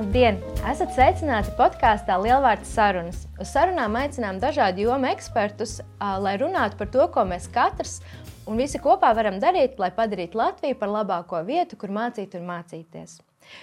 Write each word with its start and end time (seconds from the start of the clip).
Labdien! 0.00 0.38
Esat 0.64 0.94
sveicināti 0.96 1.50
podkāstā 1.58 2.14
Lielvārds 2.22 2.70
sarunas. 2.72 3.26
Uz 3.36 3.50
sarunām 3.52 3.98
aicinām 4.00 4.38
dažādu 4.40 4.86
jomu 4.86 5.10
ekspertus, 5.10 5.74
lai 6.24 6.38
runātu 6.40 6.78
par 6.80 6.88
to, 6.94 7.04
ko 7.12 7.26
mēs 7.28 7.50
katrs 7.52 7.98
un 8.48 8.56
visi 8.56 8.80
kopā 8.80 9.10
varam 9.18 9.36
darīt, 9.42 9.76
lai 9.76 9.90
padarītu 9.92 10.40
Latviju 10.40 10.78
par 10.80 10.94
labāko 10.94 11.42
vietu, 11.44 11.76
kur 11.76 11.92
mācīt 11.92 12.38
un 12.40 12.48
mācīties. 12.48 13.18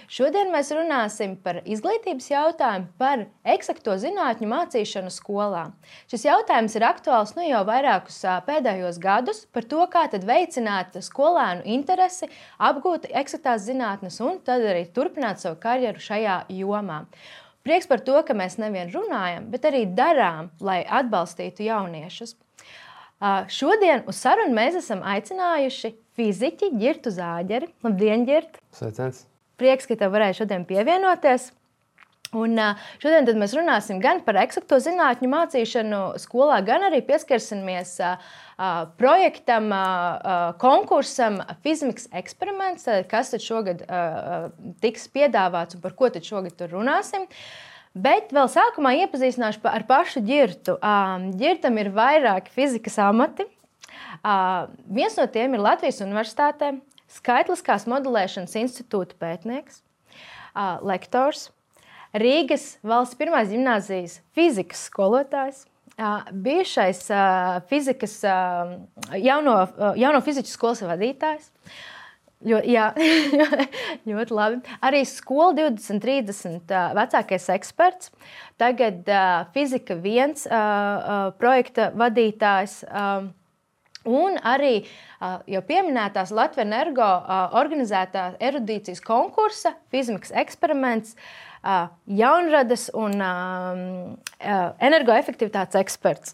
Šodien 0.08 0.52
mēs 0.52 0.70
runāsim 0.74 1.34
par 1.44 1.60
izglītības 1.64 2.28
jautājumu, 2.30 2.88
par 3.00 3.26
eksakto 3.44 3.96
zinātņu 4.00 4.48
mācīšanu 4.50 5.12
skolā. 5.12 5.64
Šis 6.10 6.26
jautājums 6.28 6.76
ir 6.78 6.86
aktuāls 6.88 7.34
nu 7.36 7.46
jau 7.46 7.64
vairākus 7.68 8.20
pēdējos 8.46 9.00
gadus 9.02 9.44
par 9.52 9.68
to, 9.68 9.84
kā 9.92 10.06
veicināt 10.08 10.96
skolēnu 11.04 11.66
interesi, 11.68 12.30
apgūt 12.58 13.10
eksaktās 13.12 13.66
zinātnes 13.68 14.20
un 14.24 14.40
tad 14.44 14.64
arī 14.64 14.86
turpināt 14.94 15.42
savu 15.42 15.60
karjeru 15.60 16.02
šajā 16.02 16.40
jomā. 16.56 17.04
Prieks 17.66 17.88
par 17.90 18.00
to, 18.00 18.16
ka 18.24 18.32
mēs 18.32 18.56
nevien 18.56 18.88
runājam, 18.94 19.50
bet 19.52 19.66
arī 19.68 19.84
darām, 19.92 20.48
lai 20.64 20.80
atbalstītu 20.84 21.66
jauniešus. 21.66 22.36
Šodien 23.52 24.04
uz 24.08 24.20
sarunu 24.22 24.54
mēs 24.54 24.78
esam 24.78 25.02
aicinājuši 25.02 25.90
fiziķi 26.16 26.70
Girtu 26.78 27.10
Zāģeri. 27.14 27.72
Labdien, 27.84 28.24
Girt! 28.28 28.62
Sveiciens! 28.78 29.26
Prieks, 29.58 29.88
ka 29.90 29.96
tev 29.98 30.12
varēja 30.14 30.42
šodien 30.42 30.66
pievienoties. 30.68 31.50
Un 32.36 32.60
šodien 33.00 33.38
mēs 33.40 33.54
runāsim 33.56 34.02
gan 34.04 34.18
par 34.20 34.36
eksakto 34.36 34.76
zinātņu 34.84 35.30
mācīšanu 35.32 36.00
skolā, 36.20 36.58
gan 36.60 36.84
arī 36.84 37.00
pieskarsimies 37.06 37.94
projektam, 39.00 39.70
konkursam 40.60 41.38
Fizmiks 41.64 42.10
eksperiments, 42.20 42.84
kas 43.08 43.32
tad 43.32 43.40
šogad 43.40 43.80
tiks 44.84 45.08
piedāvāts 45.14 45.78
un 45.78 45.84
par 45.86 45.96
ko 45.96 46.10
tad 46.12 46.28
šogad 46.28 46.52
tur 46.58 46.76
runāsim. 46.76 47.24
Bet 47.96 48.28
vēl 48.36 48.52
sākumā 48.52 48.92
iepazīstināšu 49.06 49.64
ar 49.72 49.88
pašu 49.88 50.20
ģirtu. 50.28 50.76
Ģirtam 51.40 51.80
ir 51.80 51.88
vairāki 51.96 52.52
fizikas 52.52 53.00
amati. 53.00 53.48
Viens 54.84 55.16
no 55.16 55.24
tiem 55.32 55.56
ir 55.56 55.64
Latvijas 55.64 56.04
Universitātē, 56.04 56.74
Skaitliskās 57.08 57.86
modelēšanas 57.88 58.56
institūta 58.60 59.16
pētnieks, 59.20 59.80
lektors, 60.84 61.48
Rīgas 62.16 62.78
valsts 62.86 63.18
pirmās 63.20 63.50
gimnāzijas 63.52 64.18
fizikas 64.36 64.86
skolotājs, 64.88 65.66
bijušais 66.32 67.02
fizikas, 67.68 68.16
jauno, 69.20 69.56
jauno 69.98 70.20
fizikas 70.24 70.56
skolas 70.56 70.82
vadītājs. 70.86 71.50
Jo, 72.46 72.60
jā, 72.62 72.92
ļoti 74.08 74.34
labi. 74.36 74.60
Arī 74.86 75.02
skola 75.10 75.56
2030 75.58 76.70
vecākais 76.94 77.48
eksperts, 77.56 78.12
tagad 78.62 79.10
fizika 79.56 79.98
viens 79.98 80.46
projekta 81.40 81.90
vadītājs. 81.98 82.84
Un 84.08 84.38
arī 84.40 84.86
jau 85.50 85.60
pieminētās 85.68 86.32
Latvijas 86.32 86.66
energo 86.66 87.08
organizētā 87.58 88.30
erudīcijas 88.48 89.02
konkursa, 89.04 89.74
fizmikas 89.92 90.32
eksperiments, 90.44 91.16
jaunradas 92.06 92.86
un 92.94 93.18
energoefektivitātes 94.38 95.78
eksperts. 95.80 96.32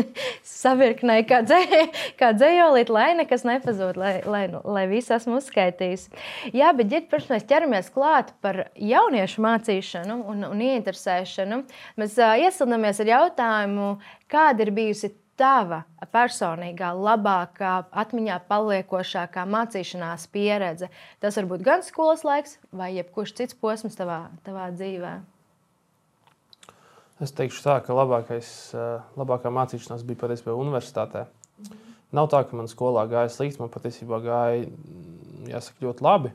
Savirknēji 0.60 1.26
kā, 1.30 1.40
dzē, 1.46 1.60
kā 2.20 2.30
dzējolīt, 2.36 2.92
lai 2.92 3.08
nekas 3.18 3.46
nepazūd, 3.48 3.96
lai, 4.00 4.14
lai, 4.28 4.44
lai 4.52 4.84
viss 4.90 5.12
esmu 5.16 5.40
uzskaitījis. 5.40 6.08
Jā, 6.56 6.72
bet 6.76 6.92
ģirt, 6.92 7.08
pirms 7.12 7.30
mēs 7.32 7.48
ķeramies 7.48 7.92
klāt 7.94 8.34
par 8.44 8.66
jauniešu 8.76 9.44
mācīšanu 9.46 10.20
un, 10.28 10.44
un 10.52 10.64
ieinteresēšanu, 10.68 11.62
mēs 12.00 12.18
iesildāmies 12.44 13.00
ar 13.02 13.14
jautājumu, 13.16 13.94
kāda 14.32 14.66
ir 14.66 14.76
bijusi 14.76 15.14
tava 15.38 15.82
personīgā, 16.12 16.90
labākā, 16.96 17.76
atmiņā 17.92 18.40
paliekošākā 18.48 19.44
mācīšanās 19.52 20.26
pieredze? 20.32 20.90
Tas 21.22 21.38
var 21.38 21.48
būt 21.52 21.64
gan 21.66 21.84
skolas 21.86 22.24
laiks, 22.26 22.58
vai 22.72 22.94
jebkurš 22.96 23.34
cits 23.40 23.58
posms 23.60 23.98
tavā, 23.98 24.26
tavā 24.46 24.70
dzīvē. 24.74 25.14
Es 27.24 27.32
teikšu, 27.32 27.62
tā, 27.64 27.78
ka 27.84 27.96
labākais, 27.96 28.48
labākā 29.16 29.52
mācīšanās 29.52 30.04
bija 30.04 30.20
patiesībā 30.26 30.52
universitātē. 30.52 31.24
Nav 32.16 32.28
tā, 32.32 32.42
ka 32.44 32.56
man 32.58 32.68
skolā 32.68 33.06
gāja 33.08 33.30
slikti, 33.32 33.62
man 33.62 33.72
patiesībā 33.72 34.20
gāja 34.24 34.66
jāsaka, 35.48 35.80
ļoti 35.86 36.04
labi. 36.04 36.32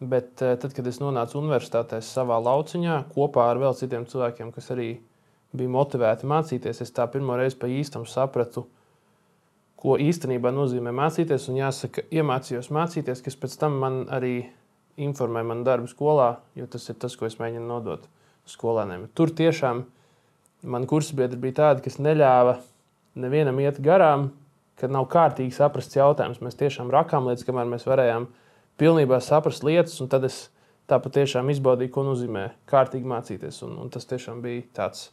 Bet 0.00 0.40
tad, 0.40 0.70
kad 0.72 0.86
es 0.88 0.96
nonācu 1.02 1.36
universitātē 1.42 2.00
savā 2.00 2.38
lauciņā 2.40 2.96
kopā 3.12 3.50
ar 3.52 3.60
vēl 3.60 3.76
citiem 3.76 4.06
cilvēkiem, 4.08 4.54
kas 4.56 4.70
arī 4.72 4.94
bija 5.56 5.72
motivēti 5.72 6.28
mācīties, 6.30 6.82
es 6.84 6.94
tā 6.94 7.06
pirmo 7.10 7.36
reizi 7.38 7.58
pa 7.58 7.70
īstam 7.70 8.06
sapratu, 8.08 8.66
ko 9.80 9.96
īstenībā 10.00 10.52
nozīmē 10.52 10.92
mācīties. 10.94 11.48
Un 11.50 11.60
jāsaka, 11.62 12.04
iemācījos 12.12 12.70
mācīties, 12.74 13.22
kas 13.24 13.38
pēc 13.40 13.56
tam 13.62 13.78
man 13.82 14.02
arī 14.12 14.34
informē 15.00 15.42
manu 15.46 15.64
darbu 15.64 15.88
skolā, 15.90 16.34
jo 16.58 16.66
tas 16.70 16.84
ir 16.92 16.98
tas, 17.00 17.16
ko 17.16 17.26
es 17.28 17.38
mēģinu 17.40 17.66
nodot 17.66 18.04
skolēniem. 18.50 19.08
Tur 19.16 19.32
tiešām 19.36 19.84
man 20.70 20.86
kursabiedri 20.90 21.40
bija 21.40 21.58
tādi, 21.62 21.86
kas 21.86 21.98
neļāva 22.02 22.58
nevienam 23.20 23.58
iet 23.62 23.80
garām, 23.82 24.30
kad 24.80 24.92
nav 24.92 25.08
kārtīgi 25.12 25.54
saprasts 25.56 25.96
jautājums. 25.96 26.40
Mēs 26.44 26.58
tiešām 26.60 26.92
rakām 26.92 27.28
līdz 27.28 27.44
kamēr 27.48 27.68
mēs 27.68 27.86
varējām 27.88 28.28
pilnībā 28.80 29.20
saprast 29.24 29.64
lietas, 29.66 29.98
un 30.00 30.08
tad 30.12 30.24
es 30.28 30.46
tā 30.90 30.98
patiešām 31.02 31.50
izbaudīju, 31.52 31.92
ko 31.94 32.04
nozīmē 32.06 32.46
kārtīgi 32.70 33.08
mācīties. 33.08 33.62
Un, 33.66 33.76
un 33.84 33.92
tas 33.92 34.08
tiešām 34.08 34.40
bija 34.44 34.64
tāds 34.80 35.08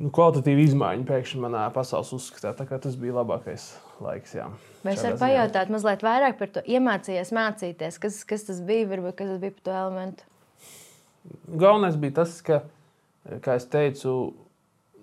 nu, 0.00 0.10
kvalitatīva 0.14 0.64
izmaiņa 0.66 1.06
pēkšņi 1.08 1.42
manā 1.42 1.64
pasaules 1.74 2.12
uzskatā. 2.16 2.52
Tas 2.54 2.96
bija 3.00 3.16
labākais 3.18 3.68
laiks. 4.02 4.36
Jā, 4.36 4.48
Mēs 4.86 5.02
varam 5.02 5.20
pajautāt 5.20 5.72
mazliet 5.72 6.04
vairāk 6.06 6.38
par 6.40 6.52
to, 6.54 6.62
iemācīties 6.62 7.32
mācīties. 7.36 8.00
Kas, 8.02 8.22
kas 8.28 8.46
tas 8.48 8.62
bija, 8.64 8.88
varbūt 8.92 9.18
kas 9.18 9.32
tas 9.32 9.42
bija 9.42 9.56
par 9.56 9.66
to 9.68 9.76
elementu? 9.82 10.30
Galvenais 11.50 11.98
bija 12.00 12.20
tas, 12.20 12.38
ka, 12.46 12.60
kā 13.42 13.58
jau 13.58 13.66
teicu, 13.72 14.14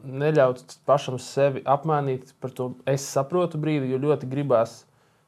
neļaut 0.04 0.78
pašam 0.88 1.20
sevi 1.22 1.64
apmānīt 1.68 2.34
par 2.44 2.54
to, 2.56 2.74
es 2.90 3.06
saprotu 3.08 3.60
brīdi, 3.60 3.92
jo 3.92 4.02
ļoti 4.04 4.30
gribās 4.32 4.84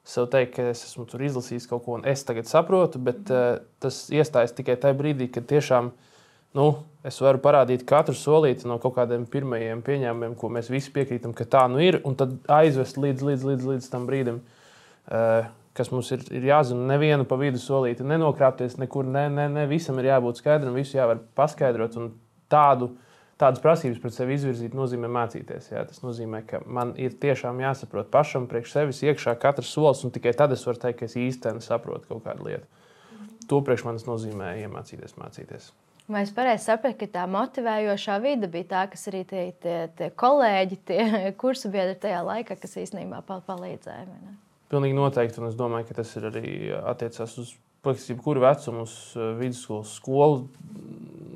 sev 0.05 0.27
teikt, 0.31 0.53
ka 0.57 0.69
es 0.69 0.83
esmu 0.85 1.07
tur 1.09 1.23
izlasījis 1.25 1.65
kaut 1.67 1.83
ko, 1.85 1.95
un 1.97 2.03
es 2.07 2.21
tagad 2.27 2.47
saprotu, 2.47 2.99
bet 3.01 3.31
uh, 3.33 3.63
tas 3.81 4.03
iestājas 4.13 4.53
tikai 4.55 4.75
tajā 4.79 4.97
brīdī, 4.99 5.27
kad 5.33 5.47
tiešām 5.49 5.89
uh, 5.89 6.04
nu, 6.55 6.69
es 7.05 7.19
varu 7.21 7.41
parādīt 7.43 7.83
katru 7.87 8.15
solīti 8.17 8.69
no 8.69 8.79
kaut 8.81 8.95
kādiem 8.97 9.27
pirmajiem 9.29 9.83
pieņēmumiem, 9.85 10.33
ko 10.39 10.49
mēs 10.53 10.71
visi 10.73 10.93
piekrītam, 10.95 11.35
ka 11.37 11.45
tā 11.45 11.65
nu 11.71 11.83
ir, 11.83 11.99
un 12.07 12.17
tad 12.17 12.37
aizvest 12.51 12.97
līdz, 12.97 13.27
līdz, 13.29 13.45
līdz, 13.51 13.69
līdz 13.73 13.91
tam 13.91 14.07
brīdim. 14.09 14.41
Uh, 15.05 15.45
kas 15.75 15.91
mums 15.91 16.09
ir, 16.15 16.23
ir 16.33 16.47
jāzina, 16.47 16.85
nevienu 16.93 17.25
pa 17.27 17.37
vidu 17.39 17.59
solīti, 17.61 18.05
nenokrāpties 18.07 18.77
nekur, 18.79 19.07
ne, 19.11 19.27
ne, 19.31 19.49
ne 19.51 19.65
visam 19.69 19.99
ir 19.99 20.09
jābūt 20.13 20.39
skaidram, 20.39 20.77
visu 20.77 20.97
jāvar 20.97 21.19
paskaidrot. 21.37 21.97
Tādu, 22.51 22.91
tādas 23.41 23.61
prasības 23.63 23.99
pret 24.01 24.15
sevi 24.15 24.37
izvirzīt 24.37 24.75
nozīmē 24.77 25.09
mācīties. 25.11 25.71
Jā. 25.73 25.83
Tas 25.89 26.03
nozīmē, 26.05 26.43
ka 26.47 26.61
man 26.65 26.93
ir 27.01 27.17
tiešām 27.21 27.59
jāsaprot 27.63 28.11
pašam, 28.13 28.45
priekš 28.51 28.75
sevis 28.77 29.01
iekšā 29.03 29.35
katrs 29.41 29.73
solis, 29.75 30.05
un 30.07 30.13
tikai 30.15 30.35
tad 30.37 30.55
es 30.55 30.63
varu 30.67 30.83
teikt, 30.85 31.01
ka 31.01 31.09
es 31.09 31.17
īstenībā 31.19 31.65
saprotu 31.65 32.07
kaut 32.13 32.23
kādu 32.27 32.47
lietu. 32.47 32.85
To 33.49 33.59
priekš 33.65 33.83
manis 33.89 34.07
nozīmē 34.07 34.55
iemācīties 34.63 35.17
mācīties. 35.19 35.73
Vai 36.05 36.21
es 36.21 36.29
pareizi 36.29 36.67
sapratu, 36.67 36.99
ka 37.01 37.07
tā 37.09 37.23
motivējošā 37.33 38.19
vide 38.21 38.49
bija 38.51 38.67
tā, 38.69 38.81
kas 38.91 39.07
arī 39.09 39.23
tie, 39.25 39.45
tie, 39.61 39.77
tie 39.97 40.11
kolēģi, 40.13 40.77
tie 40.85 41.05
kursu 41.41 41.71
biedri 41.73 41.95
tajā 42.01 42.19
laikā, 42.27 42.57
kas 42.61 42.77
īstenībā 42.83 43.23
palīdzēja? 43.25 44.35
Pilnīgi 44.69 44.97
noteikti, 44.97 45.41
un 45.41 45.49
es 45.49 45.57
domāju, 45.57 45.87
ka 45.89 45.97
tas 46.01 46.11
ir 46.19 46.27
arī 46.29 46.51
attiecās 46.77 47.33
uz 47.41 47.55
jebkuru 47.85 48.41
vecumu, 48.45 48.85
uz 48.85 48.93
vidusskolas 49.39 49.95
skolu, 49.97 50.45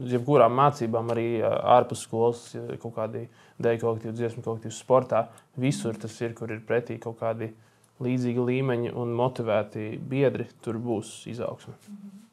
jebkurām 0.09 0.53
mācībām, 0.61 1.11
arī 1.13 1.27
ārpus 1.49 2.05
skolas, 2.05 2.45
kaut 2.81 2.93
kādi 2.97 3.25
dēļ 3.61 3.81
kolektīvu, 3.81 4.15
dziesmu 4.21 4.45
kolektīvu 4.45 4.77
sportā. 4.77 5.25
Visur 5.57 5.97
tas 5.97 6.13
ir, 6.21 6.37
kur 6.37 6.53
ir 6.53 6.61
pretī 6.65 7.01
kaut 7.01 7.17
kādi 7.21 7.51
līdzīgi 8.05 8.49
līmeņi 8.53 8.95
un 8.97 9.17
motivēti 9.17 9.91
biedri, 10.09 10.45
tur 10.63 10.77
būs 10.81 11.23
izaugsme. 11.29 11.73
Mm 11.73 11.95
-hmm. 11.97 12.28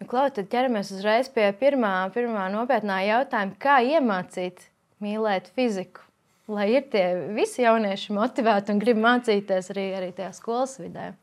Nu, 0.00 0.08
Klau, 0.10 0.26
tad 0.34 0.48
ķeramies 0.50 0.90
uzreiz 0.96 1.28
pie 1.32 1.46
pirmā, 1.58 1.92
pirmā 2.14 2.48
nopietnā 2.52 2.98
jautājuma, 3.06 3.54
kā 3.62 3.78
iemācīt 3.86 4.66
mīlēt 5.04 5.52
fiziku. 5.54 6.02
Lai 6.50 6.66
ir 6.74 6.88
tie 6.92 7.04
visi 7.32 7.62
jaunieši 7.64 8.12
motivēti 8.12 8.74
un 8.74 8.80
grib 8.82 8.98
mācīties 9.00 9.70
arī, 9.72 9.86
arī 9.96 10.10
tajā 10.16 10.32
skolas 10.36 10.74
vidē. 10.82 11.14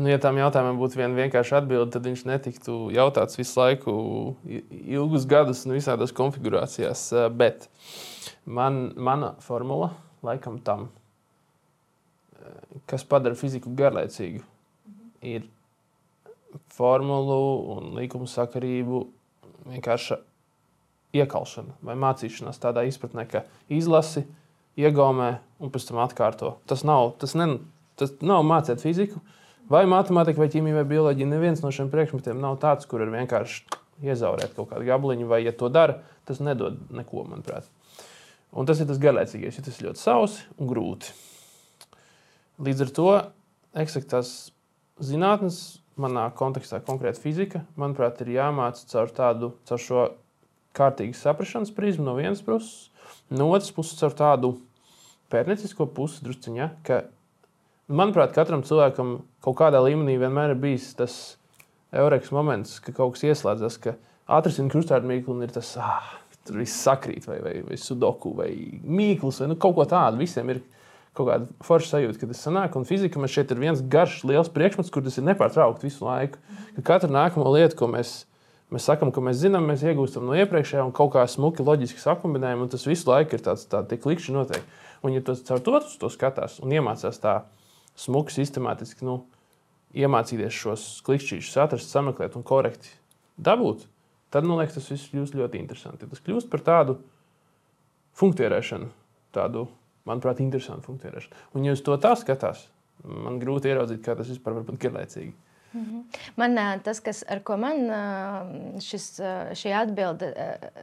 nu, 0.00 0.08
ja 0.10 0.18
tam 0.22 0.40
jautājumam 0.40 0.80
būtu 0.80 0.98
viena 0.98 1.14
vienkārša 1.20 1.60
atbilde, 1.60 1.92
tad 1.94 2.08
viņš 2.08 2.24
netiktu 2.26 2.78
jautāts 2.96 3.38
visu 3.38 3.60
laiku, 3.60 3.94
ilgus 4.80 5.28
gadus, 5.30 5.62
un 5.68 5.76
visādās 5.76 6.16
konfigurācijās. 6.16 7.04
Bet 7.36 7.68
man, 8.44 8.88
mana 8.96 9.36
formula 9.44 9.92
laikam 10.26 10.58
tam, 10.64 10.88
kas 12.90 13.06
padara 13.06 13.38
fiziku 13.38 13.70
garlaicīgu, 13.76 14.42
ir 15.22 15.46
formulu 16.74 17.40
un 17.76 17.94
līkumu 17.98 18.28
sakarību 18.30 19.04
vienkārši 19.70 20.18
iekalšana 21.20 21.76
vai 21.86 21.96
mācīšanās 21.98 22.60
tādā 22.62 22.84
izpratnē, 22.88 23.26
ka 23.30 23.44
izlasi, 23.72 24.24
iegaumē 24.80 25.30
un 25.60 25.72
pēc 25.72 25.88
tam 25.88 26.00
atkārto. 26.04 26.54
Tas 26.70 26.84
nav, 26.86 27.14
tas 27.20 27.34
ne, 27.38 27.58
tas 28.00 28.14
nav 28.24 28.44
mācīt 28.46 28.82
fiziku, 28.82 29.20
vai 29.70 29.84
matemātiku, 29.90 30.42
vai 30.42 30.50
ķīmiju, 30.52 30.78
vai 30.80 30.86
bioloģiju. 30.88 31.30
Neviens 31.30 31.62
no 31.64 31.72
šiem 31.74 31.90
priekšmetiem 31.92 32.40
nav 32.42 32.58
tāds, 32.62 32.88
kur 32.90 33.04
ir 33.04 33.12
vienkārši 33.12 33.66
iezaurēt 34.06 34.54
kaut 34.56 34.70
kādu 34.70 34.86
gabaliņu, 34.88 35.28
vai, 35.30 35.42
ja 35.44 35.52
to 35.56 35.68
dara, 35.72 36.00
tas 36.28 36.40
nedod 36.42 36.78
neko, 36.94 37.26
manuprāt. 37.28 37.68
Un 38.56 38.66
tas 38.66 38.80
ir 38.82 38.88
tas 38.90 38.98
garlaicīgais, 39.02 39.58
jo 39.58 39.66
tas 39.66 39.76
ir 39.78 39.90
ļoti 39.90 40.02
sausi 40.02 40.46
un 40.58 40.70
grūti. 40.70 41.12
Līdz 42.60 42.86
ar 42.86 42.94
to 42.96 43.10
eksaktās 43.80 44.32
zinātnes, 45.04 45.80
manā 46.00 46.26
kontekstā 46.36 46.80
konkrēti 46.84 47.22
fizika, 47.22 47.64
manuprāt, 47.80 48.20
ir 48.24 48.34
jāmāca 48.36 48.86
caur 48.92 49.12
tādu, 49.14 49.52
caur 49.68 49.82
šo 49.82 50.04
kārtīgu 50.76 51.16
saprašanas 51.18 51.72
prizmu 51.76 52.06
no 52.06 52.16
vienas 52.18 52.42
puses, 52.46 52.90
no 53.32 53.50
otras 53.50 53.72
puses 53.74 53.98
caur 54.00 54.14
tādu 54.16 54.54
pētniecisko 55.32 55.88
pusi 55.94 56.24
drusciņā, 56.26 56.70
ka, 56.86 57.02
manuprāt, 57.90 58.32
katram 58.36 58.64
cilvēkam 58.66 59.18
kaut 59.44 59.58
kādā 59.60 59.82
līmenī 59.84 60.16
vienmēr 60.20 60.54
ir 60.54 60.62
bijis 60.62 60.92
tas 60.98 61.18
eureks 61.92 62.32
moments, 62.34 62.78
ka 62.84 62.94
kaut 62.96 63.16
kas 63.16 63.26
ieslēdzas, 63.30 63.78
ka 63.82 63.96
atrisina 64.30 64.70
krustādmīklu 64.72 65.34
un 65.34 65.46
ir 65.46 65.54
tas, 65.54 65.72
ah, 65.82 66.12
tur 66.46 66.60
viss 66.62 66.82
sakrīt, 66.84 67.26
vai, 67.28 67.40
vai, 67.44 67.56
vai 67.66 67.78
sudoku, 67.80 68.34
vai 68.38 68.50
mīkls, 68.84 69.42
vai 69.42 69.50
nu, 69.50 69.58
kaut 69.60 69.76
ko 69.78 69.86
tādu. 69.90 70.20
Visiem 70.22 70.54
ir 70.54 70.62
kaut 71.16 71.28
kāda 71.28 71.66
forša 71.66 71.96
sajūta, 71.96 72.20
ka 72.20 72.30
tas 72.30 72.42
sanāk, 72.46 72.76
un 72.78 72.86
fizika 72.88 73.20
man 73.20 73.30
šeit 73.30 73.50
ir 73.50 73.60
viens 73.60 73.82
garš, 73.92 74.22
liels 74.28 74.50
priekšmets, 74.54 74.92
kur 74.94 75.04
tas 75.04 75.18
ir 75.18 75.26
nepārtraukti 75.26 75.88
visu 75.88 76.06
laiku. 76.06 76.38
Ka 76.78 76.86
katra 76.94 77.10
nākamā 77.12 77.50
lieta, 77.56 77.76
ko 77.78 77.90
mēs 77.90 78.20
Mēs 78.70 78.84
sakām, 78.86 79.10
ka 79.10 79.22
mēs 79.24 79.40
zinām, 79.40 79.64
mēs 79.66 79.82
iegūstam 79.82 80.28
no 80.28 80.36
iepriekšējā 80.38 80.84
un 80.86 80.92
kaut 80.94 81.10
kā 81.16 81.24
smuki, 81.26 81.64
loģiski 81.66 81.98
sakumbinējam, 81.98 82.60
un 82.62 82.68
tas 82.70 82.84
visu 82.86 83.08
laiku 83.10 83.34
ir 83.34 83.42
tāds 83.42 83.64
tā, 83.66 83.82
klikšķi 83.82 84.34
notiek. 84.36 84.68
Un, 85.02 85.10
ja 85.16 85.22
tas 85.26 85.42
caur 85.48 85.62
to, 85.66 85.80
to 85.98 86.10
skatās 86.12 86.60
un 86.62 86.70
iemācās 86.76 87.18
tā 87.18 87.32
smuki, 87.98 88.36
sistemātiski 88.36 89.08
nu, 89.08 89.24
iemācīties 89.98 90.54
šos 90.54 90.84
klikšķīšus, 91.08 91.58
atrast, 91.64 91.90
sameklēt 91.90 92.38
un 92.38 92.46
korekti 92.46 92.94
dabūt, 93.42 93.88
tad, 94.30 94.46
man 94.46 94.60
liekas, 94.60 94.78
tas 94.78 94.90
viss 94.92 95.10
kļūst 95.10 95.34
ļoti 95.40 95.58
interesanti. 95.58 96.06
Tas 96.06 96.22
kļūst 96.22 96.50
par 96.52 96.62
tādu 96.62 97.00
funkcionēšanu, 98.22 98.86
tādu, 99.34 99.66
manuprāt, 100.08 100.42
interesantu 100.44 100.90
funkcionēšanu. 100.90 101.46
Un, 101.54 101.68
ja 101.68 101.76
uz 101.76 101.84
to 101.84 101.96
tā 102.00 102.14
skatās, 102.18 102.66
man 103.04 103.38
grūti 103.42 103.70
ieraudzīt, 103.70 104.02
kā 104.04 104.16
tas 104.18 104.30
vispār 104.32 104.58
var 104.58 104.68
būt 104.68 104.80
garlaicīgi. 104.82 105.36
Mhm. 105.70 106.00
Man 106.34 106.56
tas, 106.82 106.98
kas, 107.00 107.20
ar 107.30 107.44
ko 107.46 107.54
man 107.60 107.84
šis, 108.82 109.04
šī 109.54 109.70
atbilde 109.78 110.32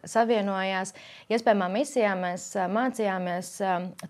savienojās, 0.08 0.94
iespējamā 1.28 1.68
misijā 1.74 2.14
mēs 2.16 2.46
mācījāmies 2.72 3.52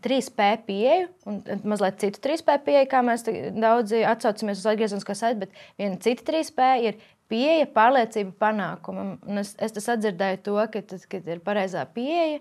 3P 0.06 0.52
pieeju, 0.68 1.10
un 1.26 1.42
mazliet 1.66 1.98
citu 2.04 2.22
3P 2.28 2.60
pieeju, 2.70 2.92
kā 2.94 3.02
mēs 3.06 3.26
daudzi 3.58 4.04
atsaucamies 4.06 4.62
uz 4.62 4.70
atgriezenisko 4.70 5.18
saiti, 5.18 5.48
bet 5.48 5.82
viena 5.82 5.98
cita 6.04 6.30
3P 6.30 6.72
ir 6.86 7.02
pieeja, 7.32 7.68
pārliecība, 7.74 8.36
panākumam. 8.46 9.16
Un 9.26 9.42
es, 9.42 9.56
es 9.58 9.74
tas 9.76 9.90
atdzirdēju 9.98 10.44
to, 10.46 10.58
ka 10.74 10.86
tad, 10.94 11.10
kad 11.10 11.28
ir 11.34 11.42
pareizā 11.44 11.88
pieeja, 11.90 12.38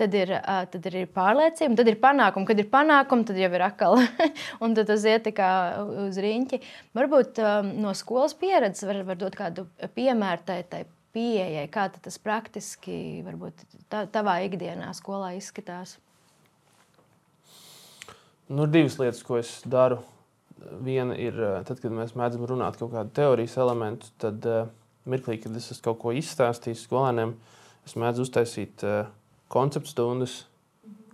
tad 0.00 0.14
ir, 0.16 0.32
tad 0.72 0.88
ir 0.90 0.98
pārliecība, 1.14 1.76
tad 1.78 1.90
ir 1.90 1.98
panākumi. 2.02 2.48
Kad 2.50 2.60
ir 2.62 2.68
panākumi, 2.72 3.26
tad 3.28 3.40
jau 3.40 3.52
ir 3.58 3.64
akala. 3.66 4.04
un 4.64 4.76
tad 4.76 4.90
tas 4.90 5.06
iet 5.08 5.30
kā 5.36 5.50
uz 6.06 6.18
rīņķi. 6.22 6.60
Varbūt 6.96 7.40
no 7.76 7.94
skolas 7.98 8.36
pieredzes 8.38 8.86
var, 8.88 9.02
var 9.08 9.20
dot 9.20 9.38
kādu 9.38 9.66
piemēru 9.96 10.46
tai, 10.48 10.60
tai 10.70 10.84
pieejai, 11.16 11.66
kā 11.72 11.88
tas 11.92 12.18
praktiski 12.20 13.22
varbūt 13.26 13.64
tā, 13.92 14.04
tavā 14.12 14.40
ikdienā 14.46 14.90
skolā 14.96 15.32
izskatās. 15.38 15.96
Nu, 18.46 18.66
ir 18.66 18.74
divas 18.74 18.98
lietas, 19.00 19.24
ko 19.26 19.40
es 19.40 19.58
daru. 19.66 20.02
Viena 20.56 21.16
ir, 21.20 21.36
tad, 21.68 21.80
kad 21.82 21.92
mēs 21.92 22.14
mēdzam 22.16 22.46
runāt 22.48 22.78
par 22.80 22.88
kādu 22.92 23.12
teorijas 23.16 23.56
elementu, 23.60 24.08
tad 24.22 24.46
uh, 24.48 24.68
mirklī, 25.08 25.36
kad 25.42 25.56
es 25.58 25.68
esmu 25.74 25.84
kaut 25.90 25.98
ko 26.00 26.14
izstāstījis 26.16 26.86
skolēniem, 26.86 27.34
es 27.86 27.94
mēdzu 27.98 28.24
uztaisīt 28.24 28.84
uh, 28.86 29.10
konceptu 29.52 29.92
stundas, 29.92 30.36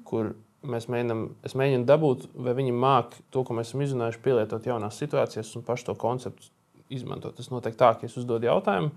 kur 0.09 0.35
mēs 0.63 0.87
mēģinām, 0.93 1.25
mēģinu 1.59 1.87
dabūt, 1.89 2.29
vai 2.35 2.55
viņi 2.59 2.75
māca 2.77 3.23
to, 3.35 3.43
ko 3.47 3.57
mēs 3.57 3.73
esam 3.73 3.83
izrunājuši, 3.85 4.23
pielietot 4.23 4.69
jaunās 4.69 5.01
situācijās 5.01 5.51
un 5.59 5.67
pašu 5.67 5.91
to 5.91 5.97
konceptu 5.99 6.53
izmantot. 6.93 7.35
Tas 7.39 7.51
notiek 7.51 7.77
tā, 7.79 7.95
ka 7.99 8.07
es 8.07 8.17
uzdodu 8.21 8.49
jautājumu, 8.49 8.93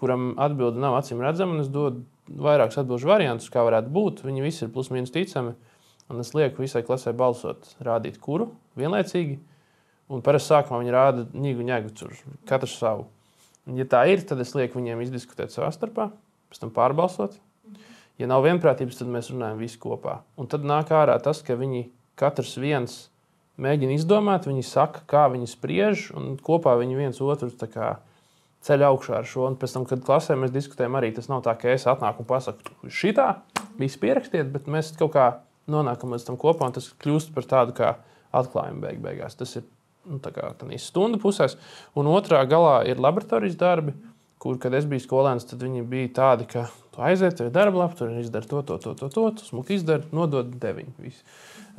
kuram 0.00 0.32
atbilde 0.42 0.82
nav 0.82 0.98
acīm 0.98 1.22
redzama, 1.22 1.54
un 1.54 1.62
es 1.62 1.70
dodu 1.72 2.02
vairākus 2.28 2.80
atbildžu 2.82 3.08
variantus, 3.08 3.50
kā 3.52 3.62
varētu 3.64 3.92
būt. 3.94 4.24
Viņi 4.26 4.44
visi 4.44 4.64
ir 4.66 4.72
plus 4.74 4.90
mīnus 4.92 5.14
ticami. 5.14 5.54
Un 6.12 6.20
es 6.20 6.34
lieku 6.36 6.60
visai 6.60 6.82
klasē 6.84 7.14
balsot, 7.16 7.70
rādīt, 7.84 8.18
kuru 8.20 8.50
vienlaicīgi. 8.76 9.38
Un 10.12 10.20
parasti 10.24 10.52
sākumā 10.52 10.82
viņi 10.82 10.92
rāda 10.92 11.24
nīgu 11.32 11.64
ņēgu, 11.64 12.10
katrs 12.48 12.76
savu. 12.76 13.06
Un, 13.64 13.78
ja 13.80 13.86
tā 13.88 14.02
ir, 14.12 14.20
tad 14.28 14.42
es 14.44 14.52
lieku 14.56 14.76
viņiem 14.76 15.00
izdiskutēt 15.06 15.54
savā 15.54 15.70
starpā, 15.72 16.10
pēc 16.52 16.60
tam 16.60 16.74
pārbalsot. 16.76 17.38
Ja 18.20 18.28
nav 18.30 18.44
vienprātības, 18.46 19.00
tad 19.00 19.10
mēs 19.10 19.32
runājam 19.32 19.58
visi 19.58 19.80
kopā. 19.82 20.20
Un 20.38 20.46
tad 20.50 20.66
nāk 20.66 20.92
ārā 20.94 21.16
tas, 21.22 21.40
ka 21.42 21.56
viņi 21.58 21.88
katrs 22.20 22.54
viens 22.62 22.98
mēģina 23.58 23.96
izdomāt, 23.96 24.46
viņi 24.46 24.62
saka, 24.66 25.02
kā 25.10 25.24
viņi 25.32 25.50
spriež, 25.50 26.08
un 26.14 26.36
kopā 26.42 26.76
viņi 26.78 26.98
viens 26.98 27.20
otru 27.22 27.50
ceļ 28.64 28.86
augšā 28.88 29.18
ar 29.18 29.28
šo. 29.28 29.48
Un 29.50 29.58
pēc 29.60 29.74
tam, 29.76 29.86
kad 29.88 30.04
klasē 30.06 30.38
mēs 30.38 30.54
diskutējam, 30.54 30.94
arī 30.98 31.10
tas 31.16 31.28
nav 31.30 31.42
tā, 31.46 31.56
ka 31.58 31.74
es 31.74 31.88
atnāku 31.90 32.22
un 32.22 32.30
pasaku, 32.30 32.76
šitā, 32.86 33.28
visi 33.80 34.00
pierakstiet, 34.00 34.48
bet 34.54 34.70
mēs 34.70 34.94
kaut 34.98 35.14
kā 35.16 35.26
nonākam 35.70 36.14
līdz 36.14 36.30
tam 36.30 36.38
kopā, 36.40 36.70
un 36.70 36.76
tas 36.76 36.90
kļūst 37.02 37.34
par 37.34 37.50
tādu 37.50 37.76
kā 37.76 37.96
atklājumu 38.34 38.86
beig 38.86 39.02
beigās. 39.02 39.36
Tas 39.38 39.58
ir 39.58 39.66
nu, 40.06 40.20
stundu 40.80 41.20
pusēs, 41.22 41.58
un 41.98 42.08
otrā 42.12 42.42
galā 42.48 42.82
ir 42.88 43.02
laboratorijas 43.02 43.58
darbi 43.60 43.94
kur, 44.44 44.58
kad 44.60 44.74
es 44.76 44.84
biju 44.88 45.00
skolēns, 45.00 45.46
tad 45.48 45.62
viņi 45.64 45.86
bija 45.88 46.10
tādi, 46.18 46.46
ka 46.50 46.66
tu 46.92 47.00
aiziet, 47.04 47.38
tev 47.38 47.48
ir 47.48 47.54
darba 47.54 47.84
lapa, 47.84 47.96
tur 47.96 48.12
izdara 48.20 48.44
to, 48.44 48.60
to, 48.68 48.76
to, 48.82 48.92
to, 49.00 49.08
to, 49.08 49.24
tu 49.38 49.46
smuki 49.48 49.78
izdari, 49.78 50.04
nodod 50.12 50.50
deviņu. 50.60 51.12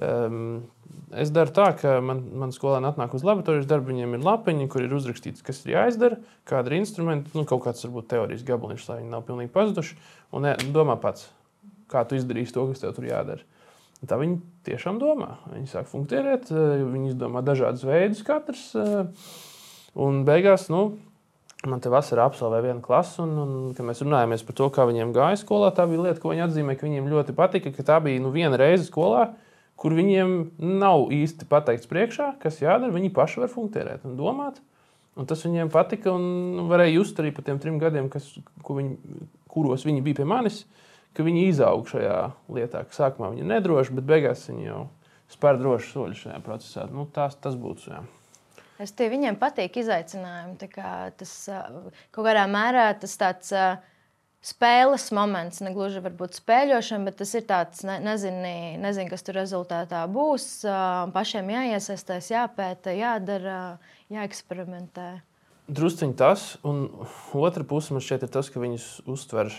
Um, 0.02 0.40
es 1.14 1.30
daru 1.32 1.54
tā, 1.56 1.70
ka 1.78 2.00
man, 2.04 2.24
man 2.42 2.52
skolēni 2.56 2.90
atnāk 2.90 3.14
uz 3.16 3.24
laboratorijas 3.28 3.70
darbu, 3.70 3.94
viņiem 3.94 4.18
ir 4.18 4.26
lapiņa, 4.26 4.68
kur 4.74 4.82
ir 4.82 4.98
uzrakstīts, 4.98 5.46
kas 5.46 5.62
ir 5.68 5.76
jāizdara, 5.76 6.18
kāda 6.50 6.74
ir 6.74 6.80
instrumenti, 6.82 7.32
nu, 7.38 7.46
kaut 7.48 7.64
kāds 7.68 7.86
varbūt 7.86 8.10
teorijas 8.12 8.44
gabaliņš, 8.50 8.90
lai 8.90 9.00
viņi 9.04 9.14
nav 9.14 9.26
pilnīgi 9.30 9.54
pazuduši. 9.54 10.00
Un 10.36 10.50
ne, 10.50 10.58
domā 10.76 10.98
pats, 11.00 11.30
kā 11.92 12.02
tu 12.10 12.18
izdarīsi 12.18 12.58
to, 12.58 12.66
kas 12.72 12.82
tev 12.82 12.98
tur 12.98 13.08
jādara. 13.08 13.46
Un 14.02 14.10
tā 14.10 14.18
viņi 14.20 14.42
tiešām 14.68 14.98
domā. 15.00 15.36
Viņi 15.54 15.70
sāk 15.72 15.88
funkcionēt, 15.94 16.50
viņi 16.50 17.14
izdomā 17.14 17.46
dažādus 17.46 17.86
veidus, 17.88 18.26
katrs. 18.28 18.72
Un 19.96 20.26
beigās, 20.28 20.68
nu, 20.74 20.90
Man 21.66 21.82
te 21.82 21.90
vasarā 21.90 22.28
absolvēja 22.30 22.68
viena 22.68 22.84
klase, 22.84 23.18
un, 23.24 23.34
un 23.42 23.54
kad 23.74 23.88
mēs 23.88 24.04
runājāmies 24.04 24.44
par 24.46 24.58
to, 24.60 24.68
kā 24.74 24.86
viņiem 24.86 25.14
gāja 25.16 25.40
skolā, 25.42 25.72
tā 25.74 25.88
bija 25.90 26.04
lieta, 26.08 26.22
ko 26.22 26.34
viņi 26.34 26.46
atzīmē, 26.46 26.76
ka 26.78 26.86
viņiem 26.86 27.10
ļoti 27.10 27.36
patika, 27.38 27.72
ka 27.74 27.86
tā 27.88 27.98
bija 28.06 28.22
nu, 28.22 28.30
viena 28.34 28.60
reize 28.62 28.86
skolā, 28.86 29.32
kur 29.80 29.96
viņiem 29.98 30.36
nav 30.62 31.10
īsti 31.16 31.48
pateikts 31.50 31.90
priekšā, 31.90 32.36
kas 32.42 32.62
jādara. 32.62 32.94
Viņi 32.94 33.12
paši 33.16 33.44
var 33.44 33.52
funkcionēt 33.52 34.06
un 34.08 34.18
domāt. 34.20 34.62
Un 35.16 35.28
tas 35.30 35.42
viņiem 35.46 35.72
patika, 35.72 36.12
un 36.12 36.68
varēja 36.70 36.98
just 36.98 37.20
arī 37.24 37.32
par 37.36 37.46
tiem 37.48 37.60
trim 37.64 37.80
gadiem, 37.80 38.10
kas, 38.12 38.28
viņi, 38.68 38.98
kuros 39.52 39.86
viņi 39.88 40.04
bija 40.04 40.20
pie 40.20 40.28
manis, 40.28 40.66
ka 41.16 41.24
viņi 41.24 41.48
izauga 41.50 41.94
šajā 41.94 42.20
lietā. 42.58 42.84
Sākumā 42.92 43.32
viņi 43.32 43.46
ir 43.46 43.52
nedroši, 43.54 43.96
bet 43.96 44.10
beigās 44.10 44.44
viņi 44.52 44.68
jau 44.68 44.82
spēr 45.32 45.60
droši 45.62 45.92
soļus 45.94 46.24
šajā 46.26 46.42
procesā. 46.44 46.88
Nu, 46.92 47.08
tās, 47.16 47.40
tas 47.40 47.56
būtu. 47.60 47.88
Jā. 47.94 48.04
Es 48.82 48.92
tie 48.92 49.08
viņiem 49.12 49.38
patīk 49.40 49.78
izaicinājumi. 49.80 50.70
Tas 51.20 51.34
kaut 51.48 52.26
kādā 52.26 52.44
mērā 52.52 52.90
tas 53.00 53.14
tāds 53.20 53.54
spēles 54.46 55.08
moments, 55.16 55.62
ne 55.66 55.72
gluži 55.74 56.04
varbūt 56.06 56.38
spēļošana, 56.38 57.08
bet 57.08 57.18
tas 57.22 57.32
ir 57.38 57.46
tāds, 57.50 57.82
ne, 57.88 57.98
nezini, 58.04 58.76
nezini, 58.82 59.10
kas 59.10 59.26
tur 59.26 59.40
rezultātā 59.40 60.04
būs. 60.12 60.50
Pašiem 61.16 61.50
jāiesaistās, 61.56 62.30
jāpēta, 62.34 62.94
jādara, 62.94 63.60
jāeksperimentē. 64.14 65.08
Drusciņš 65.66 66.18
tas, 66.20 66.44
un 66.68 66.86
otra 67.34 67.66
puse 67.66 67.96
man 67.96 68.04
šķiet 68.06 68.28
ir 68.28 68.34
tas, 68.36 68.52
ka 68.54 68.62
viņus 68.62 68.90
uztver 69.10 69.50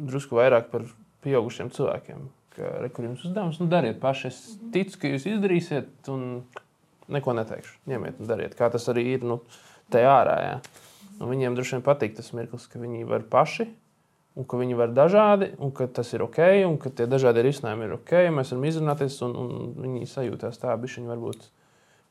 drusku 0.00 0.38
vairāk 0.38 0.70
par 0.72 0.86
pieaugušiem 1.26 1.68
cilvēkiem. 1.74 2.24
Ka, 2.56 2.70
re, 2.80 2.88
kur 2.92 3.04
jums 3.04 3.24
uzdevums, 3.24 3.60
nu, 3.60 3.68
dariet 3.72 4.00
paši. 4.00 4.28
Es 4.28 4.40
ticu, 4.72 4.98
ka 5.00 5.12
jūs 5.12 5.28
izdarīsiet, 5.28 5.92
un 6.12 6.44
neko 7.10 7.34
neteikšu. 7.38 7.78
Ņemiet 7.90 8.20
dariet, 8.26 8.56
kā 8.58 8.70
tas 8.72 8.88
arī 8.92 9.06
ir 9.16 9.26
nu, 9.26 9.40
te 9.92 10.02
ārā. 10.06 10.36
Jā. 10.42 10.56
Un 11.20 11.30
viņiem 11.30 11.56
droši 11.56 11.76
vien 11.76 11.86
patīk 11.86 12.16
tas 12.18 12.32
mirklis, 12.36 12.66
ka 12.70 12.80
viņi 12.82 13.06
var 13.08 13.24
paši, 13.30 13.68
un 14.38 14.48
ka 14.48 14.58
viņi 14.60 14.76
var 14.78 14.92
dažādi, 14.96 15.52
un 15.62 15.72
ka 15.76 15.86
tas 15.86 16.12
ir 16.16 16.24
ok, 16.24 16.40
un 16.66 16.78
ka 16.82 16.92
tie 16.94 17.06
dažādi 17.10 17.44
risinājumi 17.46 17.88
ir 17.88 17.96
ok. 17.98 18.14
Mēs 18.34 18.52
varam 18.54 18.68
izrunāties, 18.70 19.18
un, 19.26 19.36
un 19.38 19.72
viņi 19.84 20.08
sajūtās 20.10 20.60
tā, 20.62 20.74
ka 20.74 20.80
viņi 20.82 21.10
varbūt 21.12 21.48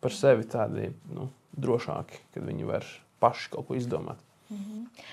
par 0.02 0.16
sevi 0.16 0.48
tādi 0.50 0.92
nu, 1.14 1.30
drošāki, 1.58 2.22
kad 2.36 2.46
viņi 2.48 2.68
var 2.70 2.88
paši 3.22 3.54
kaut 3.56 3.70
ko 3.70 3.78
izdomāt. 3.78 4.22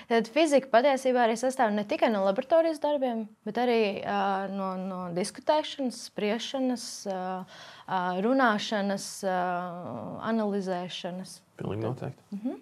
Tad 0.09 0.27
fizika 0.33 0.67
patiesībā 0.71 1.21
arī 1.23 1.35
sastāv 1.39 1.71
ne 1.71 1.85
tikai 1.87 2.09
no 2.11 2.25
laboratorijas 2.25 2.81
darbiem, 2.83 3.23
bet 3.47 3.59
arī 3.61 3.81
uh, 4.01 4.49
no, 4.51 4.71
no 4.81 4.99
diskutēšanas, 5.15 6.01
spriešanas, 6.09 6.87
uh, 7.07 7.61
runāšanas, 8.25 9.07
uh, 9.27 10.17
analizēšanas. 10.31 11.39
Pilnīgi 11.61 11.85
noteikti. 11.85 12.27
Uh 12.35 12.45
-huh. 12.45 12.59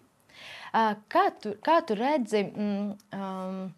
uh, 0.74 0.94
kā, 1.10 1.26
tu, 1.42 1.56
kā 1.66 1.82
tu 1.88 1.98
redzi? 1.98 2.44
Mm, 2.44 2.96
um, 3.14 3.74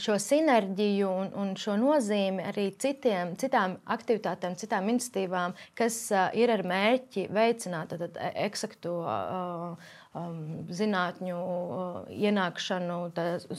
šo 0.00 0.16
sinerģiju 0.20 1.08
un, 1.10 1.32
un 1.40 1.52
šo 1.60 1.76
nozīmi 1.80 2.44
arī 2.50 2.68
citiem, 2.80 3.34
citām 3.40 3.76
aktivitātēm, 3.94 4.56
citām 4.60 4.88
iniciatīvām, 4.92 5.56
kas 5.78 5.98
uh, 6.14 6.28
ir 6.36 6.52
ar 6.54 6.64
mērķi 6.66 7.28
veicināt 7.34 7.94
tad, 7.94 8.18
eksaktu 8.46 8.94
uh, 9.02 9.94
um, 10.14 10.38
zinātņu 10.74 11.40
uh, 11.40 11.98
ienākšanu 12.14 13.00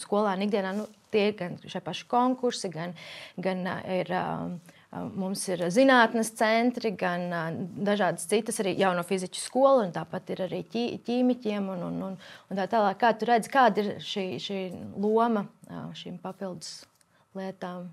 skolēnu 0.06 0.48
ikdienā. 0.48 0.76
Nu, 0.78 0.88
tie 1.14 1.30
ir 1.32 1.38
gan 1.40 1.60
šie 1.64 1.84
paši 1.84 2.08
konkursi, 2.12 2.72
gan, 2.74 2.96
gan 3.38 3.68
uh, 3.68 3.84
ir. 4.00 4.12
Uh, 4.12 4.74
Mums 4.94 5.42
ir 5.52 5.60
zinātnīs 5.74 6.30
centri, 6.38 6.94
gan 6.96 7.26
dažādas 7.84 8.30
citas, 8.32 8.62
arī 8.64 8.76
jauno 8.80 9.04
fizikas 9.04 9.44
skola, 9.50 9.84
un 9.84 9.92
tāpat 9.96 10.32
ir 10.32 10.44
arī 10.46 10.62
ķīmiķiem. 10.72 11.68
Un, 11.74 11.84
un, 11.90 11.98
un, 12.12 12.16
un 12.50 12.62
tā 12.62 12.68
tālāk, 12.72 13.02
kā 13.02 13.12
tu 13.18 13.28
redzi, 13.28 13.52
kāda 13.52 13.84
ir 13.84 13.92
šī, 14.06 14.26
šī 14.40 14.60
loma 15.02 15.48
šīm 16.00 16.22
papildus 16.24 16.86
lietām? 17.36 17.90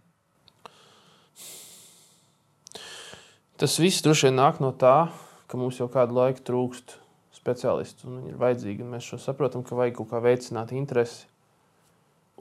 Tas 3.58 3.78
viss 3.82 4.04
droši 4.04 4.28
vien 4.28 4.38
nāk 4.38 4.62
no 4.62 4.70
tā, 4.74 5.08
ka 5.50 5.58
mums 5.58 5.80
jau 5.80 5.90
kādu 5.90 6.16
laiku 6.20 6.44
trūkst 6.46 6.96
speciālistu, 7.34 8.06
un 8.06 8.20
viņi 8.20 8.32
ir 8.32 8.40
vajadzīgi. 8.40 8.86
Mēs 8.94 9.10
šo 9.10 9.18
saprotam, 9.22 9.66
ka 9.66 9.78
vajag 9.78 9.98
kaut 9.98 10.12
kā 10.12 10.22
veicināt 10.22 10.74
interesi 10.76 11.26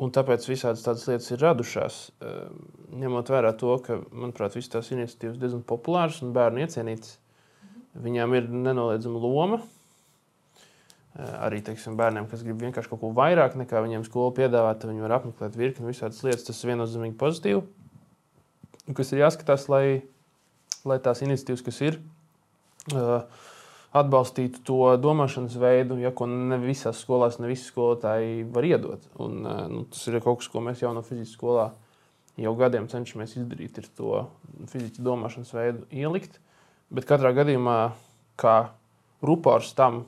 Un 0.02 0.10
tāpēc 0.10 0.48
visādas 0.50 0.82
tādas 0.82 1.04
lietas 1.10 1.30
ir 1.30 1.44
radušās. 1.44 1.98
Ehm, 2.26 2.62
ņemot 3.04 3.30
vērā 3.30 3.52
to, 3.58 3.76
ka, 3.86 4.00
manuprāt, 4.10 4.56
visas 4.58 4.72
tās 4.74 4.90
iniciatīvas 4.96 5.38
diezgan 5.42 5.62
populāras 5.68 6.24
un 6.26 6.32
bērnu 6.34 6.64
iecienītas, 6.64 7.20
viņām 8.02 8.34
ir 8.40 8.50
nenoliedzama 8.50 9.22
loma. 9.22 9.60
Ehm, 9.62 11.36
arī 11.46 11.62
teiksim, 11.68 12.00
bērniem, 12.00 12.26
kas 12.32 12.42
grib 12.48 12.64
vienkārši 12.66 12.90
kaut 12.90 13.04
ko 13.04 13.12
vairāk 13.20 13.60
nekā 13.62 13.84
viņiem 13.86 14.08
skola 14.08 14.34
piedāvā, 14.40 14.74
tad 14.74 14.90
viņi 14.90 15.06
var 15.06 15.20
apmeklēt 15.20 15.60
virkni 15.60 15.92
visādas 15.92 16.24
lietas. 16.26 16.48
Tas 16.50 16.64
ir 16.64 16.74
viennozīmīgi 16.74 17.20
pozitīvi. 17.22 17.62
Kas 18.98 19.14
ir 19.14 19.22
jāskatās, 19.22 19.68
lai, 19.70 19.86
lai 20.90 20.98
tās 21.06 21.22
iniciatīvas, 21.22 21.62
kas 21.68 21.78
ir, 21.86 22.02
uh, 22.96 23.22
atbalstītu 23.92 24.62
to 24.68 24.80
domāšanas 25.04 25.58
veidu, 25.60 25.98
ja, 26.00 26.14
ko 26.16 26.28
ne 26.30 26.58
visās 26.62 27.02
skolās, 27.04 27.40
ne 27.44 27.50
visi 27.52 27.68
skolotāji 27.68 28.46
var 28.54 28.68
iedot. 28.68 29.08
Un, 29.20 29.42
eh, 29.46 29.66
nu, 29.72 29.84
tas 29.92 30.06
ir 30.08 30.22
kaut 30.24 30.40
kas, 30.40 30.48
ko 30.52 30.64
mēs 30.64 30.84
jau 30.84 30.94
no 30.96 31.04
fizikas 31.04 31.36
skolā 31.36 31.72
jau 32.40 32.54
gadiem 32.56 32.88
cenšamies 32.88 33.36
izdarīt, 33.36 33.78
ir 33.78 33.90
to 33.98 34.24
fizikas 34.72 35.04
domāšanas 35.04 35.52
veidu 35.54 35.86
ielikt. 35.92 36.40
Bet 36.92 37.08
katrā 37.08 37.34
gadījumā, 37.36 37.94
kā 38.40 38.72
rupors 39.24 39.74
tam, 39.76 40.06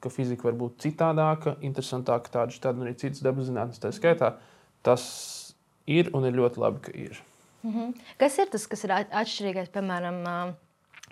ka 0.00 0.12
fizika 0.12 0.48
var 0.48 0.56
būt 0.58 0.80
citādāka, 0.84 1.56
interesantāka, 1.64 2.32
tāda 2.32 2.56
šāda 2.56 2.84
arī 2.84 2.96
citas 2.98 3.22
dabas 3.24 3.48
zinātnes, 3.48 3.80
tā 3.80 3.92
skaitā, 3.94 4.34
tas 4.84 5.06
ir 5.86 6.10
un 6.16 6.26
ir 6.28 6.36
ļoti 6.36 6.60
labi, 6.60 6.80
ka 6.80 6.92
ir. 6.92 7.22
Mm 7.62 7.72
-hmm. 7.72 7.94
Kas 8.18 8.38
ir 8.38 8.48
tas, 8.50 8.66
kas 8.66 8.84
ir 8.84 8.90
atšķirīgais, 8.90 9.72
piemēram, 9.72 10.54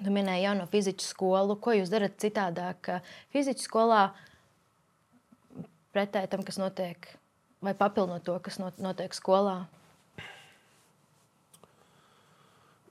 Tu 0.02 0.10
minēji 0.10 0.42
jauno 0.48 0.66
fizikas 0.70 1.12
skolu. 1.12 1.54
Ko 1.62 1.74
jūs 1.76 1.92
darat 1.92 2.16
citādāk 2.22 2.90
fizikas 3.34 3.68
skolā 3.68 4.02
pretēji 5.94 6.32
tam, 6.32 6.42
kas 6.42 6.58
notiek, 6.58 7.06
vai 7.62 7.76
papildinot 7.78 8.24
to, 8.26 8.34
kas 8.42 8.58
notiek 8.58 9.14
skolā? 9.14 9.60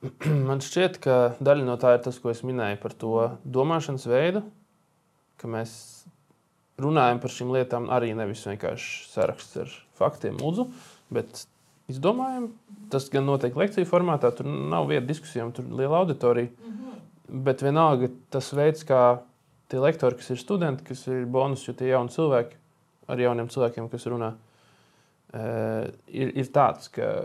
Man 0.48 0.64
šķiet, 0.64 0.98
ka 1.04 1.18
daļa 1.44 1.68
no 1.68 1.76
tā 1.80 1.96
ir 1.98 2.04
tas, 2.06 2.18
ko 2.20 2.32
es 2.32 2.40
minēju 2.46 2.80
par 2.80 2.96
to 2.96 3.14
domāšanas 3.44 4.08
veidu, 4.08 4.44
ka 5.40 5.50
mēs 5.50 5.72
runājam 6.80 7.20
par 7.22 7.32
šīm 7.32 7.52
lietām 7.54 7.88
arī 7.92 8.12
nevis 8.16 8.44
vienkārši 8.48 9.10
saraksts 9.12 9.60
ar 9.60 9.74
faktiem, 9.98 10.36
mūzu, 10.40 10.66
bet 11.14 11.44
izdomājam. 11.90 12.48
Tas 12.92 13.08
gan 13.12 13.26
notiek 13.26 13.56
lekciju 13.56 13.88
formātā, 13.88 14.30
tur 14.36 14.46
nav 14.46 14.88
vieta 14.90 15.06
diskusijām, 15.08 15.52
tur 15.54 15.66
ir 15.66 15.78
liela 15.80 16.02
auditorija. 16.02 16.50
Mm 16.50 16.72
-hmm. 16.72 17.42
Bet 17.44 17.62
vienalga 17.62 18.08
tas 18.30 18.52
veids, 18.52 18.84
kā 18.84 19.18
tie 19.68 19.80
lektori, 19.80 20.16
kas 20.16 20.30
ir 20.30 20.38
studenti, 20.38 20.84
kas 20.84 21.06
ir 21.06 21.26
bonus, 21.26 21.68
jo 21.68 21.74
tie 21.74 21.88
jauni 21.88 22.08
cilvēki 22.08 22.56
ar 23.08 23.20
jauniem 23.20 23.48
cilvēkiem, 23.48 23.88
kas 23.88 24.06
runā, 24.06 24.32
uh, 24.34 25.88
ir, 26.06 26.32
ir 26.36 26.46
tāds, 26.52 26.88
ka 26.88 27.24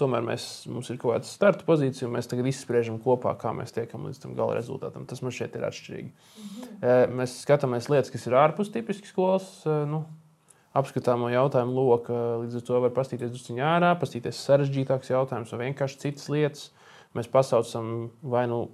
tomēr 0.00 0.24
mēs, 0.24 0.66
mums 0.70 0.88
ir 0.90 0.98
kaut 1.00 1.14
kāda 1.14 1.28
starta 1.28 1.66
pozīcija, 1.66 2.08
un 2.08 2.14
mēs 2.16 2.28
tagad 2.30 2.46
izspriežam 2.46 2.98
kopā, 2.98 3.34
kā 3.40 3.52
mēs 3.52 3.74
tiekam 3.76 4.06
līdz 4.08 4.22
tam 4.22 4.34
gala 4.34 4.54
rezultātam. 4.54 5.06
Tas 5.06 5.22
man 5.22 5.34
šķiet 5.34 5.56
ir 5.56 5.66
atšķirīgi. 5.68 6.10
Mm 6.10 6.48
-hmm. 6.80 7.14
mēs 7.20 7.38
skatāmies 7.44 7.90
lietas, 7.92 8.10
kas 8.10 8.26
ir 8.26 8.32
ārpus 8.32 8.72
tipiski 8.72 9.06
skolas. 9.06 9.66
Uh, 9.66 9.84
nu, 9.88 10.04
apskatāmo 10.74 11.30
jautājumu 11.30 11.74
loku. 11.74 12.14
Līdz 12.42 12.58
ar 12.58 12.64
to 12.66 12.80
var 12.82 12.94
paskatīties 12.94 13.32
drusku 13.34 13.58
ārā, 13.62 13.92
paskatīties 14.00 14.42
sarežģītākus 14.48 15.12
jautājumus 15.12 15.54
vai 15.54 15.68
vienkārši 15.68 16.00
citas 16.02 16.26
lietas. 16.32 16.64
Mēs 17.14 17.30
pasaucam 17.30 18.10
vai 18.26 18.48
nu 18.50 18.64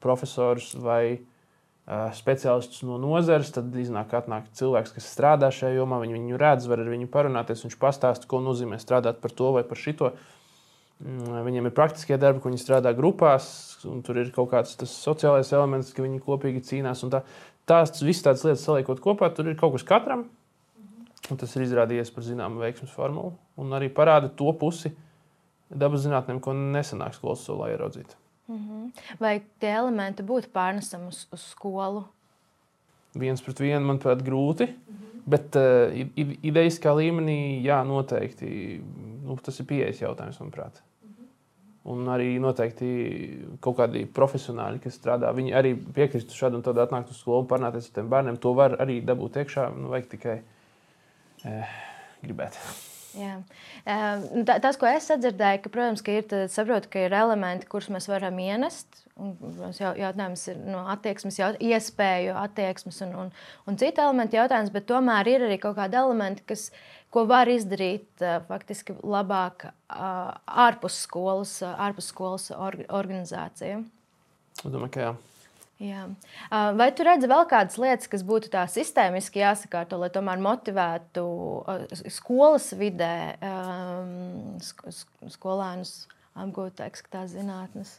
profesorus 0.00 0.72
vai 0.80 1.02
uh, 1.20 2.08
speciālistus 2.16 2.80
no 2.88 2.96
nozares. 3.02 3.52
Tad 3.52 3.76
iznāk, 3.76 4.14
atnāk 4.16 4.48
cilvēks, 4.56 4.94
kas 4.96 5.12
strādā 5.12 5.52
šajā 5.52 5.76
jomā, 5.76 6.00
viņi 6.00 6.16
viņu 6.16 6.40
redz, 6.40 6.68
var 6.70 6.80
ar 6.80 6.92
viņu 6.94 7.10
parunāties. 7.12 7.66
Viņš 7.68 7.78
pastāsta, 7.82 8.30
ko 8.30 8.40
nozīmē 8.44 8.80
strādāt 8.80 9.20
par 9.20 9.36
to 9.36 9.52
vai 9.58 9.66
par 9.68 9.80
šito. 9.80 10.14
Mm, 11.00 11.44
viņiem 11.44 11.68
ir 11.68 11.76
praktiskie 11.76 12.16
darbi, 12.20 12.40
ko 12.40 12.48
viņi 12.48 12.60
strādā 12.60 12.92
grupās, 12.96 13.46
un 13.88 14.00
tur 14.04 14.18
ir 14.20 14.32
kaut 14.32 14.50
kāds 14.52 14.76
sociālais 14.88 15.52
elements, 15.52 15.92
ka 15.96 16.04
viņi 16.04 16.24
kopīgi 16.24 16.64
cīnās. 16.72 17.04
Tā, 17.12 17.22
tās 17.68 18.00
visas 18.00 18.24
tādas 18.26 18.48
lietas 18.48 18.64
saliekot 18.64 19.00
kopā, 19.04 19.28
tur 19.32 19.48
ir 19.48 19.60
kaut 19.60 19.76
kas 19.76 19.86
katram. 19.88 20.28
Un 21.30 21.38
tas 21.38 21.52
ir 21.56 21.62
izrādījies 21.62 22.10
par 22.14 22.26
zināmu 22.26 22.62
veiksmju 22.64 22.90
formulu 22.90 23.36
un 23.60 23.76
arī 23.76 23.90
parāda 23.94 24.30
to 24.36 24.50
pusi 24.58 24.90
dabas 25.70 26.02
zinātnēm, 26.04 26.40
ko 26.42 26.54
nesenāk 26.56 27.14
skolas 27.14 27.44
solā 27.46 27.70
ieraudzīt. 27.74 28.16
Mm 28.48 28.56
-hmm. 28.58 29.18
Vai 29.20 29.42
tie 29.58 29.70
elementi 29.76 30.22
būtu 30.22 30.50
pārnesami 30.52 31.08
uz, 31.08 31.26
uz 31.32 31.40
skolu? 31.52 32.04
Viens 33.14 33.42
pret 33.42 33.60
vienu, 33.60 33.86
manuprāt, 33.86 34.22
grūti. 34.22 34.66
Mm 34.66 34.96
-hmm. 34.96 35.10
Bet 35.26 35.56
uh, 35.56 35.62
idejiskā 36.42 36.94
līmenī, 36.96 37.62
jā, 37.62 37.84
noteikti 37.86 38.80
nu, 39.24 39.36
tas 39.42 39.60
ir 39.60 39.66
pieejas 39.66 40.00
jautājums, 40.00 40.40
manuprāt. 40.40 40.82
Mhm. 41.04 41.24
Un 41.84 42.06
arī 42.06 42.40
noteikti 42.40 42.86
kaut 43.60 43.76
kādi 43.76 44.06
profesionāļi, 44.06 44.80
kas 44.80 44.98
strādā, 44.98 45.34
viņi 45.34 45.54
arī 45.54 45.76
piekristu 45.94 46.34
šādu 46.34 46.54
un 46.54 46.62
tādu 46.62 46.80
atnākt 46.80 47.10
uz 47.10 47.16
skolu 47.16 47.40
un 47.40 47.46
parunāties 47.46 47.88
ar 47.88 47.94
tiem 47.94 48.08
bērniem. 48.08 48.36
To 48.36 48.54
var 48.54 48.76
arī 48.80 49.04
dabūt 49.04 49.36
iekšā. 49.36 49.76
Nu, 49.76 49.88
vajag 49.88 50.08
tikai 50.08 50.32
uh, 50.32 50.38
eh, 50.38 50.59
gribētu. 52.22 52.70
Jā. 53.18 53.40
Nu, 54.30 54.44
tas, 54.46 54.76
ko 54.78 54.86
es 54.86 55.08
dzirdēju, 55.10 55.62
ka, 55.64 55.72
protams, 55.72 56.02
ka 56.06 56.14
ir, 56.14 56.34
saprotu, 56.52 56.90
ka 56.92 57.06
ir 57.06 57.14
elementi, 57.16 57.66
kurus 57.70 57.90
mēs 57.90 58.06
varam 58.10 58.38
ienest. 58.42 58.86
Jautājums 59.80 60.46
ir 60.48 60.60
no 60.62 60.84
attieksmes, 60.92 61.38
jaut, 61.40 61.58
iespēju 61.60 62.36
attieksmes 62.40 63.02
un, 63.04 63.16
un, 63.24 63.32
un 63.68 63.80
citu 63.80 64.04
elementu 64.04 64.38
jautājums, 64.38 64.70
bet 64.72 64.86
tomēr 64.88 65.28
ir 65.28 65.46
arī 65.48 65.58
kaut 65.60 65.76
kādi 65.80 65.98
elementi, 66.00 66.46
kas, 66.48 66.68
ko 67.12 67.26
var 67.28 67.50
izdarīt 67.50 68.22
faktiski 68.48 68.94
labāk 69.02 69.66
ārpus 69.90 71.02
skolas, 71.04 71.58
ārpus 71.66 72.12
skolas 72.14 72.48
organizāciju. 72.54 73.82
Es 74.60 74.70
domāju, 74.70 74.94
ka 74.94 75.04
jā. 75.08 75.12
Jā. 75.80 76.02
Vai 76.76 76.90
tu 76.92 77.04
redzi 77.06 77.28
vēl 77.30 77.46
kādas 77.48 77.78
lietas, 77.80 78.08
kas 78.12 78.24
būtu 78.26 78.50
tā 78.52 78.66
sistēmiski 78.68 79.40
jāsakārto, 79.40 79.96
lai 80.02 80.10
tomēr 80.12 80.40
motivētu 80.44 81.22
skolas 82.12 82.66
vidē 82.76 83.14
skolēnus 85.32 85.94
apgūt 86.36 86.82
eksaktās 86.84 87.32
zinātnes? 87.32 87.94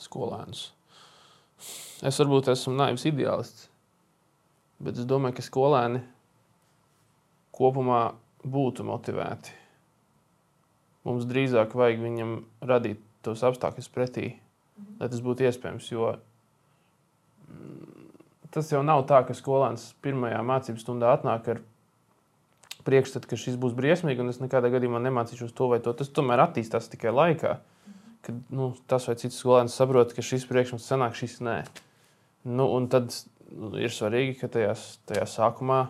Skolēnus. 0.00 0.70
Es 2.02 2.16
varbūt 2.18 2.48
esmu 2.50 2.74
naivs 2.80 3.04
ideālists, 3.06 3.68
bet 4.82 4.96
es 4.98 5.06
domāju, 5.06 5.36
ka 5.36 5.44
skolēni 5.46 6.00
kopumā 7.54 8.00
būtu 8.42 8.88
motivēti. 8.88 9.52
Mums 11.04 11.28
drīzāk 11.28 11.76
vajag 11.76 12.00
viņam 12.02 12.34
radīt 12.66 13.04
tos 13.22 13.44
apstākļus 13.46 13.92
pretī, 13.92 14.32
lai 15.00 15.08
tas 15.08 15.22
būtu 15.24 15.46
iespējams. 15.48 15.90
Jo 15.92 16.14
mm, 17.48 18.08
tas 18.54 18.72
jau 18.72 18.82
nav 18.86 19.04
tā, 19.10 19.22
ka 19.26 19.36
skolēns 19.36 19.90
pirmajā 20.04 20.40
mācību 20.46 20.82
stundā 20.82 21.12
atnāk 21.16 21.52
ar 21.54 21.62
priekšstatu, 22.86 23.30
ka 23.30 23.38
šis 23.38 23.58
būs 23.62 23.76
briesmīgi, 23.78 24.22
un 24.24 24.32
es 24.32 24.40
nekādā 24.42 24.72
gadījumā 24.72 25.02
nemācīšos 25.04 25.54
to 25.56 25.70
vai 25.70 25.78
to. 25.84 25.94
Tas 25.96 26.10
tomēr 26.10 26.42
attīstās 26.48 26.90
tikai 26.92 27.14
laikā. 27.14 27.56
Kad 28.22 28.54
nu, 28.54 28.72
tas 28.90 29.08
vai 29.10 29.16
cits 29.18 29.38
skolēns 29.38 29.74
saprot, 29.74 30.14
ka 30.14 30.22
šis 30.22 30.46
priekšmets 30.50 30.86
sanāk, 30.86 31.16
šis 31.18 31.40
nē. 31.42 31.62
Nu, 32.46 32.68
un 32.74 32.86
tad 32.90 33.10
nu, 33.50 33.72
ir 33.78 33.90
svarīgi, 33.94 34.38
ka 34.40 34.50
tajās, 34.50 34.96
tajā 35.10 35.26
sākumā 35.30 35.82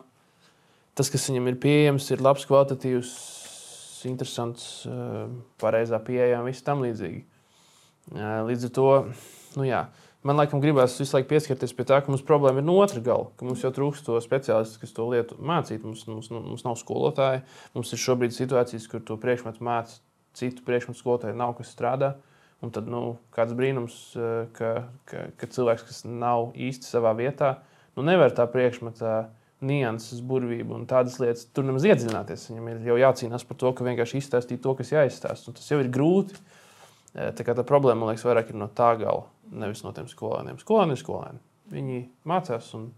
tas, 0.98 1.10
kas 1.12 1.28
viņam 1.30 1.50
ir 1.50 1.58
pieejams, 1.62 2.08
ir 2.12 2.24
labs, 2.24 2.46
kvalitatīvs, 2.48 3.12
interesants, 4.08 4.86
eh, 4.86 5.28
pareizā 5.62 6.00
pieejā 6.02 6.40
un 6.40 6.50
viss 6.50 6.64
tam 6.66 6.82
līdzīgi. 6.82 7.22
Līdz 8.10 8.66
ar 8.66 8.72
to, 8.74 8.86
nu 9.56 9.66
jā, 9.66 9.84
man 10.26 10.40
laikam 10.40 10.62
gribās 10.62 10.98
visu 10.98 11.16
laiku 11.16 11.30
pieskarties 11.30 11.74
pie 11.76 11.86
tā, 11.86 12.00
ka 12.02 12.10
mums 12.10 12.24
problēma 12.26 12.60
ir 12.60 12.66
no 12.66 12.74
otra 12.82 13.02
gala, 13.04 13.28
ka 13.38 13.46
mums 13.46 13.62
jau 13.62 13.70
trūkst 13.74 14.06
to 14.08 14.18
speciālistu, 14.24 14.80
kas 14.82 14.96
to 14.96 15.06
lietu 15.12 15.38
mācītu. 15.38 15.86
Mums, 15.86 16.06
mums, 16.10 16.30
mums 16.34 16.66
nav 16.66 16.78
skolotāji, 16.80 17.44
mums 17.76 17.92
ir 17.94 18.02
šobrīd 18.02 18.34
situācijas, 18.34 18.88
kur 18.90 19.04
to 19.06 19.18
priekšmetu 19.22 19.64
māca 19.64 20.00
citu 20.36 20.64
priekšmetu 20.66 20.98
skolotāju, 20.98 21.38
nav 21.38 21.54
kas 21.58 21.72
strādā. 21.74 22.14
Un 22.62 22.70
tad 22.70 22.86
nu, 22.86 23.16
kāds 23.34 23.56
brīnums, 23.58 23.96
ka, 24.54 24.72
ka, 25.10 25.28
ka 25.38 25.48
cilvēks, 25.50 25.86
kas 25.88 26.04
nav 26.06 26.52
īsti 26.54 26.86
savā 26.86 27.10
vietā, 27.18 27.56
nu, 27.96 28.04
nevar 28.06 28.30
tā 28.36 28.46
priekšmetā 28.50 29.16
nianses, 29.66 30.22
burvību 30.26 30.76
un 30.76 30.86
tādas 30.90 31.18
lietas. 31.22 31.48
Tur 31.54 31.66
nemaz 31.66 31.86
iedziļināties. 31.86 32.48
Viņam 32.50 32.68
ir 32.70 32.86
jau 32.86 32.98
jācīnās 33.02 33.46
par 33.46 33.58
to, 33.58 33.72
ka 33.74 33.86
vienkārši 33.86 34.22
izstāstīt 34.22 34.62
to, 34.62 34.74
kas 34.78 34.94
jāizstāsta. 34.94 35.54
Tas 35.58 35.70
jau 35.70 35.80
ir 35.82 35.90
grūti. 35.92 36.38
Eh, 36.38 36.61
tā, 37.12 37.44
tā 37.44 37.66
problēma, 37.66 38.02
man 38.02 38.12
liekas, 38.12 38.26
vairāk 38.28 38.52
ir 38.52 38.58
no 38.60 38.70
tā 38.72 38.94
gala, 39.00 39.28
nevis 39.52 39.84
no 39.86 39.92
tiem 39.96 40.08
skolēniem. 40.10 40.60
Skolēni 40.62 40.96
ir 40.96 41.02
skolēni. 41.02 41.42
Viņi 41.72 42.02
mācās 42.28 42.72
un 42.78 42.90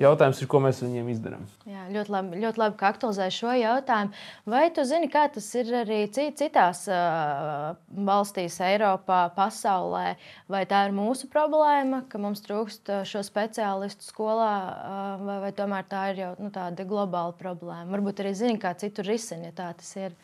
Jautājums 0.00 0.38
ir, 0.40 0.46
ko 0.48 0.62
mēs 0.64 0.78
viņiem 0.80 1.08
izdarām. 1.12 1.42
Jā, 1.68 1.82
ļoti 1.92 2.12
labi, 2.14 2.38
ļoti 2.40 2.60
labi 2.62 2.76
ka 2.80 2.88
aktualizēji 2.88 3.34
šo 3.36 3.52
jautājumu. 3.58 4.14
Vai 4.48 4.62
tu 4.72 4.84
zini, 4.88 5.10
kā 5.12 5.26
tas 5.34 5.48
ir 5.60 5.68
arī 5.82 5.98
citās 6.16 6.86
uh, 6.88 7.66
valstīs, 8.08 8.56
Eiropā, 8.64 9.18
pasaulē? 9.36 10.14
Vai 10.48 10.62
tā 10.70 10.86
ir 10.88 10.96
mūsu 10.96 11.28
problēma, 11.28 12.06
ka 12.08 12.20
mums 12.22 12.40
trūkst 12.46 12.88
šo 13.10 13.20
speciālistu 13.28 14.08
skolā, 14.08 14.54
uh, 14.64 15.26
vai, 15.26 15.38
vai 15.44 15.52
tomēr 15.60 15.84
tā 15.92 16.06
ir 16.14 16.24
jau 16.24 16.32
nu, 16.40 16.48
tāda 16.54 16.88
globāla 16.88 17.36
problēma? 17.36 17.90
Varbūt 17.92 18.24
arī 18.24 18.32
zini, 18.40 18.56
kā 18.62 18.72
citur 18.80 19.04
risina, 19.04 19.50
ja 19.50 19.58
tā 19.60 19.68
tas 19.82 19.96
ir. 20.00 20.16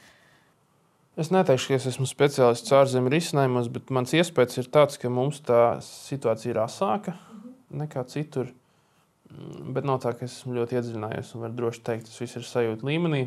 Es 1.17 1.31
neteikšu, 1.33 1.71
ka 1.71 1.77
es 1.79 1.87
esmu 1.89 2.05
speciālists 2.05 2.75
ārzemju 2.77 3.09
risinājumos, 3.15 3.71
bet 3.73 3.89
mans 3.95 4.11
iespējas 4.13 4.59
ir 4.61 4.67
tāds, 4.69 4.99
ka 5.01 5.09
mums 5.09 5.39
tā 5.49 5.79
situācija 5.81 6.51
ir 6.53 6.61
asāka 6.61 7.15
nekā 7.73 8.03
citur. 8.13 8.51
Mm, 9.33 9.73
bet 9.73 9.89
nav 9.89 10.03
tā, 10.05 10.13
ka 10.13 10.27
es 10.27 10.35
esmu 10.37 10.59
ļoti 10.59 10.77
iedziļinājies 10.77 11.33
un 11.33 11.47
varu 11.47 11.57
droši 11.57 11.83
teikt, 11.89 12.11
tas 12.11 12.21
viss 12.21 12.37
ir 12.37 12.45
sajūta 12.45 12.85
līmenī. 12.85 13.23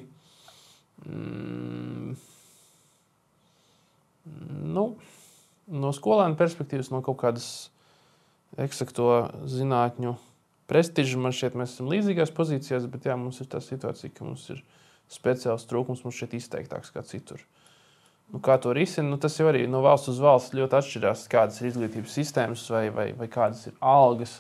Mm. 1.02 2.14
Nu, 4.70 4.86
no 5.82 5.94
skolēna 5.98 6.38
perspektīvas, 6.38 6.92
no 6.94 7.02
kaut 7.02 7.18
kādas 7.24 7.50
eksakto 8.62 9.10
zinātņu 9.50 10.14
prestiža, 10.70 11.18
man 11.26 11.34
šķiet, 11.34 11.58
mēs 11.58 11.74
esam 11.74 11.90
līdzīgās 11.90 12.38
pozīcijās, 12.38 12.86
bet 12.94 13.10
jā, 13.10 13.18
mums 13.18 13.42
ir 13.42 13.50
tā 13.50 13.64
situācija, 13.66 14.14
ka 14.14 14.30
mums 14.30 14.46
ir 14.54 14.62
speciāls 15.10 15.66
trūkums, 15.66 16.06
mums 16.06 16.22
šeit 16.22 16.38
izteiktāks 16.38 16.94
kā 16.94 17.02
citur. 17.02 17.42
Nu, 18.30 18.42
kā 18.46 18.60
to 18.62 18.74
risina? 18.78 19.10
Nu, 19.10 19.18
tas 19.22 19.38
jau 19.40 19.48
arī 19.50 19.64
no 19.70 19.82
valsts 19.82 20.12
uz 20.12 20.20
valsts 20.22 20.54
ļoti 20.58 20.78
atšķirās, 20.78 21.26
kādas 21.32 21.58
ir 21.62 21.72
izglītības 21.72 22.14
sistēmas 22.20 22.68
vai, 22.70 22.86
vai, 22.94 23.08
vai 23.18 23.28
kādas 23.32 23.66
ir 23.72 23.78
algas 23.82 24.38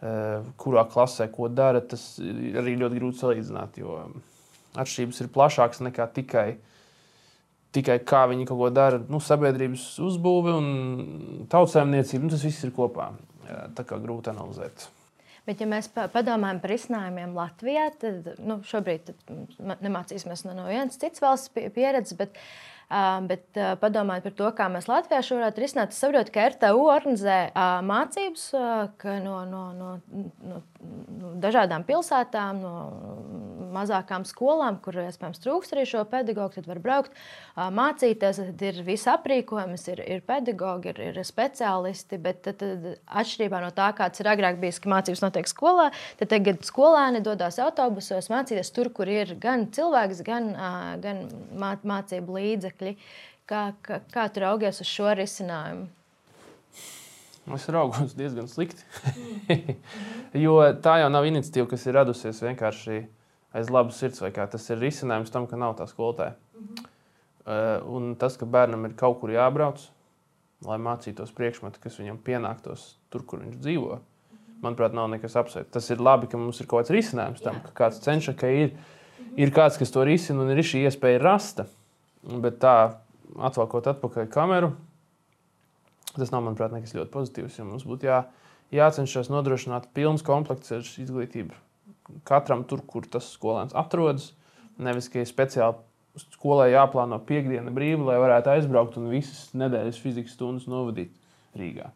Eh, 0.00 0.44
kurā 0.56 0.86
klasē 0.88 1.26
ko 1.28 1.50
dara, 1.52 1.82
tas 1.84 2.14
arī 2.16 2.72
ļoti 2.80 2.96
grūti 2.96 3.20
salīdzināt. 3.20 3.74
Jo 3.82 3.98
atšķirības 4.80 5.18
ir 5.20 5.28
plašākas 5.34 5.82
nekā 5.84 6.06
tikai, 6.16 6.46
tikai 7.76 7.98
kā 8.08 8.22
viņi 8.30 8.46
kaut 8.48 8.62
ko 8.62 8.70
dara. 8.72 9.02
Nu, 9.12 9.20
sabiedrības 9.20 9.84
uzbūve 10.06 10.54
un 10.56 10.70
tautsēmniecība, 11.52 12.22
nu, 12.24 12.32
tas 12.32 12.46
viss 12.48 12.64
ir 12.64 12.72
kopā. 12.72 13.10
Tā 13.76 13.84
kā 13.84 13.98
grūti 14.00 14.32
analizēt. 14.32 14.86
Bet, 15.44 15.60
ja 15.60 15.68
mēs 15.68 15.90
padomājam 15.92 16.62
par 16.62 16.72
izcinājumiem 16.72 17.36
Latvijā, 17.36 17.90
tad 18.00 18.32
nu, 18.40 18.60
šobrīd 18.64 19.12
nemācīsimies 19.84 20.46
no 20.48 20.64
vienas 20.64 20.96
citas 20.96 21.20
valsts 21.20 21.52
pieredzes, 21.74 22.16
bet 22.16 22.40
Bet 22.90 23.58
padomājot 23.78 24.24
par 24.26 24.32
to, 24.34 24.48
kā 24.58 24.66
mēs 24.72 24.88
Latvijā 24.90 25.20
šo 25.22 25.36
varētu 25.38 25.62
risināt, 25.62 25.92
es 25.94 26.00
saprotu, 26.02 26.32
ka 26.34 26.48
RTU 26.50 26.88
organizē 26.90 27.38
mācības 27.86 28.48
no, 29.22 29.36
no, 29.46 29.62
no, 29.78 29.92
no, 30.10 30.62
no 31.22 31.30
dažādām 31.38 31.84
pilsētām, 31.86 32.58
no 32.64 32.74
mazākām 33.70 34.24
skolām, 34.26 34.80
kur 34.82 34.98
iespējams 35.04 35.42
trūkst 35.44 35.74
arī 35.74 35.84
šo 35.86 36.02
pedagoģu. 36.10 36.56
Tad 36.56 36.66
var 36.66 36.80
braukt, 36.82 37.14
mācīties, 37.54 38.40
tad 38.40 38.64
ir 38.66 38.80
viss 38.86 39.06
aprīkojums, 39.10 39.86
ir, 39.92 40.02
ir 40.16 40.24
pedagoģi, 40.26 40.90
ir, 40.90 41.00
ir 41.12 41.20
speciālisti. 41.26 42.18
Bet 42.22 42.42
tad, 42.46 42.58
tad, 42.62 42.88
atšķirībā 43.06 43.62
no 43.62 43.70
tā, 43.76 43.90
kāds 43.94 44.22
ir 44.22 44.30
agrāk 44.32 44.58
bijis, 44.62 44.80
ka 44.82 44.90
mācības 44.90 45.22
notiek 45.22 45.50
skolā, 45.50 45.90
tad 46.18 46.32
tagad 46.34 46.66
skolēni 46.66 47.22
dodas 47.22 47.60
autobusos 47.62 48.30
mācīties 48.32 48.74
tur, 48.74 48.90
kur 48.94 49.10
ir 49.10 49.36
gan 49.40 49.68
cilvēks, 49.74 50.24
gan, 50.26 50.50
gan 51.04 51.22
mācību 51.54 52.38
līdzekļi 52.40 52.79
līdzekļi. 52.80 52.96
Kā, 53.50 53.72
kā, 53.82 54.00
kā 54.12 54.28
tu 54.30 54.40
raugies 54.44 54.80
uz 54.80 54.88
šo 54.88 55.10
risinājumu? 55.18 55.88
Es 57.50 57.66
raugos 57.72 58.14
diezgan 58.14 58.46
slikti. 58.46 58.84
jo 60.44 60.58
tā 60.82 61.00
jau 61.00 61.08
nav 61.10 61.26
iniciatīva, 61.26 61.66
kas 61.72 61.86
ir 61.86 61.96
radusies 61.98 62.42
vienkārši 62.44 63.00
aiz 63.56 63.70
labas 63.72 63.98
sirds, 63.98 64.20
vai 64.22 64.30
kā 64.30 64.46
tas 64.46 64.68
ir 64.70 64.78
risinājums 64.78 65.32
tam, 65.34 65.48
ka 65.50 65.58
nav 65.58 65.74
tā 65.80 65.88
skolotāja. 65.90 66.36
Mm 66.54 66.68
-hmm. 66.68 66.84
uh, 67.46 67.96
un 67.96 68.14
tas, 68.14 68.36
ka 68.36 68.46
bērnam 68.46 68.84
ir 68.84 68.94
kaut 68.94 69.20
kur 69.20 69.30
jābrauc, 69.30 69.88
lai 70.64 70.78
mācītos 70.78 71.34
priekšmetu, 71.34 71.80
kas 71.80 71.98
viņam 71.98 72.18
pienāktos 72.22 72.94
tur, 73.10 73.24
kur 73.26 73.40
viņš 73.40 73.56
dzīvo, 73.56 73.98
manuprāt, 74.62 74.92
nav 74.92 75.08
nekas 75.08 75.36
apsveicis. 75.36 75.72
Tas 75.72 75.90
ir 75.90 76.00
labi, 76.00 76.26
ka 76.26 76.36
mums 76.36 76.60
ir 76.60 76.66
kaut 76.66 76.84
kāds 76.84 76.94
risinājums 76.94 77.42
tam, 77.42 77.54
Jā. 77.54 77.62
ka 77.62 77.70
kāds 77.84 78.00
cenšas, 78.00 78.36
ka 78.36 78.46
ir, 78.46 78.76
ir 79.36 79.50
kāds, 79.50 79.78
kas 79.78 79.90
to 79.90 80.04
risina 80.04 80.42
un 80.42 80.50
ir 80.50 80.62
šī 80.62 80.84
iespēja 80.86 81.18
rasta. 81.18 81.66
Bet 82.24 82.60
tā, 82.60 82.76
atvēlkot 83.40 83.88
atpakaļ 83.94 84.28
kameru, 84.32 84.74
tas 86.12 86.32
nav, 86.34 86.44
manuprāt, 86.44 86.74
nekas 86.74 86.92
ļoti 86.98 87.12
pozitīvs. 87.14 87.62
Mums 87.64 87.86
būtu 87.88 88.10
jā, 88.10 88.20
jācenšas 88.74 89.32
nodrošināt 89.32 89.88
pilns 89.96 90.26
komplekts 90.26 90.76
ar 90.76 90.84
izglītību 90.84 91.56
katram 92.24 92.64
tur, 92.64 92.82
kur 92.86 93.06
tas 93.06 93.28
skolēns 93.34 93.76
atrodas. 93.76 94.32
Nevis, 94.80 95.10
ka 95.12 95.20
ir 95.20 95.28
speciāli 95.28 96.20
skolai 96.34 96.70
jāplāno 96.72 97.20
piekdiena 97.26 97.72
brīva, 97.74 98.10
lai 98.10 98.18
varētu 98.22 98.54
aizbraukt 98.54 98.96
un 99.00 99.10
visas 99.12 99.50
nedēļas 99.58 100.00
fizikas 100.02 100.34
stundas 100.36 100.66
novadīt 100.70 101.12
Rīgā. 101.58 101.90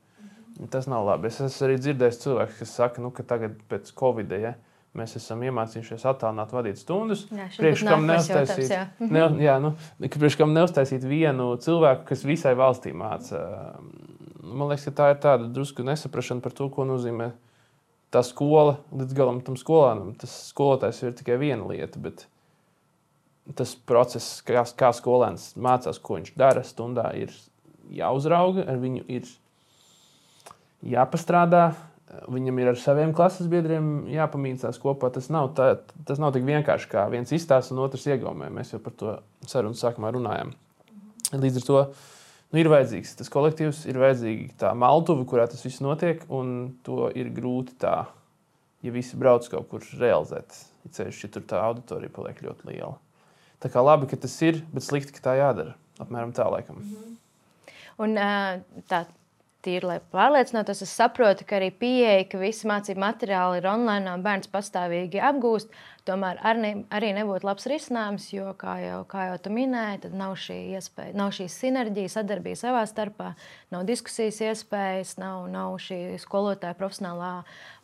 Tas 0.71 0.87
nav 0.91 1.07
labi. 1.09 1.31
Es 1.31 1.41
esmu 1.43 1.67
arī 1.67 1.79
dzirdējis 1.81 2.21
cilvēku, 2.23 2.59
kas 2.61 2.75
saka, 2.79 3.03
nu, 3.03 3.11
ka 3.15 3.25
tagad 3.27 3.57
pēc 3.71 3.91
Covid. 3.99 4.35
Ja, 4.39 4.55
Mēs 4.95 5.17
esam 5.19 5.41
iemācījušies 5.43 6.05
attālināt 6.07 6.53
vadīt 6.55 6.79
stundas. 6.79 7.25
Priekš 7.57 7.83
kam 7.89 8.05
neuztaisīt, 8.07 8.69
jā. 8.71 8.85
ne, 9.03 9.25
jā, 9.43 9.57
nu, 9.63 9.73
priekš 9.99 10.37
kam 10.39 10.53
neuztaisīt 10.55 11.03
vienu 11.11 11.49
cilvēku, 11.59 12.05
kas 12.13 12.23
visai 12.23 12.53
valstī 12.59 12.93
māca. 12.95 13.41
Man 14.45 14.71
liekas, 14.71 14.87
ka 14.87 14.95
tā 15.01 15.09
ir 15.11 15.19
tāda 15.25 15.49
drusku 15.51 15.83
nesaprašana 15.87 16.45
par 16.45 16.55
to, 16.55 16.69
ko 16.71 16.87
nozīmē 16.87 17.33
tā 18.15 18.23
skola 18.23 18.77
līdz 18.95 19.17
galam 19.19 19.41
tam 19.43 19.59
skolānam. 19.59 20.13
Tas 20.21 20.35
skolotājs 20.53 21.03
ir 21.03 21.17
tikai 21.19 21.41
viena 21.43 21.67
lieta, 21.67 21.99
bet 21.99 22.29
tas 23.59 23.75
process, 23.75 24.39
kā, 24.47 24.63
kā 24.79 24.93
skolēns 24.95 25.53
mācās, 25.61 25.99
ko 25.99 26.21
viņš 26.21 26.37
dara 26.39 26.63
stundā, 26.65 27.11
ir 27.19 27.35
jāuzrauga, 27.93 28.65
ar 28.71 28.79
viņu 28.81 29.03
ir 29.11 29.27
jāpastrādā 30.95 31.65
Viņam 32.31 32.59
ir 32.61 32.71
ar 32.73 32.79
saviem 32.81 33.13
klases 33.17 33.49
biedriem 33.51 34.07
jāpamīcās 34.13 34.81
kopā. 34.83 35.11
Tas 35.15 35.31
nav, 35.33 35.53
tā, 35.59 35.75
tas 36.09 36.21
nav 36.23 36.35
tik 36.35 36.47
vienkārši 36.47 36.91
kā 36.91 37.07
viens 37.13 37.33
izstāsta 37.35 37.75
un 37.75 37.83
otrs 37.85 38.07
iegaumē. 38.09 38.51
Mēs 38.55 38.75
jau 38.75 38.81
par 38.83 38.97
to 39.01 39.15
sarunas 39.51 39.83
sākumā 39.85 40.13
runājām. 40.15 40.53
Līdz 41.35 41.61
ar 41.61 41.67
to 41.69 41.79
nu, 41.85 42.61
ir 42.61 42.71
vajadzīgs 42.71 43.17
tas 43.19 43.33
kolektīvs, 43.33 43.85
ir 43.91 43.99
vajadzīga 44.03 44.59
tā 44.61 44.75
maltuve, 44.79 45.27
kurā 45.31 45.49
tas 45.51 45.65
viss 45.67 45.83
notiek. 45.85 46.23
Un 46.33 46.75
to 46.87 47.09
ir 47.17 47.33
grūti 47.35 47.77
tā, 47.83 47.97
ja 48.85 48.95
visi 48.95 49.19
brauc 49.21 49.49
kaut 49.51 49.69
kur 49.73 49.89
realizēt. 50.01 50.55
Ceļš, 50.95 51.25
ja 51.25 51.33
tur 51.33 51.49
tā 51.49 51.63
auditorija 51.65 52.13
paliek 52.13 52.43
ļoti 52.45 52.69
liela. 52.69 52.99
Tā 53.65 53.71
kā 53.73 53.81
labi, 53.81 54.07
ka 54.11 54.19
tas 54.21 54.35
ir, 54.45 54.61
bet 54.75 54.85
slikti, 54.85 55.15
ka 55.17 55.31
tā 55.31 55.39
jādara. 55.41 55.73
Apmēram 56.03 56.35
tā 56.37 56.45
laikam. 56.53 56.83
Un, 58.03 58.19
tā, 58.91 59.05
tīri, 59.65 59.87
lai 59.89 59.97
pārliecinātos, 60.13 60.83
es 60.85 60.93
saprotu, 60.95 61.47
ka 61.49 61.57
arī 61.59 61.71
pieeja, 61.75 62.27
ka 62.31 62.41
visi 62.41 62.69
mācību 62.69 63.01
materiāli 63.03 63.61
ir 63.61 63.69
online 63.71 64.13
un 64.13 64.25
bērns 64.25 64.51
pastāvīgi 64.53 65.23
apgūst, 65.31 65.73
tomēr 66.09 66.43
arī, 66.45 66.75
arī 66.95 67.15
nebūtu 67.17 67.49
labs 67.49 67.69
risinājums, 67.71 68.29
jo, 68.35 68.53
kā 68.61 68.77
jau, 68.83 69.01
kā 69.11 69.31
jau 69.31 69.39
tu 69.47 69.55
minēji, 69.55 70.03
tad 70.05 70.19
nav 70.21 70.37
šī 70.41 70.59
iespēja, 70.77 71.17
nav 71.19 71.33
šī 71.37 71.49
sinerģija, 71.53 72.13
sadarbība 72.19 72.61
savā 72.61 72.85
starpā, 72.91 73.33
nav 73.75 73.89
diskusijas 73.89 74.43
iespējas, 74.51 75.17
nav, 75.23 75.49
nav 75.53 75.81
šī 75.83 76.03
skolotāja 76.23 76.77
profesionālā 76.79 77.33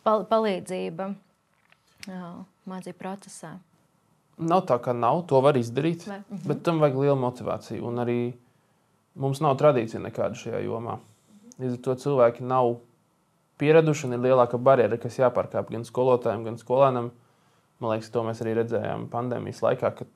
pal 0.05 0.25
palīdzība 0.29 1.11
mācību 2.07 2.97
procesā. 2.97 3.57
Nav 4.41 4.63
tā, 4.69 4.77
ka 4.81 4.93
nav, 4.97 5.25
to 5.29 5.41
var 5.43 5.57
izdarīt, 5.59 6.07
Vai? 6.09 6.21
Bet 6.47 6.63
tam 6.65 6.79
vajag 6.81 6.97
liela 6.97 7.17
motivācija. 7.19 7.81
Un 7.85 8.01
arī 8.01 8.19
mums 9.21 9.41
nav 9.43 9.57
tradīcija 9.59 10.01
nekāda 10.01 10.39
šajā 10.39 10.63
jomā. 10.65 10.97
Līdz 11.61 11.77
ar 11.77 11.83
to 11.85 11.95
cilvēki 12.03 12.45
nav 12.47 12.75
pieraduši 13.61 14.07
un 14.07 14.17
ir 14.17 14.23
lielāka 14.25 14.57
barjera, 14.57 14.97
kas 15.01 15.19
jāpārkāp 15.19 15.69
gan 15.73 15.85
skolotājiem, 15.85 16.47
gan 16.49 16.57
skolēnam. 16.61 17.11
Man 17.81 17.93
liekas, 17.93 18.09
to 18.13 18.23
mēs 18.25 18.41
arī 18.43 18.55
redzējām 18.57 19.07
pandēmijas 19.13 19.61
laikā, 19.65 19.91
kad 20.01 20.09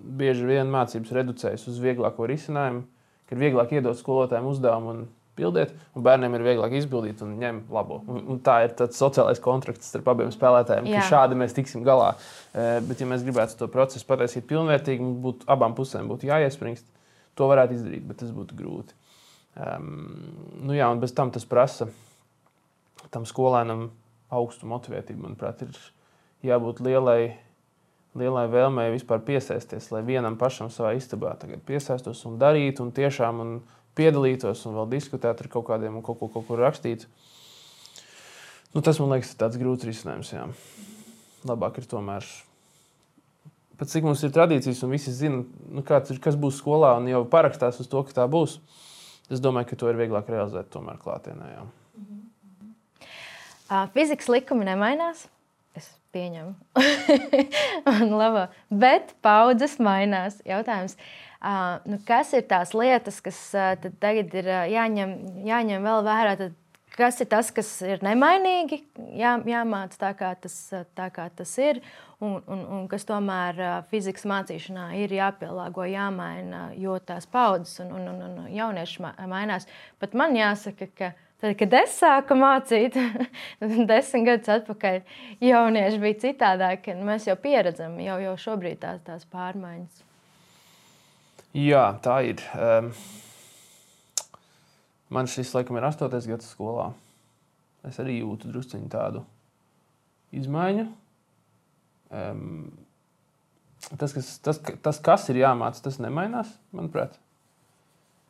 bieži 0.00 0.46
vien 0.46 0.70
mācības 0.72 1.12
reducējas 1.18 1.66
uz 1.70 1.80
vieglāko 1.82 2.26
risinājumu, 2.30 2.84
kad 3.28 3.38
ir 3.38 3.42
vieglāk 3.44 3.74
iedot 3.76 3.98
skolotājiem 3.98 4.48
uzdevumu 4.50 4.94
un 4.94 5.02
pildiet, 5.40 5.72
un 5.96 6.04
bērniem 6.04 6.34
ir 6.36 6.44
vieglāk 6.44 6.74
izpildīt 6.80 7.22
un 7.24 7.36
ņemt 7.40 7.70
labo. 7.72 8.00
Un, 8.10 8.40
tā 8.44 8.60
ir 8.66 8.74
tāds 8.78 8.98
sociālais 9.00 9.40
kontrakts 9.42 9.90
starp 9.92 10.10
abiem 10.12 10.32
spēlētājiem, 10.34 10.88
Jā. 10.90 11.00
ka 11.00 11.10
šādi 11.14 11.38
mēs 11.38 11.54
tiksim 11.56 11.84
galā. 11.86 12.12
Uh, 12.52 12.78
bet, 12.86 13.00
ja 13.00 13.08
mēs 13.10 13.24
gribētu 13.26 13.58
to 13.60 13.70
procesu 13.72 14.06
pataisīt 14.08 14.48
pilnvērtīgi, 14.50 15.04
mums 15.04 15.20
būtu 15.24 15.50
abām 15.50 15.76
pusēm 15.78 16.10
būtu 16.10 16.28
jāiespringst. 16.30 16.86
To 17.38 17.46
varētu 17.48 17.78
izdarīt, 17.78 18.04
bet 18.08 18.20
tas 18.20 18.34
būtu 18.34 18.58
grūti. 18.58 18.96
Um, 19.58 19.88
nu 20.62 20.76
jā, 20.76 20.86
un 20.92 21.02
bez 21.02 21.14
tam 21.16 21.32
tas 21.34 21.46
prasa 21.48 21.88
tam 23.10 23.26
skolēnam 23.26 23.88
augstu 24.30 24.68
motivētību. 24.70 25.24
Manuprāt, 25.24 25.64
ir 25.66 25.80
jābūt 26.46 26.84
lielai, 26.86 27.34
lielai 28.18 28.46
vēlmei 28.52 28.92
vispār 28.94 29.24
piesaisties, 29.26 29.90
lai 29.90 30.04
vienam 30.06 30.38
pašam 30.38 30.70
savā 30.70 30.94
istabā 30.98 31.34
piesaistos 31.66 32.22
un 32.28 32.38
darītu 32.38 32.86
un 32.86 32.94
tiešām. 32.94 33.44
Un, 33.44 33.60
piedalītos 33.98 34.64
un 34.68 34.78
vēl 34.78 34.90
diskutēt 34.94 35.42
ar 35.42 35.48
kaut 35.50 35.66
kādiem 35.68 35.98
un 35.98 36.04
kaut 36.04 36.20
ko, 36.20 36.30
kaut 36.32 36.46
ko 36.48 36.58
rakstīt. 36.60 37.06
Nu, 38.74 38.82
tas 38.86 39.00
man 39.02 39.16
liekas, 39.16 39.32
ir 39.34 39.40
tāds 39.40 39.58
grūts 39.60 39.86
risinājums. 39.88 40.30
Jā. 40.32 40.46
Labāk 41.48 41.80
ir 41.80 41.88
tomēr. 41.90 42.26
Pēc 43.80 43.96
cik 43.96 44.06
mums 44.06 44.22
ir 44.26 44.32
tradīcijas, 44.34 44.82
un 44.84 44.92
visi 44.92 45.12
zina, 45.16 45.40
nu, 45.72 45.82
ir, 45.82 46.20
kas 46.22 46.36
būs 46.38 46.60
skolā, 46.60 46.92
un 47.00 47.08
jau 47.10 47.24
parakstās 47.32 47.80
uz 47.82 47.88
to, 47.90 48.02
ka 48.06 48.20
tā 48.20 48.26
būs. 48.30 48.58
Es 49.30 49.42
domāju, 49.42 49.70
ka 49.70 49.80
to 49.82 49.90
ir 49.92 49.98
vieglāk 50.00 50.30
realizēt 50.32 50.70
tomēr 50.74 50.98
klātienē. 51.00 51.50
Jā. 51.54 51.66
Uh, 53.70 53.86
fizikas 53.94 54.30
likumi 54.32 54.66
nemainās. 54.66 55.28
Es 55.78 55.86
pieņemu, 56.10 56.56
bet 58.82 59.14
paudzes 59.22 59.78
mainās. 59.78 60.40
Jautājums, 60.42 60.96
Uh, 61.40 61.78
nu, 61.88 61.96
kas 62.04 62.34
ir 62.36 62.42
tās 62.44 62.74
lietas, 62.76 63.16
kas 63.24 63.36
uh, 63.56 63.70
tagad 64.02 64.34
ir 64.36 64.48
uh, 64.50 64.66
jāņem, 64.68 65.14
jāņem 65.48 65.86
vēl 65.88 66.02
vērā? 66.04 66.34
Tad, 66.36 66.58
kas 67.00 67.20
ir 67.22 67.30
tas, 67.32 67.50
kas 67.54 67.70
ir 67.86 68.04
nemainīgi, 68.04 68.82
jā, 69.18 69.34
jāmāca 69.48 69.98
tā, 70.04 70.12
kā 70.18 70.34
tas, 70.40 70.56
tā, 70.96 71.08
kā 71.14 71.26
tas 71.36 71.54
ir, 71.62 71.80
un, 72.20 72.36
un, 72.44 72.66
un 72.76 72.84
kas 72.90 73.08
tomēr 73.08 73.58
fizikas 73.90 74.28
mācīšanā 74.28 74.90
ir 75.00 75.16
jāpielāgo, 75.16 75.86
jāmaina, 75.88 76.68
jo 76.78 76.98
tās 77.04 77.26
paudzes 77.30 77.80
un, 77.84 77.96
un, 77.96 78.12
un, 78.12 78.22
un 78.44 78.52
jaunieši 78.54 79.10
mainās. 79.30 79.68
Pat 80.02 80.16
man 80.18 80.38
jāsaka, 80.38 80.92
ka 80.96 81.12
Tad, 81.40 81.54
kad 81.56 81.72
es 81.78 81.94
sāku 81.96 82.36
mācīt, 82.36 82.98
desmit 83.88 84.26
gadus 84.26 84.50
atpakaļ, 84.58 84.98
jaunieši 85.40 86.00
bija 86.02 86.18
citādāki. 86.26 86.92
Mēs 87.00 87.30
jau 87.30 87.36
pieredzam, 87.40 87.94
jau, 88.04 88.18
jau 88.20 88.34
šobrīd 88.42 88.82
tās, 88.82 89.00
tās 89.06 89.24
pārmaiņas. 89.32 90.02
Jā, 91.56 91.86
tā 92.04 92.18
ir. 92.28 92.44
Um, 92.52 92.92
man 95.10 95.28
šis 95.30 95.54
laikam 95.56 95.78
ir 95.78 95.86
astotais 95.88 96.28
gads 96.30 96.48
skolā. 96.54 96.90
Es 97.86 97.98
arī 98.02 98.20
jūtu 98.20 98.50
druskuļi 98.52 98.90
tādu 98.92 99.24
izmaiņu. 100.36 100.86
Um, 102.10 102.70
tas, 103.96 104.12
kas, 104.12 104.38
tas, 104.44 104.60
tas, 104.84 105.00
kas 105.02 105.28
ir 105.32 105.40
jāmācās, 105.42 105.82
tas 105.84 105.98
nemainās, 106.02 106.50
manuprāt. 106.76 107.16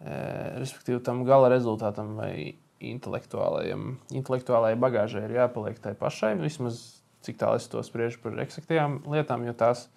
E, 0.01 0.13
respektīvi, 0.61 1.01
tam 1.05 1.25
gala 1.29 1.51
rezultātam 1.53 2.15
vai 2.21 2.55
intelektuālajai 2.81 4.79
bagāžai 4.81 5.27
ir 5.27 5.37
jāpaliek 5.41 5.81
tai 5.83 5.97
pašai. 5.99 6.37
Vismaz 6.41 6.81
cik 7.27 7.41
tālu 7.41 7.59
es 7.61 7.67
to 7.69 7.83
spriežu 7.85 8.23
par 8.23 8.39
eksaktajām 8.47 9.03
lietām, 9.11 9.45
jo 9.49 9.57
tās 9.57 9.89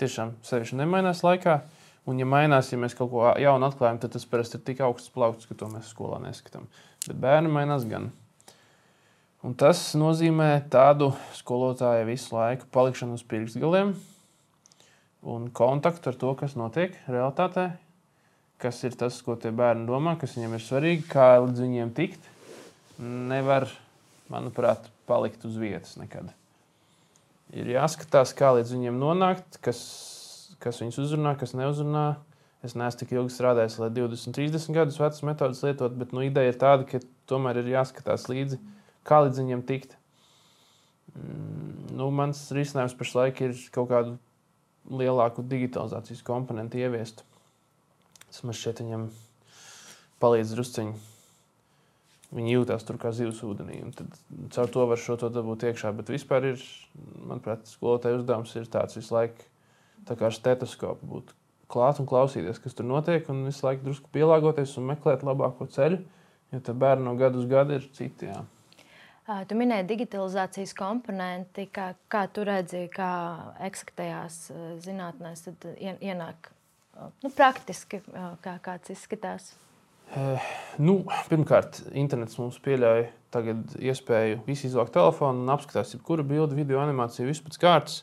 tiešām 0.00 0.34
sevišķi 0.46 0.80
nemainās 0.80 1.22
laikā. 1.26 1.60
Uh, 1.60 1.81
Un, 2.10 2.18
ja 2.18 2.26
mainās, 2.26 2.72
ja 2.72 2.78
mēs 2.82 2.96
kaut 2.98 3.12
ko 3.12 3.28
jaunu 3.38 3.68
atklājam, 3.68 4.00
tad 4.02 4.16
tas 4.16 4.24
parasti 4.26 4.58
ir 4.58 4.64
tik 4.66 4.80
augsts 4.82 5.12
plaukts, 5.14 5.46
ka 5.46 5.54
to 5.58 5.68
mēs 5.70 5.92
skolā 5.92 6.18
neskatām. 6.24 6.66
Bet 7.06 7.20
bērni 7.22 7.52
mainās 7.52 7.86
gan. 7.86 8.10
Un 9.46 9.54
tas 9.58 9.78
nozīmē 9.98 10.64
tādu 10.70 11.12
skolotāju 11.38 12.06
visu 12.06 12.34
laiku 12.34 12.66
palikšanu 12.74 13.18
uz 13.18 13.22
pirkstgaliem 13.26 13.94
un 15.22 15.48
kontaktu 15.54 16.10
ar 16.10 16.18
to, 16.18 16.34
kas 16.38 16.54
notiek 16.58 16.94
realitātē, 17.10 17.68
kas 18.62 18.82
ir 18.86 18.94
tas, 18.98 19.18
ko 19.22 19.34
tie 19.38 19.50
bērni 19.54 19.86
domā, 19.86 20.16
kas 20.18 20.34
viņiem 20.36 20.54
ir 20.58 20.62
svarīgi, 20.62 21.06
kā 21.10 21.26
līdz 21.42 21.62
viņiem 21.64 21.90
tikt. 21.96 22.30
Nevar, 23.02 23.66
manuprāt, 24.30 24.86
palikt 25.10 25.46
uz 25.46 25.54
vietas 25.58 25.96
nekad. 25.98 26.30
Ir 27.54 27.70
jāskatās, 27.74 28.34
kā 28.34 28.52
līdz 28.58 28.74
viņiem 28.74 28.98
nonākt, 29.02 29.58
kas 29.62 29.82
kas 30.62 30.80
viņus 30.82 31.00
uzrunā, 31.04 31.34
kas 31.38 31.56
neuzrunā. 31.58 32.06
Es 32.62 32.76
neesmu 32.78 33.00
tik 33.00 33.16
ilgi 33.16 33.34
strādājis, 33.34 33.80
lai 33.82 33.88
20, 33.90 34.36
30 34.36 34.76
gadus 34.76 35.00
vecas 35.02 35.24
metodas 35.26 35.64
lietot, 35.66 35.96
bet 35.98 36.12
nu, 36.14 36.22
ideja 36.22 36.52
ir 36.52 36.58
tāda, 36.60 36.86
ka 36.86 37.00
tomēr 37.30 37.58
ir 37.58 37.72
jāskatās 37.72 38.28
līdzi, 38.30 38.60
kā 39.08 39.18
līdz 39.24 39.40
viņiem 39.42 39.64
tikt. 39.66 39.96
Mm, 41.16 41.96
nu, 41.98 42.06
mans 42.14 42.44
risinājums 42.54 42.94
pašlaik 42.98 43.42
ir 43.42 43.56
kaut 43.74 43.90
kādu 43.90 44.14
lielāku 44.94 45.42
digitalizācijas 45.42 46.22
komponentu 46.26 46.78
ieviest. 46.78 47.24
Tas 48.28 48.44
man 48.46 48.54
šķiet, 48.54 48.84
viņam 48.86 49.10
palīdz 50.22 50.54
drusciņi. 50.54 50.94
Viņi 52.32 52.54
jūtas 52.54 52.86
tur 52.88 52.96
kā 52.96 53.10
zivs 53.12 53.42
ūdenī. 53.44 53.82
Tad 53.98 54.14
caur 54.54 54.70
to 54.72 54.86
var 54.88 55.02
šo 55.02 55.18
to 55.20 55.28
dabūt 55.34 55.66
iekšā. 55.68 55.90
Bet 55.98 56.14
vispār 56.14 56.54
ir, 56.54 56.62
manuprāt, 57.26 57.66
skolotāja 57.68 58.22
uzdevums 58.22 58.54
ir 58.56 58.70
tāds 58.72 58.96
visu 58.96 59.18
laiku 59.18 59.50
tā 60.08 60.16
kā 60.18 60.28
ar 60.28 60.36
stetoskopu 60.36 61.08
būt 61.08 61.34
klāt 61.72 62.00
un 62.02 62.08
klausīties, 62.08 62.60
kas 62.62 62.76
tur 62.76 62.88
notiek, 62.88 63.28
un 63.32 63.46
visu 63.48 63.66
laiku 63.66 63.86
drusku 63.86 64.10
pielāgoties 64.12 64.74
un 64.80 64.90
meklēt 64.90 65.24
labāko 65.26 65.68
ceļu. 65.72 66.02
Jo 66.52 66.60
tā 66.60 66.74
bērni 66.76 67.06
no 67.06 67.14
gada 67.16 67.40
uz 67.40 67.46
gadu 67.48 67.78
ir 67.78 67.86
citi. 67.96 68.28
Jā. 68.28 68.42
Tu 69.48 69.56
minēji 69.56 69.86
digitalizācijas 69.88 70.74
komponenti, 70.76 71.64
kā, 71.72 71.92
kā 72.12 72.26
tu 72.28 72.44
redzi, 72.44 72.84
kā 72.92 73.12
eksaktajās 73.64 74.40
zinātnēs 74.84 75.46
ienāk 75.80 76.50
nu, 77.22 77.30
praktiski, 77.30 78.02
kā 78.44 78.56
kāds 78.64 78.92
izskatās. 78.92 79.52
Eh, 80.12 80.48
nu, 80.82 80.98
pirmkārt, 81.30 81.78
internets 81.96 82.36
mums 82.36 82.58
tagad 83.32 83.76
iespēju 83.80 84.42
visu 84.44 84.66
izvākt 84.68 84.92
telefonu 84.92 85.40
un 85.40 85.52
apskatīt 85.54 85.94
jebkuru 85.94 86.26
bildi, 86.26 86.58
video 86.58 86.82
animāciju, 86.82 87.30
visu 87.30 87.46
pēc 87.46 87.56
kārtas 87.62 88.02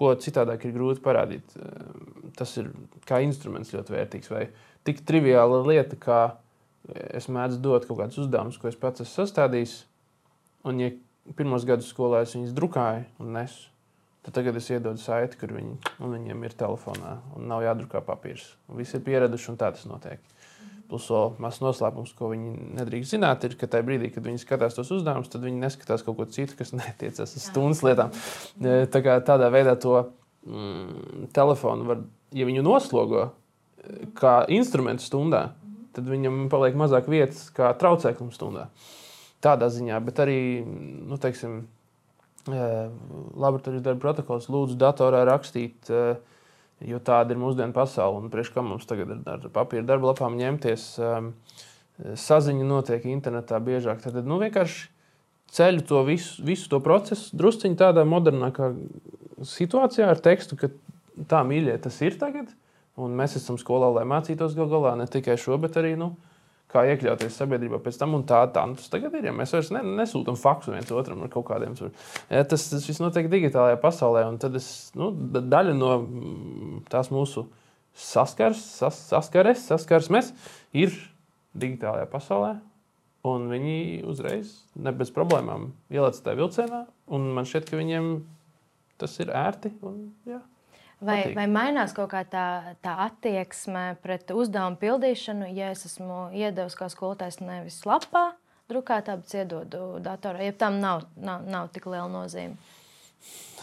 ko 0.00 0.14
citādāk 0.16 0.64
ir 0.64 0.72
grūti 0.76 1.02
parādīt. 1.04 1.56
Eh, 1.60 2.30
tas 2.38 2.56
ir 2.60 2.70
kā 3.08 3.20
instruments 3.24 3.74
ļoti 3.74 3.96
vērtīgs. 3.96 4.32
Vai 4.32 4.46
tik 4.88 5.04
triviāla 5.08 5.60
lieta, 5.66 5.98
kā 6.00 6.22
es 7.12 7.28
mēdzu 7.28 7.60
dot 7.60 7.86
kaut 7.88 8.00
kādus 8.00 8.22
uzdevumus, 8.24 8.58
ko 8.60 8.70
es 8.70 8.78
pats 8.80 9.04
esmu 9.04 9.20
sastādījis. 9.20 9.74
Un, 10.68 10.80
ja 10.80 10.90
pirmos 11.36 11.66
gadus 11.68 11.90
skolā 11.92 12.24
es 12.24 12.32
viņus 12.36 12.56
drukāju 12.56 13.04
un 13.22 13.34
nesu, 13.36 13.68
tad 14.24 14.36
tagad 14.36 14.56
es 14.60 14.68
iedodu 14.72 15.00
saiti, 15.00 15.38
kur 15.40 15.52
viņi, 15.56 15.76
viņiem 16.00 16.48
ir 16.48 16.56
telefonā 16.60 17.18
un 17.36 17.48
nav 17.52 17.64
jādrukā 17.64 18.02
papīrs. 18.04 18.54
Un 18.68 18.80
visi 18.80 18.96
ir 18.98 19.04
pieraduši, 19.06 19.52
un 19.52 19.60
tā 19.60 19.70
tas 19.76 19.86
notiek. 19.88 20.20
Plus, 20.90 21.04
vēl 21.06 21.36
mazs 21.38 21.60
noslēpums, 21.62 22.14
ko 22.18 22.32
viņi 22.32 22.52
nedrīkst 22.80 23.14
zināt, 23.14 23.44
ir, 23.46 23.54
ka 23.58 23.68
tajā 23.70 23.86
brīdī, 23.86 24.08
kad 24.10 24.24
viņi 24.26 24.40
skatās 24.42 24.74
tos 24.74 24.90
uzdevumus, 24.90 25.30
tad 25.30 25.44
viņi 25.46 25.62
neskatās 25.62 26.02
kaut 26.02 26.16
ko 26.18 26.26
citu, 26.26 26.56
kas 26.58 26.72
netiecas 26.80 27.36
uz 27.38 27.44
stundas 27.46 27.84
lietām. 27.86 28.10
Tā 28.60 29.02
kā 29.04 29.20
tādā 29.26 29.52
veidā 29.54 29.76
to 29.78 30.00
mm, 30.48 31.28
telefonu 31.36 31.86
var, 31.92 32.02
ja 32.34 32.48
viņu 32.48 32.64
noslogo 32.66 33.28
kā 34.18 34.40
instrumentu 34.50 35.06
stundā, 35.06 35.44
tad 35.94 36.10
viņam 36.10 36.48
paliek 36.50 36.74
mazāk 36.78 37.06
vietas 37.10 37.46
kā 37.54 37.70
traucēklim 37.78 38.34
stundā. 38.34 38.66
Tādā 39.40 39.70
ziņā, 39.72 40.02
bet 40.04 40.18
arī, 40.20 40.40
nu, 40.66 41.16
teiksim, 41.22 41.62
laboratorijas 42.50 43.86
darba 43.86 44.02
protokols 44.02 44.50
lūdzu 44.50 44.74
datorā 44.80 45.22
rakstīt. 45.28 45.86
Uh, 45.86 46.18
Jo 46.88 47.00
tāda 47.04 47.34
ir 47.34 47.40
mūsdienu 47.40 47.76
pasaule. 47.76 48.22
Un 48.22 48.32
priekš 48.32 48.54
kā 48.54 48.64
mums 48.64 48.88
tagad 48.88 49.12
ir 49.12 49.20
ar 49.28 49.42
papīra 49.52 49.84
darba 49.84 50.12
lapām 50.12 50.38
ņemties, 50.38 50.86
um, 51.04 51.34
saziņa 52.00 52.64
notiek 52.64 53.04
internetā 53.10 53.60
biežāk. 53.60 54.00
Tad 54.00 54.24
nu, 54.24 54.38
vienkārši 54.40 54.88
ceļu 55.52 55.84
to 55.88 56.04
visu, 56.06 56.40
visu 56.46 56.70
to 56.72 56.80
procesu 56.84 57.36
drusciņā 57.36 57.76
tādā 57.82 58.06
modernākā 58.08 58.70
situācijā 59.44 60.08
ar 60.08 60.22
tekstu, 60.24 60.56
ka 60.56 60.70
tā 61.28 61.42
mīļie 61.46 61.76
tas 61.84 62.00
ir 62.06 62.16
tagad. 62.20 62.48
Un 63.00 63.12
mēs 63.16 63.36
esam 63.38 63.58
skolā, 63.60 63.90
lai 63.94 64.06
mācītos 64.08 64.56
gal 64.56 64.68
galā 64.70 64.96
ne 64.98 65.06
tikai 65.08 65.36
šo, 65.40 65.56
bet 65.60 65.76
arī 65.80 65.94
nu, 66.00 66.14
kā 66.70 66.84
iekļauties 66.92 67.36
sabiedrībā 67.40 67.80
pēc 67.82 67.98
tam. 68.00 68.16
Tā, 68.28 68.42
tā 68.54 68.64
nu, 68.68 68.76
tas 68.78 68.90
tagad 68.92 69.14
ir. 69.18 69.28
Ja 69.30 69.34
mēs 69.36 69.54
vairs 69.56 69.72
ne, 69.74 69.82
nesūtām 70.00 70.38
faksu 70.40 70.74
viens 70.74 70.90
otram 70.94 71.24
ar 71.26 71.32
kaut 71.32 71.48
kādiem. 71.50 71.76
Ja, 72.30 72.44
tas, 72.48 72.68
tas 72.72 72.86
viss 72.88 73.02
notiek 73.02 73.30
digitālajā 73.32 73.78
pasaulē, 73.82 74.24
un 74.30 74.38
tad 74.42 74.58
es, 74.58 74.68
nu, 74.98 75.10
daļa 75.40 75.76
no 75.76 75.92
mm, 76.02 76.82
tās 76.92 77.12
mūsu 77.14 77.46
saskars, 77.96 78.62
sas, 78.80 78.98
saskares, 79.10 79.64
saskarsmes 79.66 80.32
ir 80.76 80.94
digitālajā 81.58 82.08
pasaulē. 82.10 82.56
Un 83.30 83.50
viņi 83.50 84.00
uzreiz, 84.08 84.54
ne 84.80 84.94
bez 84.96 85.10
problēmām, 85.12 85.68
ielaica 85.92 86.22
tajā 86.24 86.38
vilcienā. 86.38 86.84
Man 87.10 87.48
šķiet, 87.48 87.66
ka 87.68 87.76
viņiem 87.76 88.14
tas 89.00 89.18
ir 89.20 89.32
ērti. 89.36 89.74
Un, 89.84 90.06
jā. 90.28 90.40
Vai, 91.00 91.22
Patīk. 91.22 91.36
vai 91.38 91.46
mainās 91.48 91.94
kaut 91.96 92.10
kā 92.12 92.20
tā, 92.28 92.46
tā 92.84 92.92
attieksme 93.06 93.94
pret 94.04 94.28
uzdevumu 94.36 94.76
pildīšanu, 94.82 95.46
ja 95.56 95.70
es 95.72 95.86
esmu 95.88 96.26
iedevis 96.36 96.76
kā 96.76 96.90
skolotājs 96.92 97.40
nevis 97.40 97.78
lapā, 97.88 98.34
drukātā, 98.68 99.16
bet 99.22 99.32
iedodu 99.38 99.94
datorā, 100.04 100.44
ja 100.44 100.52
tam 100.52 100.76
nav, 100.82 101.06
nav, 101.16 101.46
nav 101.48 101.70
tik 101.72 101.88
liela 101.88 102.10
nozīme? 102.12 102.58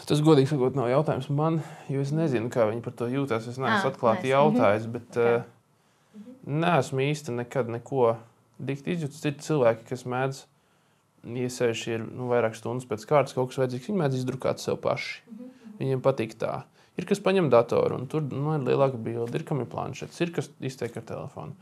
Tas, 0.08 0.22
godīgi 0.24 0.50
sakot, 0.50 0.76
nav 0.78 0.88
jautājums 0.90 1.28
man, 1.34 1.60
jo 1.90 2.02
es 2.02 2.10
nezinu, 2.14 2.50
kā 2.52 2.66
viņi 2.70 2.82
par 2.84 2.94
to 2.98 3.08
jūtas. 3.10 3.48
Es 3.50 3.58
neesmu 3.58 3.76
ah, 3.76 3.88
atklāti 3.90 4.30
jautājis, 4.30 4.86
bet 4.90 5.18
okay. 5.18 5.40
uh, 5.42 6.22
neesmu 6.48 7.02
īsti 7.04 7.34
nekad 7.40 7.70
neko 7.74 8.14
dikti 8.58 8.94
izjūtis. 8.94 9.24
Ir 9.28 9.36
cilvēki, 9.44 9.84
kas 9.90 10.06
mēdz, 10.08 10.40
sevišķi 11.58 11.94
ir 11.96 12.06
nu, 12.06 12.30
vairāk 12.30 12.56
stundas 12.56 12.88
pēc 12.88 13.04
kārtas, 13.10 13.36
kaut 13.36 13.50
kas 13.50 13.60
vajadzīgs, 13.60 13.90
viņi 13.90 14.02
mēdz 14.02 14.20
izdrukāt 14.22 14.62
sev 14.62 14.78
paši. 14.82 15.20
Viņiem 15.78 16.02
patīk 16.02 16.38
tā. 16.40 16.62
Ir 16.98 17.06
kas 17.06 17.22
paņem 17.22 17.50
datoru, 17.52 18.00
un 18.00 18.08
tur 18.10 18.24
nu, 18.26 18.56
ir 18.56 18.64
lielāka 18.66 18.98
bilde, 18.98 19.38
ir 19.38 19.44
kam 19.46 19.62
ir 19.62 19.68
planšets, 19.70 20.18
ir 20.24 20.32
kas 20.34 20.50
iztiek 20.64 20.96
ar 20.98 21.04
telefonu. 21.06 21.54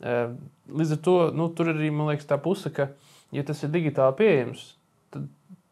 Līdz 0.00 0.96
ar 0.96 1.00
to 1.02 1.16
nu, 1.34 1.48
tur 1.56 1.72
arī 1.72 1.90
liekas, 1.90 2.28
tā 2.28 2.38
puse, 2.42 2.70
ka, 2.74 2.90
ja 3.34 3.42
tas 3.46 3.64
ir 3.66 3.72
digitāli 3.74 4.18
pieejams, 4.20 4.68
tad 5.14 5.26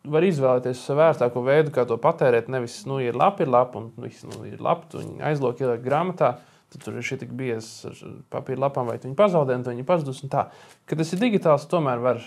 var 0.05 0.25
izvēlēties 0.27 0.83
vērtāko 0.99 1.45
veidu, 1.45 1.73
kā 1.75 1.85
to 1.89 1.97
patērēt. 2.01 2.51
Nevis, 2.53 2.81
nu, 2.89 2.99
ir 3.01 3.17
labi, 3.17 3.45
ir 3.45 3.53
labi, 3.53 3.81
un 3.81 4.05
viss 4.05 4.27
nu, 4.29 4.43
ir 4.49 4.61
labi, 4.65 4.89
tu 4.93 5.05
aizlūk, 5.31 5.63
ieliek 5.63 5.85
grāmatā. 5.85 6.35
Tur 6.75 6.97
ir 6.99 7.07
šī 7.07 7.21
tik 7.21 7.31
bieza 7.39 7.93
papīra 8.35 8.65
lapām, 8.65 8.89
vai 8.91 8.97
viņi 8.99 9.15
pazaudē, 9.15 9.61
un 9.61 9.67
viņi 9.69 9.85
pazudus. 9.87 10.25
Kad 10.27 10.99
tas 10.99 11.13
ir 11.15 11.21
digitāls, 11.23 11.69
tomēr 11.71 12.03
var 12.03 12.19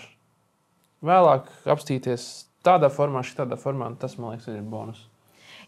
vēlāk 1.04 1.50
apstīties 1.68 2.24
tādā 2.64 2.88
formā, 2.88 3.20
šādā 3.26 3.58
formā, 3.60 3.90
un 3.92 3.98
tas 4.00 4.16
man 4.16 4.32
liekas, 4.32 4.48
ir 4.48 4.64
bonus. 4.64 5.02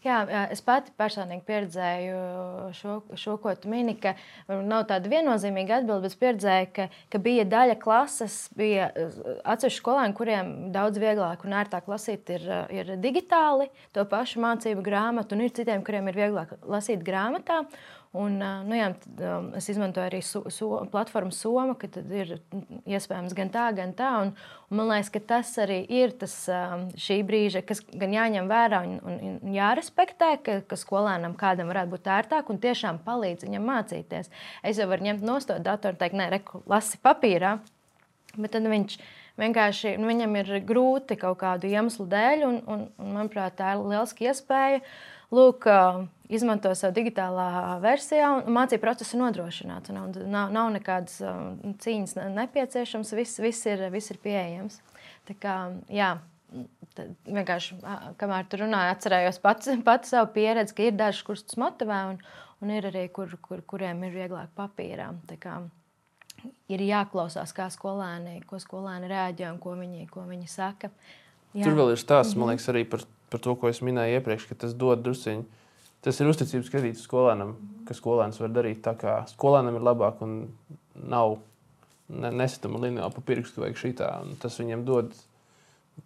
Jā, 0.01 0.23
es 0.49 0.63
pati 0.65 0.89
personīgi 0.97 1.43
pieredzēju 1.45 2.21
šo, 2.73 2.95
šo 3.21 3.35
ko 3.43 3.51
tu 3.53 3.69
mini, 3.69 3.93
ka 4.01 4.15
nav 4.49 4.87
tāda 4.89 5.11
viennozīmīga 5.11 5.77
atbilde, 5.77 6.09
bet 6.09 6.21
pieredzēju, 6.23 6.69
ka, 6.73 6.87
ka 7.13 7.21
bija 7.21 7.45
daļa 7.45 7.75
klases, 7.83 8.39
bija 8.57 8.89
atsevišķi 9.45 9.77
skolēni, 9.77 10.17
kuriem 10.17 10.51
daudz 10.73 10.97
vieglāk 11.01 11.45
un 11.45 11.53
ērtāk 11.59 11.91
lasīt 11.91 12.33
ir, 12.33 12.49
ir 12.73 12.89
digitāli 13.03 13.69
to 13.93 14.07
pašu 14.09 14.41
mācību 14.41 14.81
grāmatu, 14.89 15.37
un 15.37 15.45
ir 15.45 15.53
citiem, 15.53 15.85
kuriem 15.85 16.09
ir 16.09 16.17
vieglāk 16.23 16.57
lasīt 16.65 17.05
grāmatā. 17.05 17.61
Un, 18.11 18.33
nu, 18.43 18.75
jā, 18.75 18.89
es 19.55 19.69
izmantoju 19.71 20.03
arī 20.03 20.17
so, 20.19 20.41
so, 20.51 20.81
platformu 20.91 21.31
Soma, 21.31 21.77
ka 21.79 21.87
ir 22.11 22.33
iespējams 22.83 23.31
gan 23.37 23.51
tā, 23.53 23.69
gan 23.77 23.93
tā. 23.95 24.09
Un, 24.25 24.33
un 24.67 24.81
man 24.81 24.89
liekas, 24.89 25.13
ka 25.13 25.21
tas 25.29 25.51
arī 25.63 25.77
ir 25.87 26.11
tas 26.19 26.33
šī 26.99 27.21
brīža, 27.29 27.61
kas 27.63 27.79
gan 27.87 28.11
jāņem 28.11 28.51
vērā 28.51 28.81
un, 28.83 28.97
un, 28.99 29.15
un 29.45 29.55
jārespektē, 29.55 30.33
ka, 30.43 30.57
ka 30.67 30.79
skolēnam 30.79 31.37
kādam 31.39 31.71
varētu 31.71 31.93
būt 31.93 32.11
ērtāk 32.17 32.51
un 32.51 32.59
tiešām 32.67 32.99
palīdz 33.05 33.47
viņam 33.47 33.71
mācīties. 33.71 34.27
Es 34.59 34.83
jau 34.83 34.89
varu 34.91 35.07
ņemt 35.07 35.23
no 35.31 35.39
to 35.47 35.61
datoru, 35.63 35.95
teikt, 36.03 36.19
nē, 36.19 36.27
reku, 36.35 36.65
lasi 36.67 36.99
papīrā, 36.99 37.61
bet 38.35 38.51
tad 38.57 38.67
viņš 38.67 38.99
vienkārši 39.39 39.95
nu, 40.01 40.11
viņam 40.11 40.35
ir 40.41 40.53
grūti 40.67 41.15
kaut 41.19 41.39
kādu 41.45 41.71
iemeslu 41.71 42.09
dēļ, 42.11 42.45
un, 42.49 42.59
un, 42.67 42.85
un 42.99 43.15
manuprāt, 43.15 43.55
tā 43.63 43.71
ir 43.77 43.87
lieliska 43.87 44.27
iespēja. 44.27 44.83
Lūk, 45.31 45.67
izmanto 46.31 46.73
savu 46.75 46.95
digitālā 46.97 47.77
versijā 47.83 48.33
un 48.37 48.55
mācību 48.55 48.83
procesu 48.83 49.19
nodrošināt. 49.19 49.91
Nav, 49.95 50.11
nav, 50.27 50.51
nav 50.51 50.71
nekādas 50.75 51.21
cīņas 51.83 52.17
nepieciešams, 52.35 53.13
viss, 53.15 53.39
viss, 53.43 53.67
ir, 53.71 53.85
viss 53.93 54.11
ir 54.11 54.19
pieejams. 54.23 54.81
Tā 55.29 55.35
kā, 55.39 55.55
jā, 55.91 56.13
vienkārši, 57.27 57.77
kamēr 58.19 58.47
tu 58.49 58.59
runāji, 58.61 58.95
atcerējos 58.95 59.39
pats, 59.43 59.71
pats 59.87 60.11
savu 60.13 60.31
pieredzi, 60.35 60.75
ka 60.75 60.87
ir 60.87 60.97
daži, 60.99 61.23
kurus 61.27 61.45
tas 61.47 61.59
motivē, 61.61 62.01
un, 62.11 62.19
un 62.63 62.73
ir 62.75 62.89
arī, 62.91 63.05
kur, 63.13 63.31
kur, 63.43 63.63
kuriem 63.67 64.03
ir 64.07 64.17
vieglāk 64.17 64.51
papīrā. 64.57 65.11
Ir 66.73 66.83
jāklausās, 66.83 67.53
kā 67.55 67.69
skolēni, 67.71 68.39
ko 68.49 68.59
skolēni 68.59 69.09
reaģē 69.11 69.51
un 69.51 69.59
ko 69.61 69.75
viņi, 69.77 70.07
ko 70.11 70.25
viņi 70.27 70.49
saka. 70.49 70.89
Jā. 71.53 71.67
Tur 71.67 71.75
vēl 71.77 71.93
ir 71.93 72.01
stāsts, 72.01 72.35
man 72.35 72.47
mhm. 72.47 72.55
liekas, 72.55 72.69
arī 72.71 72.85
par, 72.89 73.05
par 73.31 73.41
to, 73.43 73.55
ko 73.57 73.71
es 73.71 73.81
minēju 73.85 74.19
iepriekš, 74.19 74.49
ka 74.49 74.59
tas 74.65 74.75
dod 74.77 75.03
drusciņu 75.05 75.47
tas 76.01 76.17
ir 76.17 76.29
uzticības 76.31 76.71
kredīts 76.73 77.05
skolēnam, 77.05 77.55
ka 77.85 77.95
skolēns 77.97 78.41
var 78.41 78.53
darīt 78.53 78.81
tā, 78.85 78.95
kā 78.97 79.19
skolēnam 79.29 79.77
ir 79.77 79.85
labāk 79.85 80.23
un 80.25 80.37
nav 80.97 81.37
ne, 82.09 82.31
nesitama 82.33 82.81
lineāla 82.81 83.13
pa 83.13 83.23
pirkstu 83.25 83.63
vai 83.63 83.71
šitā. 83.77 84.09
Tas 84.41 84.57
viņiem 84.61 84.85
dod, 84.87 85.13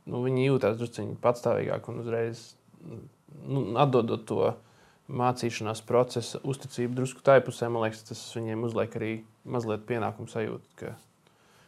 nu, 0.04 0.22
viņi 0.26 0.50
jūtas 0.50 0.78
drusciņi 0.82 1.18
patstāvīgāk 1.24 1.90
un 1.92 2.04
uzreiz 2.04 2.44
nu, 2.84 3.66
atdodot 3.80 4.28
to 4.28 4.52
mācīšanās 5.06 5.84
procesa 5.86 6.42
uzticību 6.44 6.98
drusku 6.98 7.24
tai 7.26 7.40
pusē, 7.46 7.70
man 7.70 7.86
liekas, 7.86 8.04
tas 8.10 8.22
viņiem 8.36 8.64
uzliek 8.68 8.96
arī 8.98 9.12
mazliet 9.46 9.86
pienākumu 9.88 10.32
sajūtu, 10.32 10.72
ka, 10.80 10.96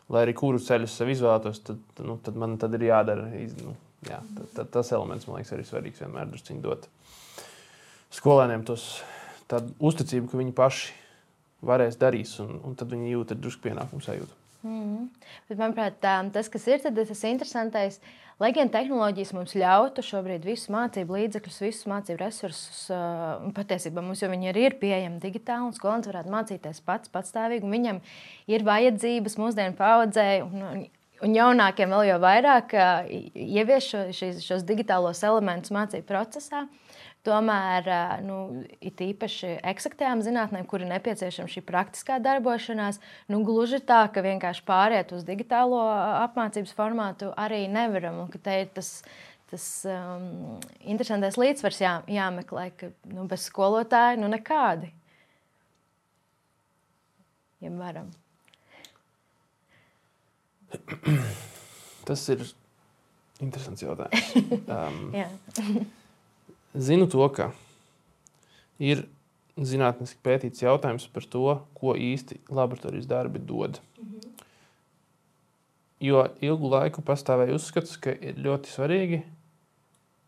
lai 0.10 0.24
arī 0.26 0.34
kuru 0.38 0.62
ceļu 0.62 0.90
sev 0.90 1.12
izvēlētos, 1.14 1.62
tad, 1.68 1.84
nu, 2.02 2.18
tad 2.26 2.40
man 2.40 2.58
tad 2.62 2.74
ir 2.76 2.88
jādara. 2.90 3.28
Nu, 3.62 3.76
jā, 4.06 4.22
tad, 4.22 4.48
tad, 4.54 4.72
tas 4.78 4.92
elements, 4.96 5.28
man 5.28 5.40
liekas, 5.40 5.56
arī 5.56 5.66
svarīgs 5.66 6.04
vienmēr 6.04 6.30
drusciņi 6.30 6.64
dot 6.66 6.88
skolēniem 8.14 8.66
tos, 8.68 9.02
tādu 9.52 9.74
uzticību, 9.90 10.30
ka 10.32 10.40
viņi 10.40 10.56
paši 10.58 10.94
varēs 11.66 11.98
darīt, 12.00 12.30
un, 12.44 12.60
un 12.64 12.78
tad 12.78 12.92
viņi 12.94 13.16
jūt 13.16 13.34
drusku 13.40 13.68
pienākumu 13.68 14.04
sajūtu. 14.06 14.44
Mm 14.68 14.84
-hmm. 14.84 15.10
Bet, 15.50 15.58
manuprāt, 15.58 16.00
tā, 16.02 16.32
tas, 16.34 16.50
kas 16.50 16.68
ir 16.68 16.80
tas 16.82 17.24
interesantais, 17.24 18.00
lai 18.40 18.52
gan 18.54 18.70
tehnoloģijas 18.70 19.34
mums 19.34 19.56
ļautu 19.56 20.02
šobrīd 20.02 20.46
visus 20.46 20.70
mācību 20.70 21.14
līdzekļus, 21.14 21.62
visus 21.62 21.88
mācību 21.90 22.20
resursus, 22.20 22.90
uh, 22.90 23.54
patiesībā 23.54 24.02
mums 24.02 24.22
jau 24.22 24.30
viņi 24.30 24.50
arī 24.50 24.66
ir 24.66 24.78
pieejami 24.82 25.20
digitāli, 25.20 25.66
un 25.70 25.74
skolēns 25.74 26.08
varētu 26.08 26.30
mācīties 26.30 26.82
pats, 26.86 27.10
patstāvīgi, 27.10 27.70
viņam 27.70 28.02
ir 28.48 28.64
vajadzības 28.64 29.38
mūsdienu 29.38 29.76
paudzē. 29.76 30.44
Un, 30.44 30.88
un, 31.22 31.28
Un 31.28 31.34
jaunākiem 31.34 31.90
vēl 31.90 32.12
jau 32.12 32.18
vairāk 32.22 32.74
ievies 33.34 33.90
šo, 33.90 34.04
šīs, 34.14 34.42
šos 34.46 34.66
digitālos 34.68 35.24
elementus 35.26 35.74
mācību 35.74 36.06
procesā. 36.10 36.68
Tomēr 37.26 37.88
nu, 38.24 38.38
it 38.80 39.02
īpaši 39.04 39.58
eksaktajām 39.68 40.22
zinātnēm, 40.24 40.68
kur 40.70 40.84
ir 40.84 40.92
nepieciešama 40.92 41.50
šī 41.52 41.64
praktiskā 41.68 42.20
darbošanās, 42.24 43.02
nu, 43.34 43.42
gluži 43.48 43.82
tā, 43.84 44.06
ka 44.14 44.24
vienkārši 44.24 44.64
pāriet 44.68 45.12
uz 45.18 45.26
digitālo 45.28 45.82
apmācības 46.22 46.76
formātu 46.78 47.34
arī 47.36 47.66
nevaram. 47.72 48.22
Un, 48.24 48.32
te 48.38 48.62
ir 48.62 48.70
tas, 48.78 48.94
tas 49.52 49.66
um, 49.90 50.62
interesantais 50.86 51.40
līdzsvars 51.42 51.82
jā, 51.84 51.98
jāmeklē, 52.14 52.70
ka 52.78 52.94
nu, 53.10 53.26
bez 53.28 53.50
skolotāja 53.50 54.22
nu 54.22 54.32
nekādi. 54.32 54.94
Ja 57.66 57.74
varam. 57.74 58.14
Tas 62.08 62.24
ir 62.34 62.44
interesants 63.44 63.84
jautājums. 63.84 64.34
Um, 64.78 65.14
Zinu 66.78 67.08
to, 67.10 67.24
ka 67.34 67.52
ir 68.78 69.06
zinātniski 69.58 70.20
pētīts 70.24 70.62
jautājums 70.62 71.08
par 71.10 71.26
to, 71.26 71.46
ko 71.78 71.96
īsti 71.98 72.42
laboratorijas 72.54 73.08
darbi 73.10 73.40
dod. 73.40 73.80
-hmm. 73.98 74.46
Jo 76.00 76.28
ilgu 76.42 76.70
laiku 76.70 77.02
pastāvēja 77.02 77.56
uzskats, 77.56 77.98
ka 77.98 78.12
ir 78.12 78.36
ļoti 78.36 78.70
svarīgi 78.70 79.24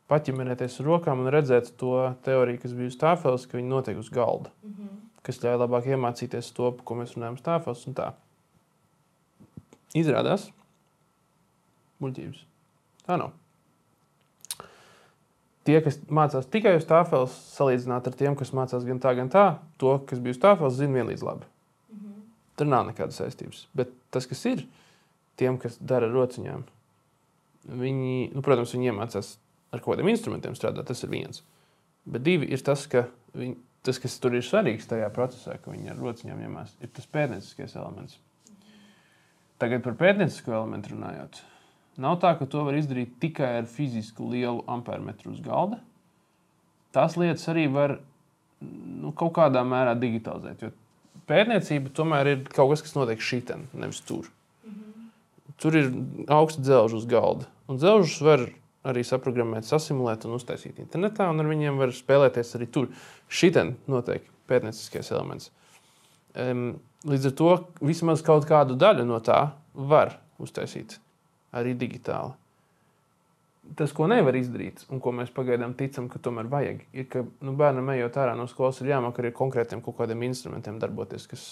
paķeminēties 0.10 0.80
ar 0.80 0.86
rokām 0.86 1.20
un 1.20 1.32
redzēt 1.34 1.76
to 1.78 2.16
teoriju, 2.26 2.62
kas 2.62 2.74
bija 2.74 2.88
uz 2.88 2.98
tāfeles, 2.98 3.46
ka 3.46 3.58
viņi 3.58 3.70
notiek 3.70 3.98
uz 3.98 4.10
galda. 4.10 4.50
Mm 4.64 4.70
-hmm. 4.70 4.98
Kas 5.22 5.44
ļauj 5.44 5.58
labāk 5.58 5.86
iemācīties 5.86 6.54
to, 6.54 6.72
ko 6.84 6.96
mēs 6.96 7.14
runājam 7.16 7.34
uz 7.34 7.42
tāfeles. 7.42 8.14
Izrādās, 9.98 10.50
muļķības. 12.04 12.44
Tā 13.06 13.18
nav 13.18 13.34
tie, 15.70 15.78
kas 15.86 16.00
mācās 16.10 16.50
tikai 16.50 16.76
uz 16.80 16.88
tāfeles, 16.90 17.36
salīdzināt 17.54 18.10
ar 18.10 18.18
tiem, 18.18 18.36
kas 18.40 18.54
mācās 18.58 18.86
gan 18.88 19.02
tā, 19.04 19.14
gan 19.18 19.30
tā, 19.32 19.46
to, 19.82 19.96
kas 20.10 20.22
bija 20.24 20.36
uz 20.36 20.42
tāfeles, 20.42 20.78
zina 20.80 21.00
vienlīdz 21.00 21.26
labi. 21.26 21.46
Mm 21.46 22.00
-hmm. 22.00 22.26
Tur 22.58 22.68
nav 22.68 22.88
nekādas 22.88 23.20
saistības. 23.22 23.68
Bet 23.74 23.94
tas, 24.12 24.26
kas 24.26 24.46
ir 24.46 24.66
tiem, 25.38 25.58
kas 25.58 25.78
dara 25.78 26.08
ar 26.08 26.14
rociņām, 26.14 26.64
viņi, 27.70 28.34
nu, 28.34 28.42
protams, 28.42 28.74
viņi 28.74 28.92
iemācās 28.92 29.38
ar 29.72 29.82
kādiem 29.82 30.10
instrumentiem 30.10 30.56
strādāt. 30.56 30.88
Tas 30.88 31.04
ir 31.04 31.10
viens. 31.10 31.44
Bet 32.06 32.24
divi 32.24 32.52
ir 32.52 32.62
tas, 32.62 32.88
ka 32.88 33.06
viņi, 33.34 33.56
tas, 33.84 34.00
kas 34.00 34.20
tur 34.20 34.34
ir 34.36 34.44
svarīgs 34.44 34.88
tajā 34.88 35.10
procesā, 35.10 35.58
ka 35.58 35.72
viņi 35.72 35.90
ar 35.90 35.98
rociņām 35.98 36.42
iemācās, 36.42 36.76
ir 36.82 36.90
tas 36.90 37.06
pētnieciskais 37.06 37.76
elements. 37.76 38.20
Tagad 39.60 39.84
par 39.84 39.98
pētniecisko 40.00 40.54
elementu 40.56 40.94
runājot. 40.94 41.42
Nav 42.00 42.20
tā, 42.22 42.32
ka 42.40 42.48
to 42.48 42.64
var 42.64 42.78
izdarīt 42.80 43.18
tikai 43.20 43.58
ar 43.60 43.66
fizisku 43.68 44.30
lielu 44.32 44.64
ampermetru 44.72 45.34
uz 45.34 45.42
galda. 45.44 45.82
Tās 46.96 47.18
lietas 47.20 47.44
arī 47.52 47.68
var 47.72 47.98
nu, 48.64 49.12
kaut 49.12 49.34
kādā 49.36 49.66
mērā 49.68 49.98
digitalizēt. 50.00 50.64
Jo 50.64 50.72
pētniecība 51.30 51.92
tomēr 51.96 52.32
ir 52.34 52.46
kaut 52.48 52.72
kas, 52.72 52.86
kas 52.86 52.96
notiek 52.96 53.22
šitien, 53.22 53.68
nevis 53.74 54.02
tur. 54.02 54.32
-hmm. 54.64 55.10
tur 55.58 55.76
ir 55.76 55.92
augsts 56.28 56.64
dzelžs 56.64 56.94
uz 56.94 57.06
galda. 57.06 57.46
Un 57.68 57.78
dzelžus 57.78 58.22
var 58.22 58.48
arī 58.84 59.04
saprogrammēt, 59.04 59.68
sasimulēt 59.68 60.26
un 60.26 60.38
uztaisīt 60.40 60.80
internetā, 60.80 61.30
un 61.30 61.40
ar 61.40 61.46
viņiem 61.46 61.78
var 61.78 61.94
spēlēties 61.94 62.56
arī 62.56 62.68
tur. 62.72 62.88
Šitien 63.30 63.76
notiek 63.88 64.24
pētnieciskais 64.48 65.12
elements. 65.12 65.52
Līdz 66.36 67.30
ar 67.30 67.36
to 67.40 67.52
vismaz 67.82 68.22
kaut 68.26 68.46
kādu 68.50 68.76
daļu 68.80 69.06
no 69.08 69.22
tā 69.24 69.40
var 69.74 70.18
uztaisīt 70.40 70.98
arī 71.56 71.74
digitāli. 71.80 72.36
Tas, 73.78 73.92
ko 73.94 74.08
nevar 74.10 74.34
izdarīt, 74.38 74.82
un 74.90 75.02
ko 75.04 75.12
mēs 75.14 75.30
pagaidām 75.34 75.76
ticam, 75.78 76.08
ka 76.10 76.20
tomēr 76.26 76.48
vajag, 76.50 76.80
ir, 76.96 77.06
ka 77.12 77.22
nu, 77.46 77.54
bērnam 77.58 77.92
ejot 77.94 78.18
ārā 78.18 78.34
no 78.38 78.48
skolas, 78.50 78.80
ir 78.82 78.90
jāmāk 78.96 79.20
arī 79.22 79.32
konkrētiem 79.36 79.84
kaut 79.86 80.00
kādiem 80.00 80.24
instrumentiem 80.26 80.80
darboties, 80.82 81.28
kas 81.30 81.44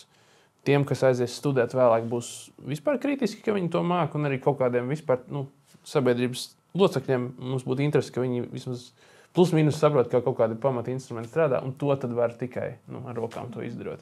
tiem, 0.66 0.86
kas 0.88 1.04
aizies 1.06 1.36
studēt 1.38 1.76
vēlāk, 1.78 2.08
būs 2.10 2.32
vispār 2.66 2.98
kritiski, 3.04 3.44
ka 3.46 3.54
viņi 3.56 3.70
to 3.76 3.84
māca, 3.86 4.18
un 4.18 4.30
arī 4.30 4.40
kaut 4.42 4.58
kādiem 4.64 4.90
vispār 4.90 5.22
nu, 5.32 5.46
sabiedrības 5.88 6.50
locekļiem 6.78 7.30
mums 7.38 7.68
būtu 7.68 7.86
interesi, 7.86 8.14
ka 8.16 8.24
viņi 8.24 8.48
vismaz 8.50 8.90
plus 9.38 9.54
mīnus 9.54 9.78
saprot, 9.78 10.10
kā 10.10 10.24
kaut 10.26 10.40
kādi 10.40 10.58
pamata 10.60 10.92
instrumenti 10.94 11.32
strādā, 11.32 11.62
un 11.64 11.76
to 11.78 11.94
tad 12.02 12.16
var 12.18 12.34
tikai 12.40 12.72
nu, 12.90 13.04
ar 13.08 13.20
rokām 13.20 13.52
to 13.54 13.62
izdarot. 13.66 14.02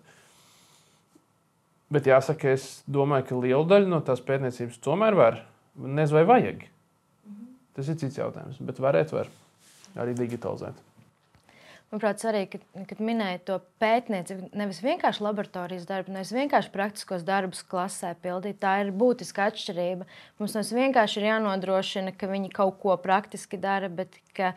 Bet 1.94 2.08
jāsaka, 2.10 2.56
es 2.56 2.82
domāju, 2.90 3.28
ka 3.30 3.44
liela 3.44 3.66
daļa 3.70 3.92
no 3.92 4.02
tās 4.06 4.24
pētniecības 4.26 4.82
tomēr 4.82 5.18
var. 5.18 5.44
Nezinu, 5.76 6.18
vai 6.18 6.26
vajag. 6.32 6.66
Tas 7.76 7.92
ir 7.92 8.00
cits 8.00 8.18
jautājums, 8.18 8.58
bet 8.64 8.80
varētu 8.82 9.18
var 9.18 9.32
arī 10.00 10.16
digitalizēt. 10.18 10.78
Manuprāt, 11.92 12.20
svarīgi, 12.20 12.58
kad, 12.58 12.86
kad 12.90 13.02
minēja 13.06 13.40
to 13.48 13.56
pētniecību, 13.80 14.50
nevis 14.58 14.82
vienkārši 14.84 15.22
laboratorijas 15.24 15.86
darbu, 15.88 16.16
nevis 16.16 16.34
vienkārši 16.34 16.72
praktiskos 16.74 17.24
darbus 17.28 17.62
klasē 17.70 18.16
pildīt. 18.24 18.58
Tā 18.64 18.80
ir 18.82 18.90
būtiska 18.96 19.46
atšķirība. 19.52 20.08
Mums 20.42 20.58
nevis 20.58 20.74
vienkārši 20.76 21.22
ir 21.22 21.28
jānodrošina, 21.30 22.16
ka 22.18 22.28
viņi 22.32 22.50
kaut 22.56 22.82
ko 22.82 22.98
praktiski 23.00 23.60
dara, 23.62 23.88
bet 23.88 24.18
ka 24.36 24.56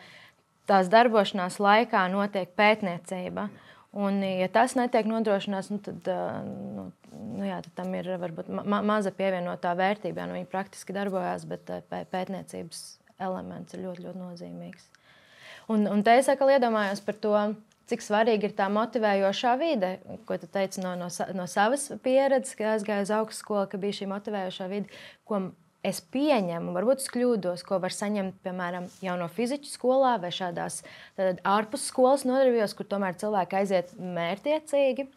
tās 0.67 0.89
darbošanās 0.91 1.61
laikā 1.61 2.07
notiek 2.11 2.49
pētniecība. 2.59 3.47
Un, 3.97 4.19
ja 4.21 4.45
tas 4.53 4.75
netiek 4.77 5.07
nodrošināts, 5.09 5.71
nu, 5.73 5.79
tad, 5.81 6.05
nu, 6.45 6.83
nu, 7.09 7.45
jā, 7.47 7.57
tad 7.65 7.73
tam 7.79 7.95
ir 7.97 8.11
varbūt 8.21 8.51
ma 8.53 8.83
maza 8.85 9.09
pievienotā 9.15 9.71
vērtība. 9.77 10.27
Nu, 10.29 10.37
viņi 10.37 10.49
praktiski 10.51 10.93
darbojas, 10.93 11.47
bet 11.49 11.71
pētniecības 11.89 12.83
elements 13.19 13.73
ir 13.73 13.87
ļoti, 13.87 14.05
ļoti 14.05 14.21
nozīmīgs. 14.21 14.85
Un, 15.73 15.87
un 15.89 16.05
te 16.05 16.13
es 16.17 16.29
atkal 16.29 16.53
iedomājos 16.53 17.01
par 17.05 17.17
to, 17.21 17.33
cik 17.89 18.05
svarīga 18.05 18.49
ir 18.49 18.53
tā 18.57 18.67
motivējošā 18.73 19.55
vide, 19.57 19.95
ko 20.29 20.37
tu 20.37 20.49
teici 20.49 20.83
no, 20.83 20.93
no, 20.97 21.09
no 21.09 21.47
savas 21.49 21.87
pieredzes, 22.05 22.53
kad 22.57 22.75
aizgāju 22.75 23.07
uz 23.07 23.13
augstskolu, 23.17 23.65
ka 23.71 23.81
bija 23.81 23.97
šī 24.01 24.09
motivējošā 24.13 24.69
vide, 24.69 25.01
ko 25.25 25.47
es 25.85 26.01
pieņemu, 26.13 26.73
varbūt 26.75 27.03
es 27.03 27.11
kļūdos, 27.13 27.63
ko 27.67 27.79
var 27.83 27.95
saņemt, 27.95 28.41
piemēram, 28.45 28.89
no 29.19 29.29
fizikas 29.31 29.75
skolā 29.77 30.17
vai 30.21 30.31
šādās 30.35 30.81
ārpus 31.47 31.87
skolas 31.91 32.25
nodarbībās, 32.27 32.75
kur 32.75 32.89
tomēr 32.89 33.19
cilvēki 33.19 33.61
aiziet 33.61 33.95
mērķiecīgi. 33.99 35.09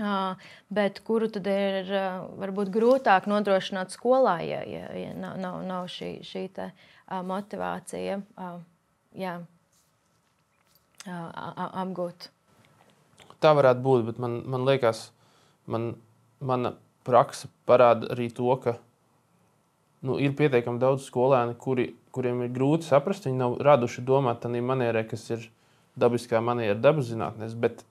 Uh, 0.00 0.38
bet 0.70 1.00
kuru 1.02 1.26
tad 1.34 1.48
ir 1.50 1.88
uh, 1.90 2.20
varbūt 2.38 2.68
grūtāk 2.70 3.24
nodrošināt 3.26 3.90
skolā, 3.90 4.36
ja, 4.46 4.60
ja, 4.62 4.84
ja 4.94 5.16
nav, 5.18 5.34
nav, 5.42 5.56
nav 5.66 5.88
šī, 5.90 6.12
šī 6.24 6.44
te, 6.54 6.68
uh, 6.70 7.24
motivācija. 7.26 8.20
Jā 9.18 9.34
apgūt. 11.08 12.28
Tā 13.40 13.54
varētu 13.56 13.80
būt, 13.80 14.04
bet 14.10 14.18
man, 14.20 14.42
man 14.46 14.66
liekas, 14.68 15.10
man, 15.66 15.96
mana 16.40 16.74
praksa 17.04 17.48
parāda 17.66 18.10
arī 18.12 18.28
to, 18.32 18.50
ka 18.60 18.76
nu, 20.06 20.16
ir 20.22 20.34
pietiekami 20.36 20.80
daudz 20.80 21.06
skolēnu, 21.08 21.56
kuri, 21.60 21.90
kuriem 22.14 22.44
ir 22.46 22.52
grūti 22.54 22.88
saprast. 22.88 23.28
Viņi 23.28 23.40
nav 23.40 23.56
raduši 23.64 24.04
domāt 24.06 24.42
tādā 24.44 24.62
manierē, 24.64 25.04
kas 25.08 25.26
ir 25.34 25.46
dabiskā 26.00 26.40
maniera, 26.44 26.78
dabas 26.78 27.10
zinātnēs. 27.10 27.56
Bet, 27.60 27.84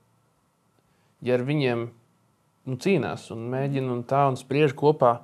ja 1.26 1.38
ar 1.38 1.46
viņiem 1.48 1.88
nu, 2.70 2.78
cīnās 2.78 3.30
un 3.36 3.46
mēģina 3.54 3.94
un 3.94 4.06
tā 4.10 4.26
un 4.32 4.40
spriež 4.40 4.76
kopā, 4.78 5.20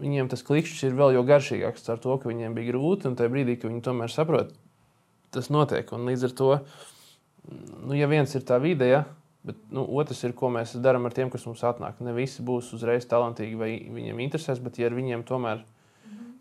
viņiem 0.00 0.30
tas 0.30 0.44
klikšķis 0.46 0.88
ir 0.88 0.98
vēl 0.98 1.20
garšīgāks 1.26 1.90
ar 1.92 2.00
to, 2.02 2.16
ka 2.20 2.30
viņiem 2.30 2.56
bija 2.56 2.72
grūti. 2.72 3.10
Un 3.10 3.18
tajā 3.18 3.32
brīdī, 3.32 3.58
kad 3.58 3.70
viņi 3.70 3.84
tomēr 3.86 4.12
saprot, 4.12 4.54
tas 5.34 5.50
notiek. 5.52 5.90
Un 5.94 6.08
līdz 6.10 6.28
ar 6.28 6.36
to, 6.40 6.50
nu, 7.86 7.94
ja 7.96 8.10
viens 8.10 8.34
ir 8.34 8.46
tā 8.46 8.58
vide, 8.62 8.88
ja, 8.90 9.04
bet 9.46 9.60
nu, 9.74 9.84
otrs 10.00 10.24
ir, 10.26 10.34
ko 10.36 10.50
mēs 10.52 10.74
darām 10.82 11.06
ar 11.06 11.14
tiem, 11.14 11.30
kas 11.32 11.46
mums 11.46 11.62
atnāk. 11.66 12.00
Ne 12.04 12.14
visi 12.16 12.44
būs 12.46 12.72
uzreiz 12.76 13.06
talantīgi 13.08 13.58
vai 13.60 13.70
viņiem 13.78 14.20
interesēs, 14.26 14.60
bet 14.62 14.80
ja 14.80 14.90
ar 14.90 14.96
viņiem 14.96 15.22
tomēr, 15.28 15.62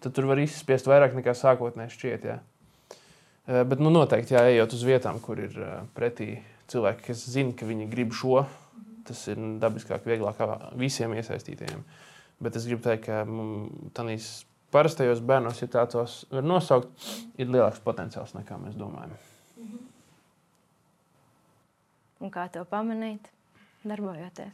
tad 0.03 0.15
tur 0.17 0.29
var 0.31 0.41
izspiest 0.41 0.89
vairāk 0.89 1.15
nekā 1.17 1.35
sākotnēji 1.37 1.95
šķiet. 1.95 2.27
Ja. 2.31 2.39
Eh, 3.45 3.61
bet 3.67 3.81
nu, 3.83 3.91
noteikti 3.93 4.33
jāejot 4.37 4.73
uz 4.73 4.85
vietām, 4.87 5.21
kur 5.21 5.41
ir 5.41 5.53
eh, 5.61 5.77
pretī 5.97 6.31
cilvēki, 6.71 7.05
kas 7.11 7.27
zina, 7.29 7.53
ka 7.57 7.69
viņi 7.69 7.89
grib 7.91 8.15
šo. 8.17 8.41
Tas 9.05 9.21
ir 9.29 9.37
dabiskāk, 9.61 10.07
vieglāk 10.09 10.39
visiem 10.81 11.13
iesaistītajiem. 11.13 11.83
Bet 12.41 12.57
es 12.57 12.65
gribu 12.65 12.81
teikt, 12.87 13.05
ka 13.05 13.21
tādīs 13.95 14.31
parastajos 14.73 15.21
bērnos, 15.21 15.61
ja 15.61 15.69
tā 15.71 15.85
tos 15.93 16.23
var 16.33 16.43
nosaukt, 16.43 16.89
ir 17.37 17.53
lielāks 17.53 17.85
potenciāls 17.85 18.33
nekā 18.35 18.57
mēs 18.63 18.73
domājam. 18.79 19.13
Un 22.23 22.31
kā 22.31 22.45
to 22.51 22.63
pamanīt, 22.69 23.27
darbojoties, 23.83 24.53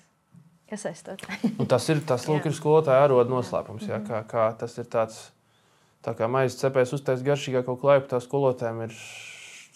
tas 1.68 1.90
ir 1.92 2.02
tas, 2.08 2.26
lūk, 2.30 2.48
ir 2.48 2.56
skolotāja 2.56 3.06
arodu 3.06 3.34
noslēpums. 3.36 3.88
Jā, 3.90 4.00
kā, 4.08 4.24
kā 4.28 4.48
tas 4.58 4.78
ir 4.82 4.88
tāds, 4.92 5.20
tā 6.06 6.16
kā 6.18 6.30
maizes 6.32 6.60
cepēs 6.62 6.96
uztaisīt 6.98 7.28
garšīgāk 7.28 7.68
kaut 7.68 7.82
klaipu, 7.84 8.10
tā 8.12 8.22
skolotājiem 8.24 8.86
ir 8.88 8.96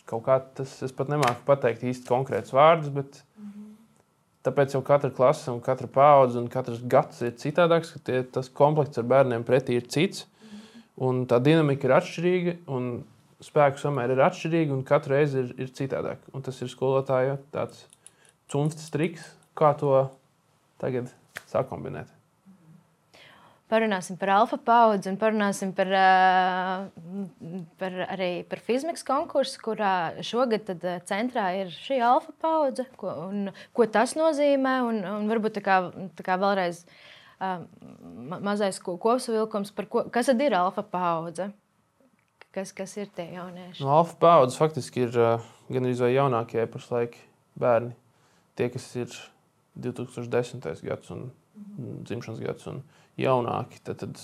kaut 0.09 0.25
kā 0.25 0.39
tas, 0.57 0.77
es 0.85 0.93
pat 0.95 1.11
nemāku 1.11 1.45
pateikt 1.45 1.83
īsti 1.83 2.09
konkrēts 2.09 2.53
vārdus, 2.55 2.93
bet 2.93 3.21
mm 3.37 3.49
-hmm. 3.49 3.65
Tāpēc 4.45 4.75
jau 4.75 4.83
katra 4.85 5.09
klase, 5.09 5.49
un 5.49 5.61
katra 5.63 5.87
paudze 5.89 6.37
un 6.37 6.47
katrs 6.47 6.83
gads 6.85 7.21
ir 7.25 7.31
citādāks, 7.41 7.93
ka 7.95 7.99
tie, 8.03 8.23
tas 8.23 8.49
komplekts 8.49 8.99
ar 9.01 9.03
bērniem 9.09 9.45
pretī 9.47 9.79
ir 9.79 9.87
cits. 9.89 10.27
Un 11.01 11.25
tā 11.27 11.39
dinamika 11.43 11.87
ir 11.87 11.93
atšķirīga, 11.95 12.53
un 12.67 13.03
spēku 13.45 13.81
samēra 13.81 14.15
ir 14.15 14.23
atšķirīga, 14.25 14.73
un 14.75 14.84
katra 14.88 15.19
reize 15.19 15.43
ir, 15.43 15.53
ir 15.62 15.71
citādāk. 15.75 16.23
Un 16.34 16.45
tas 16.45 16.60
ir 16.62 16.71
skolotāja 16.71 17.38
tāds 17.53 17.86
cunfts 18.51 18.91
triks, 18.93 19.25
kā 19.58 19.73
to 19.79 20.05
tagad 20.81 21.12
sakombinēt. 21.49 22.12
Parunāsim 23.65 24.13
par 24.21 24.29
alfa 24.29 24.60
paudzi 24.62 25.10
un 25.10 25.15
parunāsim 25.17 25.71
par, 25.73 25.89
par, 27.81 27.95
arī 28.13 28.29
par 28.45 28.62
fizikas 28.62 29.01
konkursu, 29.08 29.58
kurā 29.63 29.93
šogad 30.21 30.69
centrā 31.10 31.47
ir 31.63 31.73
šī 31.73 31.97
alfa 32.05 32.36
paudze. 32.43 32.86
Ko, 33.01 33.10
un, 33.25 33.49
ko 33.73 33.88
tas 33.89 34.13
nozīmē? 34.19 34.75
Un, 34.86 35.01
un 35.15 35.25
varbūt 35.31 35.58
tā 35.58 35.65
kā, 35.65 35.79
tā 36.13 36.27
kā 36.27 36.38
vēlreiz 36.38 36.84
uh, 36.86 37.65
mazais 38.45 38.77
kopsavilkums, 38.86 39.73
ko, 39.89 40.05
kas 40.13 40.29
tad 40.29 40.45
ir 40.45 40.60
alfa 40.62 40.86
paudze? 40.86 41.49
Kas, 42.55 42.71
kas 42.71 42.93
ir 42.95 43.09
tie 43.11 43.27
jaunieši? 43.33 43.81
No 43.83 43.89
nu, 43.89 43.93
alfa 43.97 44.15
paudzes 44.21 44.55
faktiski 44.59 45.03
ir 45.03 45.17
uh, 45.19 45.43
gan 45.67 45.87
arī 45.87 46.13
jaunākie 46.15 46.63
pašlaik 46.71 47.17
bērni. 47.59 47.91
Tie, 48.55 48.69
kas 48.71 48.85
ir 48.95 49.11
2010. 49.83 50.63
gads 50.87 51.11
un 51.11 51.25
dzimšanas 52.07 52.39
gads 52.39 52.67
un 52.71 52.81
jaunāki, 53.19 53.81
tad, 53.83 53.99
tad 54.03 54.21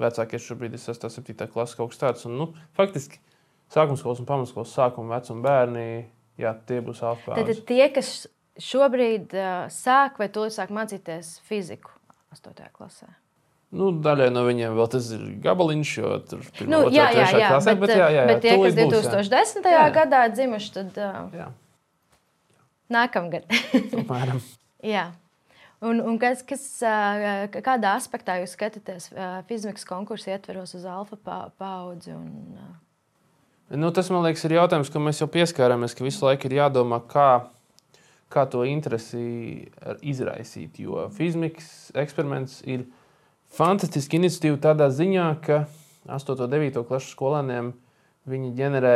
vecākie 0.00 0.40
šobrīd 0.40 0.76
ir 0.76 0.80
6. 0.80 1.04
un 1.08 1.12
7. 1.12 1.48
klases 1.52 1.76
kaut 1.76 1.92
kas 1.92 2.00
tāds. 2.00 2.24
Un, 2.28 2.38
nu, 2.40 2.46
faktiski 2.76 3.20
sākuma 3.72 4.00
skolas 4.00 4.22
un 4.22 4.28
pamatskolas 4.28 4.72
sākuma 4.76 5.18
vecuma 5.18 5.44
bērni, 5.44 5.88
jā, 6.40 6.54
tie 6.68 6.80
būs 6.84 7.02
alfa 7.04 7.34
paudze. 7.34 7.58
Tad 7.58 7.68
tie, 7.68 7.82
kas 7.92 8.14
šobrīd 8.70 9.36
uh, 9.36 9.66
sāk 9.72 10.20
vai 10.22 10.30
to 10.32 10.46
sāk 10.52 10.72
mācīties 10.74 11.36
fiziku, 11.48 11.92
8. 12.32 12.72
klasē. 12.72 13.12
Nu, 13.74 13.90
daļai 14.04 14.28
no 14.30 14.44
viņiem 14.46 14.76
vēl 14.78 14.88
tas 14.92 15.08
ir 15.16 15.24
gabaliņš, 15.42 15.92
jo 15.98 16.12
tur 16.30 16.44
ir 16.44 16.70
nu, 16.70 16.84
jā, 16.94 17.08
jā, 17.14 17.26
jā, 17.34 17.50
klasē, 17.50 17.74
bet, 17.74 17.82
bet, 17.82 17.92
jā, 17.96 18.06
jā, 18.06 18.08
jā, 18.14 18.26
bet 18.30 18.44
tie, 18.44 18.54
kas 18.60 18.76
2010. 18.78 19.64
Būs, 19.64 19.74
jā. 19.74 19.82
gadā 19.96 20.20
dzimuši, 20.30 20.70
tad 20.76 21.00
uh, 21.02 21.18
jā. 21.34 21.48
nākamgad. 22.94 23.50
Apmēram. 24.00 24.40
jā. 24.94 25.08
Un, 25.84 25.98
un 26.00 26.14
kas, 26.22 26.40
kas, 26.46 26.62
kādā 27.52 27.96
aspektā 27.98 28.38
jūs 28.40 28.54
skatāties 28.56 29.10
fizikas 29.50 29.84
konkursu 29.84 30.30
ietveros 30.32 30.72
uz 30.78 30.86
alfa 30.88 31.18
paudzi? 31.60 32.14
Un, 32.14 32.54
nu, 33.74 33.90
tas, 33.92 34.08
man 34.14 34.24
liekas, 34.24 34.46
ir 34.48 34.56
jautājums, 34.56 34.88
ka 34.88 35.02
mēs 35.02 35.20
jau 35.20 35.28
pieskārāmies, 35.28 35.92
ka 35.98 36.06
visu 36.06 36.24
laiku 36.24 36.48
ir 36.48 36.56
jādomā, 36.62 37.02
kā 37.10 37.28
kā 38.34 38.44
to 38.50 38.64
interesi 38.66 39.68
izraisīt. 40.02 40.80
Jo 40.82 41.08
fizikas 41.14 41.90
eksperiments 42.04 42.60
ir 42.66 42.86
fantastiska 43.52 44.16
iniciatīva 44.16 44.60
tādā 44.62 44.88
ziņā, 44.92 45.26
ka 45.44 45.64
8. 46.06 46.44
un 46.44 46.50
9. 46.50 46.84
klases 46.88 47.12
skolēniem 47.14 47.72
viņi 48.28 48.54
ģenerē 48.56 48.94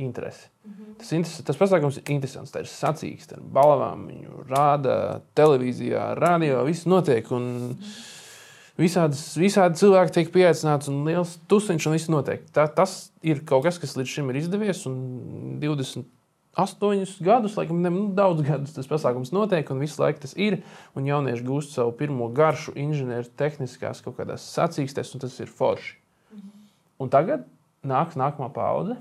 interesi. 0.00 0.48
Mm 0.64 0.72
-hmm. 0.72 0.94
Tas, 0.98 1.12
interes, 1.12 1.42
tas 1.44 1.56
pasākums 1.56 1.98
ir 1.98 2.10
interesants. 2.14 2.52
Tā 2.52 2.60
ir 2.60 2.70
sacīksts 2.70 3.32
ar 3.32 3.40
balvām. 3.40 4.06
Viņu 4.06 4.46
rāda 4.48 5.20
televīzijā, 5.34 6.14
radio, 6.14 6.64
viss 6.64 6.86
notiek. 6.86 7.30
Un. 7.30 7.78
Visādas, 8.80 9.36
visādi 9.36 9.76
cilvēki 9.76 10.12
tiek 10.12 10.30
pieaicināti, 10.32 10.88
un 10.88 11.04
liels 11.04 11.38
tusiņš, 11.48 11.86
un 11.86 11.92
viss 11.92 12.08
notiek. 12.08 12.46
Tā, 12.54 12.64
tas 12.74 13.12
ir 13.22 13.44
kaut 13.44 13.64
kas, 13.64 13.78
kas 13.78 13.96
līdz 13.96 14.08
šim 14.08 14.30
ir 14.30 14.36
izdevies. 14.36 14.86
28 16.58 17.22
gadus, 17.22 17.54
laikam, 17.58 17.78
ne, 17.82 17.92
nu, 17.94 18.08
daudz 18.14 18.42
gadus 18.42 18.74
tas 18.74 18.88
pasākums 18.90 19.30
notiek, 19.34 19.68
un 19.70 19.82
visu 19.82 20.02
laiku 20.02 20.24
tas 20.24 20.34
ir. 20.34 20.60
Un 20.98 21.06
jaunieši 21.06 21.46
gūst 21.46 21.76
savu 21.76 21.94
pirmo 21.98 22.26
garšu 22.34 22.74
inženieru 22.78 23.30
tehniskās 23.38 24.02
kaut 24.04 24.18
kādās 24.18 24.48
sacīkstēs, 24.56 25.14
un 25.14 25.22
tas 25.22 25.38
ir 25.38 25.52
forši. 25.52 25.94
Mhm. 26.34 26.50
Un 27.04 27.12
tagad 27.12 27.46
nāks 27.86 28.18
nākamā 28.18 28.50
paudze, 28.52 28.98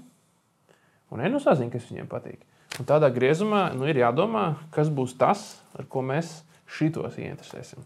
un 1.10 1.26
enu 1.26 1.42
sazina, 1.42 1.74
kas 1.74 1.90
viņiem 1.90 2.08
patīk. 2.12 2.46
Un 2.80 2.88
tādā 2.88 3.10
griezumā 3.12 3.70
nu, 3.76 3.88
ir 3.90 3.98
jādomā, 4.00 4.54
kas 4.72 4.92
būs 4.94 5.18
tas, 5.20 5.58
ar 5.76 5.88
ko 5.90 6.04
mēs 6.06 6.44
šitos 6.70 7.18
ieinteresēsim 7.20 7.84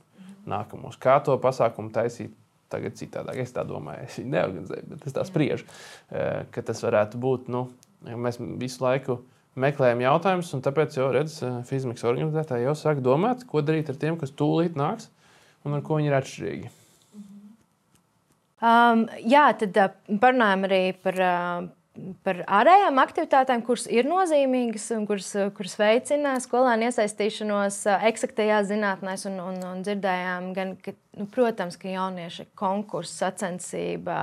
nākamos. 0.49 0.99
Kā 1.01 1.17
to 1.23 1.37
pasākumu 1.41 1.93
taisīt 1.95 2.35
tagad 2.69 2.97
citādāk? 2.99 3.39
Es 3.41 3.55
tā 3.55 3.63
domāju, 3.67 4.09
es 4.09 4.19
viņu 4.19 4.33
neorganizēju, 4.35 4.89
bet 4.91 5.07
es 5.07 5.15
tā 5.15 5.23
spriežu, 5.27 5.65
eh, 6.11 6.43
ka 6.51 6.61
tas 6.61 6.83
varētu 6.83 7.17
būt. 7.17 7.47
Nu, 7.47 7.69
mēs 8.03 8.41
visu 8.59 8.83
laiku 8.83 9.21
meklējam 9.59 10.01
jautājumus, 10.03 10.53
un 10.55 10.63
tāpēc 10.65 10.97
jau 10.97 11.09
redzam, 11.13 11.59
eh, 11.59 11.67
fizikas 11.69 12.05
organizētāji 12.09 12.67
jau 12.67 12.77
sāk 12.77 13.03
domāt, 13.05 13.45
ko 13.49 13.61
darīt 13.61 13.89
ar 13.89 13.99
tiem, 14.01 14.17
kas 14.19 14.31
tūlīt 14.31 14.79
nāks 14.79 15.09
un 15.63 15.77
ar 15.77 15.85
ko 15.85 15.99
viņi 15.99 16.11
ir 16.11 16.17
atšķirīgi. 16.19 16.73
Um, 18.63 19.07
jā, 19.19 19.49
tad 19.59 19.77
uh, 19.77 19.91
parunājam 20.21 20.69
arī 20.69 20.83
par 21.03 21.19
uh, 21.19 21.71
par 22.25 22.39
ārējām 22.49 22.97
aktivitātēm, 23.03 23.61
kuras 23.65 23.85
ir 23.91 24.07
nozīmīgas 24.09 24.87
un 24.95 25.05
kuras, 25.09 25.29
kuras 25.57 25.75
veicina 25.77 26.33
skolēnu 26.41 26.87
iesaistīšanos 26.89 27.83
eksaktajās 28.09 28.71
zinātnēs. 28.71 29.27
Un, 29.29 29.37
un, 29.43 29.59
un 29.69 29.83
dzirdējām, 29.85 30.49
gan, 30.57 30.73
ka, 30.81 30.95
nu, 31.17 31.27
protams, 31.31 31.77
ka 31.79 31.91
jaunieši 31.91 32.47
konkursu, 32.59 33.13
sacensība, 33.21 34.17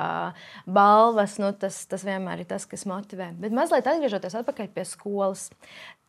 balvas, 0.66 1.38
nu, 1.42 1.52
tas, 1.56 1.82
tas 1.90 2.06
vienmēr 2.06 2.44
ir 2.44 2.50
tas, 2.50 2.66
kas 2.70 2.86
motivē. 2.88 3.30
Bet 3.40 3.54
mazliet 3.56 3.88
atgriežoties 3.90 4.38
atpakaļ 4.40 4.72
pie 4.74 4.86
skolas. 4.88 5.48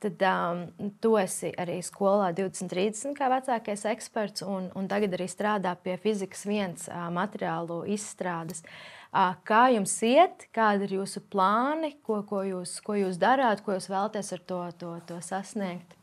Tad 0.01 0.23
um, 0.25 0.63
tu 0.97 1.13
esi 1.21 1.51
arī 1.61 1.75
skolā 1.85 2.31
2030 2.33 3.13
kā 3.13 3.27
vecākais 3.29 3.85
eksperts, 3.91 4.41
un, 4.41 4.71
un 4.73 4.89
tagad 4.89 5.13
arī 5.13 5.27
strādā 5.29 5.75
pie 5.77 5.93
fizikas 6.01 6.41
viens 6.49 6.87
uh, 6.89 7.05
materiālu 7.13 7.83
izstrādes. 7.93 8.65
Uh, 8.65 8.97
Kā 9.11 9.65
jums 9.75 9.91
iet, 10.07 10.45
kādi 10.55 10.87
ir 10.87 10.93
jūsu 11.01 11.19
plāni, 11.27 11.97
ko, 12.07 12.21
ko, 12.23 12.45
jūs, 12.47 12.77
ko 12.79 12.95
jūs 12.95 13.17
darāt, 13.19 13.59
ko 13.65 13.75
jūs 13.75 13.89
vēlaties 13.91 14.31
ar 14.37 14.43
to, 14.47 14.59
to, 14.79 14.91
to 15.09 15.17
sasniegt? 15.19 15.97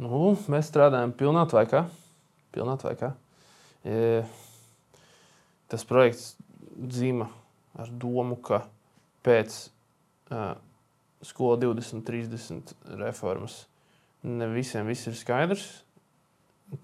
Nu, 0.00 0.32
mēs 0.48 0.70
strādājam 0.70 1.12
pilnatvaikā. 1.12 1.84
pilnatvaikā. 2.56 3.12
E, 3.12 3.27
tas 5.68 5.84
projekts 5.88 6.32
dzīvo 6.78 7.28
ar 7.78 7.90
domu, 7.94 8.36
ka 8.42 8.64
pēc 9.26 9.58
uh, 10.32 10.56
skola 11.22 11.58
2030 11.62 12.74
reformas 12.98 13.66
ne 14.22 14.48
visiem 14.50 14.88
viss 14.88 15.06
ir 15.06 15.16
skaidrs. 15.18 15.66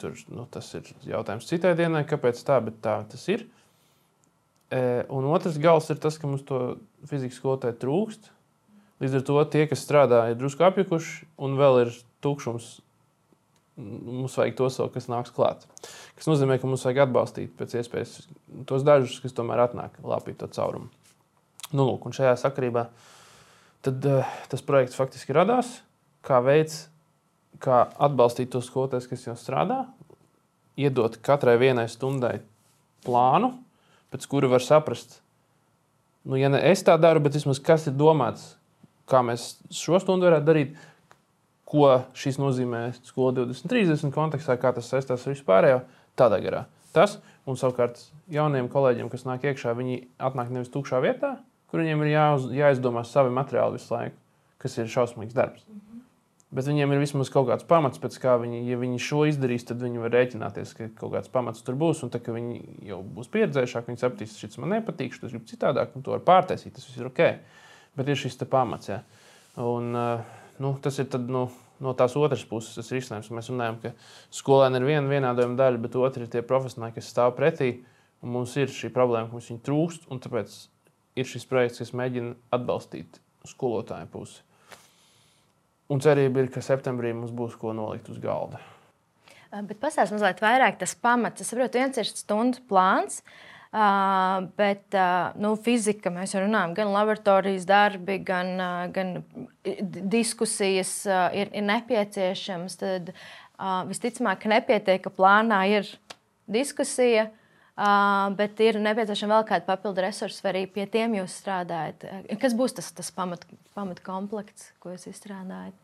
Tur, 0.01 0.15
nu, 0.33 0.47
tas 0.49 0.71
ir 0.79 0.87
jautājums 1.05 1.49
citai 1.51 1.75
dienai, 1.77 2.07
kāpēc 2.09 2.41
tā, 2.47 2.57
bet 2.65 2.79
tā 2.85 2.97
tas 3.11 3.27
ir. 3.29 3.45
E, 4.73 4.81
un 5.13 5.27
otrs 5.29 5.59
gals 5.61 5.91
ir 5.93 6.01
tas, 6.01 6.17
ka 6.17 6.31
mums 6.31 6.47
to 6.49 6.79
fizikas 7.11 7.37
skolotāju 7.37 7.77
trūkst. 7.83 8.31
Līdz 9.05 9.19
ar 9.19 9.27
to 9.29 9.37
tie, 9.53 9.67
kas 9.69 9.85
strādā, 9.85 10.23
ir 10.31 10.39
drusku 10.41 10.65
apjukuši, 10.65 11.29
un 11.45 11.59
vēl 11.61 11.83
ir 11.83 11.93
tukšums. 12.25 12.79
Mums 13.77 14.37
vajag 14.39 14.55
to 14.59 14.69
savu, 14.71 14.93
kas 14.95 15.09
nāks 15.11 15.33
klāt. 15.35 15.65
Tas 16.15 16.29
nozīmē, 16.31 16.61
ka 16.63 16.69
mums 16.71 16.85
vajag 16.87 17.09
atbalstīt 17.09 17.57
pēc 17.59 17.75
iespējas 17.81 18.13
tos 18.71 18.85
dažus, 18.87 19.19
kas 19.25 19.35
tomēr 19.35 19.65
atnāk 19.65 19.97
lāpīt 20.05 20.39
to 20.39 20.51
caurumu. 20.55 20.93
Nu, 21.75 21.89
lūk, 21.89 22.07
un 22.07 22.15
šajā 22.15 22.37
sakarībā 22.39 22.85
tad, 23.83 24.07
uh, 24.07 24.37
tas 24.53 24.63
projekts 24.63 24.99
faktiski 24.99 25.35
radās 25.35 25.81
kā 26.25 26.41
veids, 26.45 26.87
kā 27.63 27.85
atbalstīt 28.03 28.53
tos 28.53 28.69
skolotājus, 28.71 29.09
kas 29.11 29.27
jau 29.29 29.37
strādā, 29.39 29.85
iedot 30.81 31.19
katrai 31.25 31.57
vienai 31.61 31.87
stundai 31.91 32.39
plānu, 33.05 33.53
pēc 34.15 34.27
kura 34.31 34.51
var 34.51 34.65
saprast, 34.65 35.21
nu, 36.25 36.39
ja 36.41 36.51
ne 36.53 36.61
es 36.71 36.83
tā 36.87 36.97
daru, 37.01 37.23
bet 37.25 37.37
vismaz 37.37 37.61
kas 37.63 37.89
ir 37.91 37.97
domāts, 37.99 38.55
kā 39.11 39.21
mēs 39.27 39.55
šo 39.75 40.01
stundu 40.03 40.31
varētu 40.31 40.49
darīt, 40.49 40.77
ko 41.69 41.89
šis 42.19 42.39
nozīmē 42.41 42.87
skola 43.01 43.33
2030 43.41 44.13
kontekstā, 44.15 44.59
kā 44.61 44.75
tas 44.77 44.91
saistās 44.91 45.25
ar 45.25 45.35
vispārējo, 45.35 45.81
tādā 46.19 46.41
garā. 46.45 46.65
Tas, 46.95 47.19
un 47.49 47.59
savukārt 47.59 47.99
jauniem 48.31 48.69
kolēģiem, 48.73 49.11
kas 49.13 49.27
nāk 49.27 49.47
iekšā, 49.49 49.75
viņi 49.79 50.05
atnāk 50.23 50.53
nevis 50.55 50.71
tukšā 50.75 51.01
vietā, 51.05 51.37
kur 51.71 51.83
viņiem 51.83 52.05
ir 52.05 52.13
jāuz, 52.13 52.47
jāizdomā 52.55 53.03
savi 53.09 53.35
materiāli 53.35 53.81
visu 53.81 53.97
laiku, 53.97 54.17
kas 54.63 54.79
ir 54.79 54.93
šausmīgs 54.93 55.35
darbs. 55.35 55.65
Mm 55.69 55.81
-hmm. 55.81 55.95
Bet 56.55 56.69
viņiem 56.71 56.93
ir 56.95 57.01
vismaz 57.03 57.31
kaut 57.35 57.49
kāds 57.49 57.67
pamats, 57.67 57.99
pēc 57.99 58.15
kā 58.23 58.37
viņi, 58.39 58.61
ja 58.69 58.77
viņi 58.79 59.01
šo 59.03 59.25
izdarīs, 59.27 59.65
tad 59.67 59.81
viņi 59.83 59.99
var 59.99 60.13
rēķināties, 60.15 60.75
ka 60.79 60.87
kaut 61.01 61.11
kāds 61.17 61.33
pamats 61.33 61.65
tur 61.67 61.75
būs. 61.75 62.05
Un 62.07 62.13
tā, 62.15 62.21
ka 62.23 62.31
viņi 62.33 62.61
jau 62.91 63.01
būs 63.17 63.31
pieredzējušāki, 63.35 63.91
viņi 63.91 64.03
sapratīs, 64.03 64.37
šis 64.39 64.61
man 64.63 64.71
nepatīk, 64.77 65.17
tas 65.19 65.35
grib 65.35 65.49
citādāk, 65.51 65.97
un 65.99 66.03
to 66.07 66.15
var 66.15 66.23
pārtaisīt. 66.29 66.77
Tas 66.77 66.87
viss 66.87 67.01
ir 67.01 67.09
ok. 67.11 67.21
Bet 67.99 68.09
ir 68.09 68.21
šis 68.21 68.39
pamats. 68.51 68.93
Ja. 68.93 69.01
Un, 69.57 69.97
eh, 69.97 70.21
nu, 70.63 70.75
tas 70.83 70.99
ir 71.03 71.09
tad, 71.13 71.27
nu, 71.31 71.47
no 71.83 71.95
tās 71.99 72.17
otras 72.19 72.45
puses 72.49 72.77
tas 72.79 72.93
risinājums. 72.95 73.31
Mēs 73.35 73.51
runājam, 73.53 73.81
ka 73.83 73.93
skolēni 74.35 74.81
ir 74.81 74.89
viena 74.89 75.11
vienādojuma 75.11 75.59
daļa, 75.59 75.83
bet 75.85 75.99
otra 76.01 76.25
ir 76.25 76.33
tie 76.33 76.45
profesionāļi, 76.47 76.97
kas 76.99 77.11
stāv 77.13 77.35
pretī. 77.39 77.77
Mums 78.25 78.55
ir 78.57 78.73
šī 78.73 78.89
problēma, 78.95 79.29
ka 79.29 79.37
mums 79.37 79.51
viņi 79.51 79.65
trūkst, 79.67 80.07
un 80.13 80.21
tāpēc 80.25 80.55
ir 81.21 81.29
šis 81.29 81.49
projekts, 81.51 81.83
kas 81.83 81.93
mēģina 81.97 82.35
atbalstīt 82.57 83.21
skolotāju 83.49 84.09
pusi. 84.13 84.39
Un 85.93 86.01
cerība 86.01 86.41
ir, 86.41 86.49
ka 86.53 86.65
septembrī 86.65 87.13
mums 87.13 87.35
būs 87.37 87.59
ko 87.61 87.75
nolikt 87.77 88.09
uz 88.09 88.21
galda. 88.23 88.63
Bet 89.55 89.77
pastāstiet 89.79 90.17
mazliet 90.17 90.41
vairāk 90.43 90.81
tas 90.81 90.97
pamats. 90.99 91.45
Es 91.45 91.53
saprotu, 91.53 91.79
viens 91.79 92.01
ir 92.01 92.09
stundu 92.09 92.65
plāns. 92.67 93.21
Uh, 93.21 93.54
bet 94.59 94.95
uh, 94.95 95.35
nu, 95.41 95.55
fizika 95.59 96.13
mēs 96.15 96.35
jau 96.35 96.45
runājam, 96.45 96.75
gan 96.77 96.93
laboratorijas 96.95 97.67
darbi, 97.67 98.21
gan, 98.23 98.53
uh, 98.57 98.83
gan 98.95 99.17
diskusijas 100.15 101.01
uh, 101.09 101.29
ir, 101.35 101.51
ir 101.51 101.67
nepieciešamas. 101.67 102.79
Tad 102.81 103.15
uh, 103.15 103.81
visticamāk, 103.91 104.47
nepietiek, 104.51 105.03
ka 105.05 105.13
plānā 105.15 105.65
ir 105.73 105.91
diskusija, 106.51 107.29
uh, 107.29 108.29
bet 108.39 108.63
ir 108.63 108.79
nepieciešama 108.83 109.41
vēl 109.41 109.49
kāda 109.53 109.69
papildu 109.73 110.07
resursa, 110.07 110.45
vai 110.47 110.55
arī 110.55 110.67
pie 110.71 110.87
tiem 110.91 111.19
jūs 111.19 111.41
strādājat. 111.43 112.07
Kas 112.43 112.55
būs 112.55 112.79
tas, 112.79 112.93
tas 112.95 113.11
pamat, 113.15 113.43
pamat 113.75 114.05
komplekts, 114.07 114.71
ko 114.79 114.95
jūs 114.95 115.11
izstrādājat? 115.11 115.75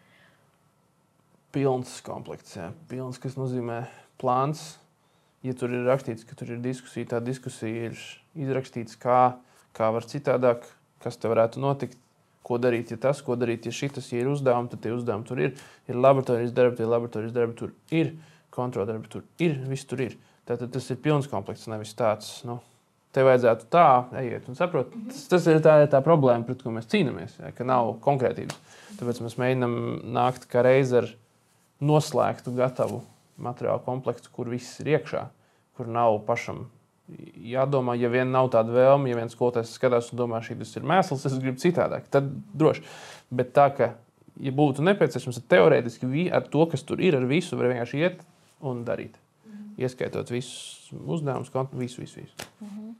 pilns 1.55 1.99
komplekts. 2.07 2.55
Jā. 2.59 2.71
Pilns, 2.91 3.19
kas 3.23 3.37
nozīmē 3.39 3.83
plāns. 4.21 4.80
Ja 5.47 5.55
tur 5.57 5.73
ir 5.73 5.87
rakstīts, 5.89 6.27
ka 6.29 6.37
tur 6.37 6.53
ir 6.53 6.61
diskusija, 6.61 7.15
tā 7.15 7.21
diskusija 7.25 7.89
ir 7.89 8.01
izrakstīts, 8.37 8.99
kā, 9.01 9.39
kā 9.77 9.89
var 9.95 10.05
citādāk, 10.09 10.67
kas 11.01 11.17
te 11.17 11.31
varētu 11.33 11.63
notikt, 11.63 11.97
ko 12.45 12.59
darīt, 12.61 12.93
ja 12.93 12.99
tas, 13.01 13.23
ko 13.25 13.37
darīt, 13.41 13.69
ja 13.69 13.73
šis 13.73 14.13
ja 14.13 14.21
ir 14.21 14.29
uzdevums, 14.29 14.73
tad 14.73 14.83
tie 14.85 14.93
uzdevumi 14.93 15.29
tur 15.29 15.41
ir. 15.41 15.55
Ir 15.89 15.97
laboratorijas 15.97 16.53
darbi, 16.57 16.77
tie 16.77 16.89
laboratorijas 16.89 17.37
darbi 17.37 17.57
tur 17.57 17.73
ir, 17.95 18.13
kontroldarbi 18.53 19.13
tur 19.13 19.25
ir, 19.41 19.57
viss 19.71 19.89
tur 19.89 20.03
ir. 20.05 20.19
Tātad 20.49 20.73
tas 20.75 20.89
ir 20.91 20.99
pilns 21.01 21.31
komplekts, 21.31 21.69
nevis 21.71 21.95
tāds. 21.97 22.41
Nu, 22.49 22.59
Te 23.11 23.25
vajadzētu 23.27 23.67
tā, 23.75 23.87
ejiet 24.21 24.45
un 24.47 24.55
saprotiet. 24.55 25.09
Tas, 25.11 25.23
tas 25.33 25.47
ir 25.51 25.57
tā, 25.65 25.73
tā 25.91 25.99
problēma, 26.07 26.45
pret 26.47 26.61
ko 26.63 26.71
mēs 26.71 26.87
cīnāmies, 26.93 27.41
ja, 27.41 27.49
ka 27.57 27.67
nav 27.67 27.97
konkrētības. 28.05 28.77
Tāpēc 29.01 29.19
mēs 29.25 29.35
mēģinām 29.41 29.73
nākt 30.15 30.47
kā 30.51 30.63
reizē 30.63 31.01
ar 31.01 31.09
noslēgtu, 31.83 32.55
gatavu 32.55 33.01
materiālu 33.45 33.83
komplektu, 33.87 34.31
kur 34.35 34.51
viss 34.53 34.81
ir 34.83 34.95
iekšā, 34.97 35.25
kur 35.77 35.91
nav 35.91 36.21
pašam 36.29 36.67
jādomā, 37.43 37.97
ja 37.99 38.11
vien 38.13 38.31
nav 38.31 38.53
tāda 38.55 38.75
vēlme, 38.75 39.11
ja 39.11 39.19
viens 39.19 39.35
skolotājs 39.35 39.75
skatās 39.75 40.13
un 40.13 40.21
domā, 40.21 40.43
šī 40.45 40.57
ir 40.61 40.87
mēsls, 40.87 41.27
es 41.27 41.39
gribu 41.43 41.59
citādāk, 41.59 42.07
tad 42.13 42.31
droši. 42.55 42.85
Bet 43.35 43.53
tā, 43.57 43.67
ka, 43.75 43.93
ja 44.39 44.55
būtu 44.55 44.85
nepieciešams, 44.87 45.41
tad 45.43 45.51
teorētiski 45.57 46.29
ar 46.31 46.47
to, 46.53 46.67
kas 46.71 46.87
tur 46.87 47.03
ir, 47.03 47.19
ar 47.19 47.27
visu 47.27 47.59
var 47.59 47.73
vienkārši 47.73 48.05
iet 48.05 48.23
un 48.61 48.85
darīt. 48.87 49.19
-hmm. 49.51 49.83
Ieskaitot 49.83 50.31
visus 50.31 50.93
uzdevumus, 50.93 51.51
visu, 51.73 52.01
visu. 52.01 52.21
visu. 52.21 52.35
Mm 52.61 52.95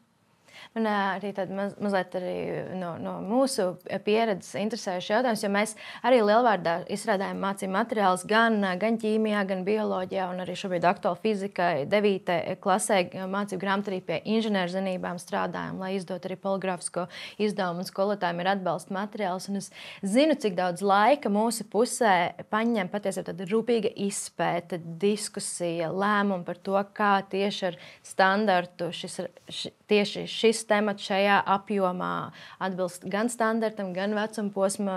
man 0.77 0.87
arī 0.91 1.33
tāda 1.35 1.55
maz, 1.57 1.75
mazliet 1.83 2.15
arī 2.19 2.35
no, 2.79 2.93
no 3.03 3.17
mūsu 3.25 3.73
pieredzes 4.05 4.55
interesējuši 4.61 5.13
jautājums, 5.15 5.43
jo 5.45 5.51
mēs 5.53 5.75
arī 6.07 6.21
lielvārdā 6.23 6.77
izstrādājam 6.95 7.41
mācību 7.43 7.75
materiālus 7.75 8.25
gan, 8.31 8.61
gan 8.81 8.99
ķīmijā, 9.01 9.43
gan 9.51 9.65
bioloģijā, 9.67 10.29
un 10.31 10.45
arī 10.45 10.55
šobrīd 10.59 10.87
aktuāli 10.87 11.23
fizikai, 11.25 11.73
9. 11.91 12.37
klasē 12.63 13.01
mācību 13.31 13.65
grāmatā 13.65 13.93
arī 13.93 14.01
pie 14.07 14.21
inženierzinībām 14.37 15.19
strādājam, 15.23 15.81
lai 15.83 15.95
izdot 15.97 16.29
arī 16.29 16.39
poligrāfisko 16.41 17.09
izdevumu, 17.43 17.83
un 17.83 17.91
skolotājiem 17.91 18.45
ir 18.45 18.53
atbalsta 18.55 18.95
materiāls. 18.95 19.51
Un 19.51 19.61
es 19.61 19.71
zinu, 20.07 20.39
cik 20.39 20.55
daudz 20.59 20.85
laika 20.87 21.33
mūsu 21.33 21.67
pusē 21.71 22.15
paņem 22.53 22.93
patiesībā 22.93 23.33
tāda 23.33 23.49
rūpīga 23.51 23.93
izpēta, 24.07 24.79
diskusija, 25.03 25.91
lēmumi 25.91 26.47
par 26.47 26.63
to, 26.63 26.79
kā 26.95 27.13
tieši 27.31 27.69
ar 27.73 27.79
standartu 28.07 28.91
šis, 28.95 29.21
š, 29.51 29.75
tieši 29.91 30.25
šis 30.31 30.63
temats 30.69 31.05
šajā 31.09 31.41
apjomā 31.51 32.31
atbilst 32.63 33.05
gan 33.11 33.31
standartam, 33.33 33.93
gan 33.97 34.15
vecuma 34.17 34.53
posma 34.55 34.97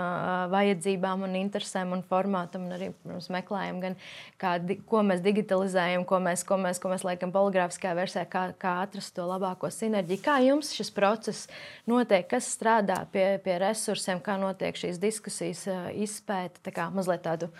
vajadzībām 0.52 1.24
un 1.26 1.36
interesēm 1.40 1.94
un 1.96 2.04
formātam. 2.06 2.68
Un 2.68 2.76
arī 2.76 2.90
protams, 3.02 3.28
meklējam, 3.34 3.80
gan 3.82 3.98
kā, 4.40 4.54
ko 4.90 5.02
mēs 5.06 5.24
digitalizējam, 5.24 6.06
ko 6.08 6.20
mēs, 6.24 6.44
ko 6.46 6.58
mēs, 6.62 6.80
ko 6.82 6.92
mēs 6.92 7.06
liekam 7.06 7.34
poligrāfiskā 7.34 7.94
versijā, 7.98 8.24
kā, 8.30 8.46
kā 8.60 8.76
atrast 8.84 9.14
to 9.16 9.26
labāko 9.28 9.70
sinerģiju. 9.74 10.22
Kā 10.24 10.38
jums 10.44 10.72
šis 10.76 10.92
process 10.94 11.50
notiek, 11.90 12.28
kas 12.30 12.48
strādā 12.54 13.02
pie, 13.12 13.26
pie 13.44 13.58
resursiem, 13.62 14.22
kā 14.24 14.38
notiek 14.40 14.78
šīs 14.78 15.02
diskusijas 15.02 15.66
izpēta, 16.06 16.62
tā 16.64 16.74
kā 16.74 16.88
mazliet 16.94 17.26
tādu 17.26 17.50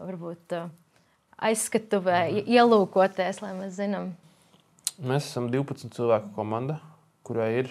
varbūt 0.00 0.58
aizskatuvē 1.42 2.26
ielūkoties, 2.46 3.42
lai 3.42 3.54
mēs 3.58 3.78
zinām. 3.80 4.12
Mēs 5.02 5.26
esam 5.26 5.48
12 5.50 5.90
cilvēku 5.96 6.30
komanda, 6.36 6.78
kurai 7.26 7.50
ir 7.64 7.70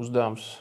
uzdevums 0.00 0.54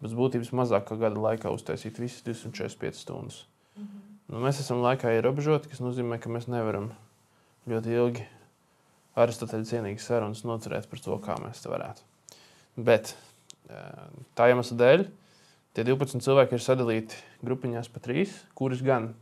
pēc 0.00 0.14
būtības 0.16 0.52
mazāk 0.56 0.86
kā 0.88 0.96
gada 1.00 1.20
laikā 1.20 1.52
uztaisīt 1.52 2.00
visas 2.00 2.24
245 2.24 3.02
stundas. 3.02 3.44
Mm 3.76 3.84
-hmm. 3.84 4.02
nu, 4.28 4.40
mēs 4.46 4.60
esam 4.60 4.80
laikā 4.80 5.12
ierobežoti, 5.12 5.68
kas 5.68 5.80
nozīmē, 5.80 6.18
ka 6.18 6.32
mēs 6.32 6.48
nevaram 6.48 6.92
ļoti 7.68 7.92
ilgi 7.92 8.26
Aristoteļa 9.14 9.64
cienīgas 9.64 10.06
sarunas 10.06 10.44
nocerēt 10.44 10.88
par 10.88 11.00
to, 11.00 11.18
kā 11.18 11.36
mēs 11.42 11.62
to 11.62 11.70
varētu. 11.70 12.02
Bet 12.76 13.16
tā 14.34 14.48
iemesla 14.50 14.76
dēļ 14.76 15.04
tie 15.76 15.84
12 15.84 16.24
cilvēki 16.24 16.56
ir 16.56 16.64
sadalīti 16.64 17.20
grupiņās 17.44 17.90
pa 17.92 18.00
trīs, 18.00 18.32
kuras 18.54 18.82
gan 18.82 19.14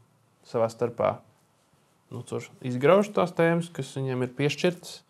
savā 0.49 0.69
starpā 0.73 1.19
nu, 2.11 2.23
izgrauž 2.65 3.11
tās 3.13 3.35
tēmas, 3.37 3.69
kas 3.73 3.93
viņiem 3.97 4.25
ir 4.25 4.35
piešķirtas. 4.39 5.03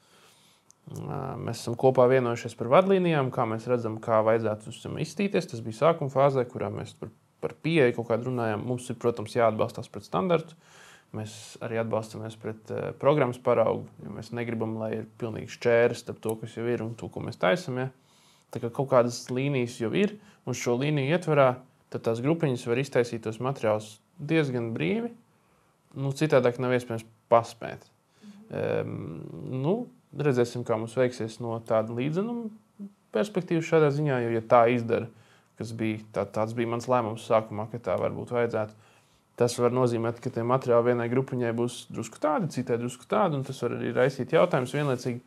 Mēs 0.88 1.60
esam 1.60 1.76
kopā 1.76 2.06
vienojušies 2.08 2.54
par 2.56 2.70
vadlīnijām, 2.72 3.28
kā 3.34 3.44
mēs 3.48 3.66
redzam, 3.68 3.98
kā 4.00 4.22
vajadzētu 4.24 4.72
izstīties. 5.02 5.50
Tas 5.50 5.60
bija 5.64 5.76
sākuma 5.82 6.12
fāzē, 6.12 6.46
kurā 6.48 6.70
mēs 6.72 6.94
par, 6.96 7.10
par 7.44 7.54
pieeju 7.64 7.98
kaut 7.98 8.08
kādā 8.08 8.28
runājām. 8.30 8.64
Mums 8.68 8.88
ir, 8.88 8.96
protams, 9.00 9.36
jāatbalstās 9.36 9.90
pret 9.92 10.08
standartu. 10.08 10.56
Mēs 11.16 11.32
arī 11.64 11.78
atbalstāmies 11.80 12.36
pret 12.40 12.72
uh, 12.72 12.90
programmas 13.00 13.38
paraugu, 13.40 13.86
jo 14.04 14.12
mēs 14.12 14.28
negribam, 14.36 14.74
lai 14.80 14.90
ir 14.98 15.06
pilnīgi 15.20 15.54
šķērs 15.54 16.02
starp 16.04 16.20
to, 16.24 16.34
kas 16.40 16.56
jau 16.58 16.66
ir 16.68 16.84
un 16.84 16.92
to, 17.00 17.08
ko 17.12 17.22
mēs 17.24 17.40
taisām. 17.40 17.80
Ja? 17.80 17.88
Tā 18.52 18.60
kā 18.60 18.68
kaut 18.72 18.90
kādas 18.92 19.22
līnijas 19.32 19.78
jau 19.80 19.92
ir, 19.96 20.18
un 20.48 20.56
šo 20.56 20.76
līniju 20.80 21.16
ietverā 21.16 21.48
tās 21.92 22.20
grupiņas 22.24 22.66
var 22.68 22.80
iztaisīt 22.80 23.24
tos 23.24 23.40
materiālus 23.44 23.94
diezgan 24.20 24.72
brīvi. 24.76 25.12
Nu, 25.96 26.12
citādāk 26.16 26.60
nav 26.60 26.74
iespējams 26.76 27.06
paspēt. 27.32 27.88
Um, 28.48 29.24
nu, 29.64 29.74
redzēsim, 30.16 30.64
kā 30.64 30.78
mums 30.78 30.96
veiksies 30.96 31.38
no 31.42 31.58
tāda 31.68 31.94
līdzenuma 31.96 32.48
perspektīvas 33.14 33.68
šādā 33.68 33.90
ziņā. 33.94 34.20
Jo, 34.24 34.34
ja 34.36 34.44
tā 34.44 34.62
izdara, 34.72 35.08
kas 35.60 35.72
bija, 35.76 36.02
tā, 36.14 36.24
tāds 36.38 36.54
bija 36.56 36.70
mans 36.74 36.88
lēmums 36.90 37.26
sākumā, 37.28 37.68
ka 37.72 37.80
tā 37.82 37.96
varbūt 38.00 38.32
vajadzētu, 38.36 38.94
tas 39.38 39.54
var 39.60 39.74
nozīmēt, 39.74 40.22
ka 40.22 40.32
tie 40.34 40.44
materiāli 40.46 40.90
vienai 40.90 41.08
grupiņai 41.12 41.52
būs 41.56 41.80
drusku 41.94 42.20
tādi, 42.22 42.50
citai 42.54 42.78
drusku 42.80 43.06
tādi, 43.10 43.38
un 43.38 43.44
tas 43.46 43.60
var 43.62 43.76
arī 43.76 43.92
raisīt 43.94 44.34
jautājumus 44.34 44.74
vienlaicīgi. 44.74 45.20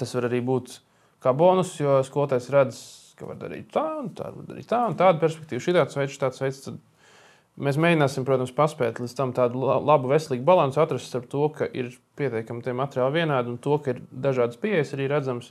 Tas 0.00 0.14
var 0.16 0.26
arī 0.30 0.40
būt 0.44 0.78
kā 1.22 1.34
bonus, 1.36 1.76
jo 1.80 2.00
skolotājs 2.06 2.48
redz, 2.54 2.80
ka 3.18 3.28
var 3.28 3.38
darīt 3.38 3.68
tā, 3.74 3.84
un 4.00 4.08
tā, 4.16 4.30
var 4.34 4.48
darīt 4.48 4.66
tā, 4.70 4.80
un 4.88 4.96
tāda 4.98 5.20
perspektīva, 5.20 5.62
šī 5.62 5.76
tāds 5.76 5.98
veids, 5.98 6.18
tāds 6.18 6.42
veids. 6.42 6.62
Tad 6.64 6.80
Mēs 7.60 7.76
mēģināsim, 7.76 8.24
protams, 8.24 8.54
paspēt 8.56 8.96
līdz 9.02 9.12
tam 9.16 9.32
tādu 9.36 9.66
labu, 9.84 10.08
veselīgu 10.08 10.44
balansu 10.48 10.80
atrast 10.80 11.10
starp 11.10 11.26
to, 11.28 11.42
ka 11.52 11.66
ir 11.68 11.90
pietiekami 12.16 12.64
tie 12.64 12.72
materiāli 12.72 13.18
vienādi 13.18 13.52
un 13.52 13.58
to, 13.60 13.76
ka 13.82 13.92
ir 13.92 13.98
dažādas 14.08 14.56
pieejas 14.60 14.94
arī 14.96 15.10
redzams. 15.12 15.50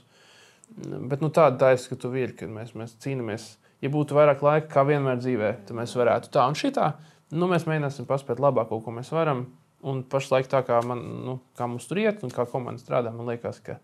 Bet 0.82 1.22
nu, 1.22 1.30
tāda 1.30 1.60
tā 1.60 1.68
izskatu 1.76 2.10
ir, 2.18 2.32
kad 2.34 2.50
mēs, 2.50 2.72
mēs 2.74 2.96
cīnāmies. 3.04 3.52
Ja 3.84 3.90
būtu 3.92 4.16
vairāk 4.18 4.42
laika, 4.42 4.66
kā 4.72 4.84
vienmēr 4.88 5.20
dzīvē, 5.20 5.50
tad 5.68 5.78
mēs 5.78 5.94
varētu 5.98 6.32
tā 6.34 6.46
un 6.50 6.58
šitā. 6.58 6.88
Nu, 7.30 7.46
mēs 7.50 7.68
mēģināsim 7.70 8.08
paspēt 8.08 8.42
labāko, 8.42 8.80
ko 8.82 8.94
mēs 8.94 9.12
varam. 9.14 9.46
Un 9.86 10.02
pašlaik 10.06 10.50
tā 10.50 10.62
kā, 10.66 10.80
man, 10.86 11.04
nu, 11.26 11.36
kā 11.58 11.68
mums 11.70 11.86
tur 11.90 12.02
iet 12.02 12.22
un 12.26 12.34
kā 12.34 12.46
komanda 12.50 12.82
strādā, 12.82 13.14
man 13.14 13.30
liekas, 13.30 13.62
ka 13.62 13.78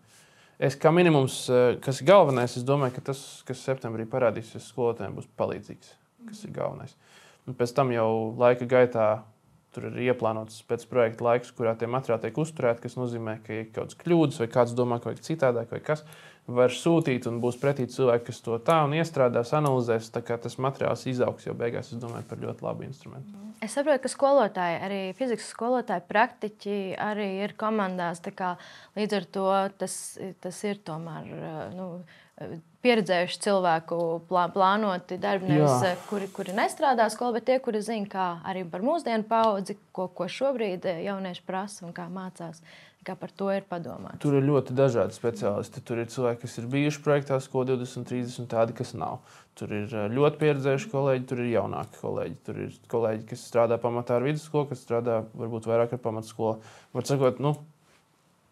es 0.59 0.75
kā 0.79 0.91
minimums, 0.95 1.41
eh, 1.51 1.79
kas 1.83 1.99
ir 1.99 2.07
galvenais, 2.11 2.55
es 2.55 2.67
domāju, 2.67 2.97
ka 2.97 3.09
tas, 3.11 3.23
kas 3.47 3.63
septembrī 3.63 4.07
parādīsies 4.07 4.69
skolotājiem, 4.71 5.17
būs 5.19 5.27
palīdzīgs. 5.39 5.91
Tas 6.29 6.45
ir 6.47 6.55
galvenais. 6.55 6.95
Mm. 6.95 7.28
Un 7.49 7.57
pēc 7.57 7.73
tam 7.73 7.89
jau 7.89 8.09
laika 8.37 8.67
gaitā 8.69 9.09
tur 9.73 9.87
ir 9.89 10.09
ieplānots 10.09 10.63
pēc 10.69 10.85
projekta 10.89 11.25
laiks, 11.25 11.51
kurā 11.53 11.75
tie 11.77 11.89
materiāli 11.89 12.27
tiek 12.27 12.37
uzturēti, 12.41 12.83
kas 12.85 12.97
nozīmē, 12.97 13.39
ka 13.45 13.53
ir 13.53 13.67
kaut 13.69 13.89
kādas 13.89 13.97
kļūdas, 14.01 14.41
vai 14.41 14.47
kāds 14.53 14.75
domā, 14.77 14.99
ka 15.01 15.11
vajag 15.11 15.25
citādāk, 15.25 15.73
vai 15.73 15.81
kas 15.85 16.03
var 16.49 16.73
sūtīt, 16.73 17.27
un 17.29 17.37
būs 17.43 17.59
pretī 17.61 17.85
cilvēki, 17.89 18.25
kas 18.29 18.41
to 18.45 18.57
tā 18.65 18.79
un 18.85 18.95
iestrādās, 18.97 19.53
analizēs. 19.57 20.09
Kā 20.25 20.39
tas 20.41 20.57
materiāls 20.61 21.05
izaugs, 21.09 21.45
jau 21.45 21.53
beigās 21.57 21.91
es 21.93 22.01
domāju 22.01 22.25
par 22.29 22.41
ļoti 22.41 22.65
labu 22.65 22.85
instrumentu. 22.87 23.43
Es 23.65 23.75
saprotu, 23.77 24.01
ka 24.05 24.13
skolotāji, 24.13 24.79
arī 24.87 25.01
fizikas 25.17 25.51
skolotāji, 25.53 26.05
praktiķi 26.09 26.79
arī 27.05 27.29
ir 27.43 27.53
komandās. 27.59 28.23
Līdz 28.97 29.19
ar 29.19 29.29
to 29.37 29.47
tas, 29.81 29.99
tas 30.41 30.63
ir 30.65 30.81
tomēr. 30.85 31.29
Nu, 31.77 31.91
pieredzējuši 32.85 33.39
cilvēku 33.43 33.97
plā, 34.29 34.45
plānoti 34.53 35.19
darbi, 35.19 35.51
nevis 35.51 35.83
Jā. 35.83 35.95
kuri, 36.07 36.29
kuri 36.31 36.55
nestrādā 36.55 37.09
skolā, 37.11 37.35
bet 37.39 37.49
tie, 37.49 37.57
kuri 37.63 37.81
zina, 37.83 38.07
kā 38.11 38.27
arī 38.47 38.63
par 38.69 38.85
mūsdienu 38.85 39.27
paudzi, 39.27 39.75
ko, 39.95 40.07
ko 40.15 40.29
šobrīd 40.31 40.87
eh, 40.87 41.01
jaunieši 41.09 41.43
prasa 41.47 41.87
un 41.87 41.95
kā 41.95 42.07
mācās. 42.11 42.63
Kā 43.07 43.13
par 43.15 43.31
to 43.31 43.47
ir 43.55 43.63
padomāts? 43.63 44.19
Tur 44.19 44.35
ir 44.35 44.43
ļoti 44.43 44.73
dažādi 44.75 45.15
speciālisti. 45.15 45.79
Tur 45.87 46.01
ir 46.01 46.09
cilvēki, 46.11 46.41
kas 46.41 46.57
ir 46.59 46.65
bijuši 46.71 46.99
projektā, 47.05 47.37
ko 47.51 47.63
20, 47.63 48.03
30, 48.09 48.41
un 48.43 48.49
tādi, 48.51 48.75
kas 48.75 48.91
nav. 48.91 49.21
Tur 49.59 49.71
ir 49.75 49.91
eh, 49.91 50.07
ļoti 50.15 50.41
pieredzējuši 50.43 50.91
kolēģi, 50.93 51.27
tur 51.27 51.43
ir 51.43 51.51
jaunāki 51.53 51.99
kolēģi. 51.99 52.39
Tur 52.47 52.63
ir 52.63 52.79
kolēģi, 52.91 53.27
kas 53.33 53.45
strādā 53.51 53.79
pamatā 53.81 54.19
ar 54.19 54.27
vidusskolu, 54.27 54.71
kas 54.71 54.83
strādā 54.87 55.21
varbūt 55.35 55.67
vairāk 55.67 55.95
ar 55.95 56.03
pamatskolu. 56.03 56.59
Var 56.95 57.11
sakot, 57.11 57.43
nu, 57.43 57.55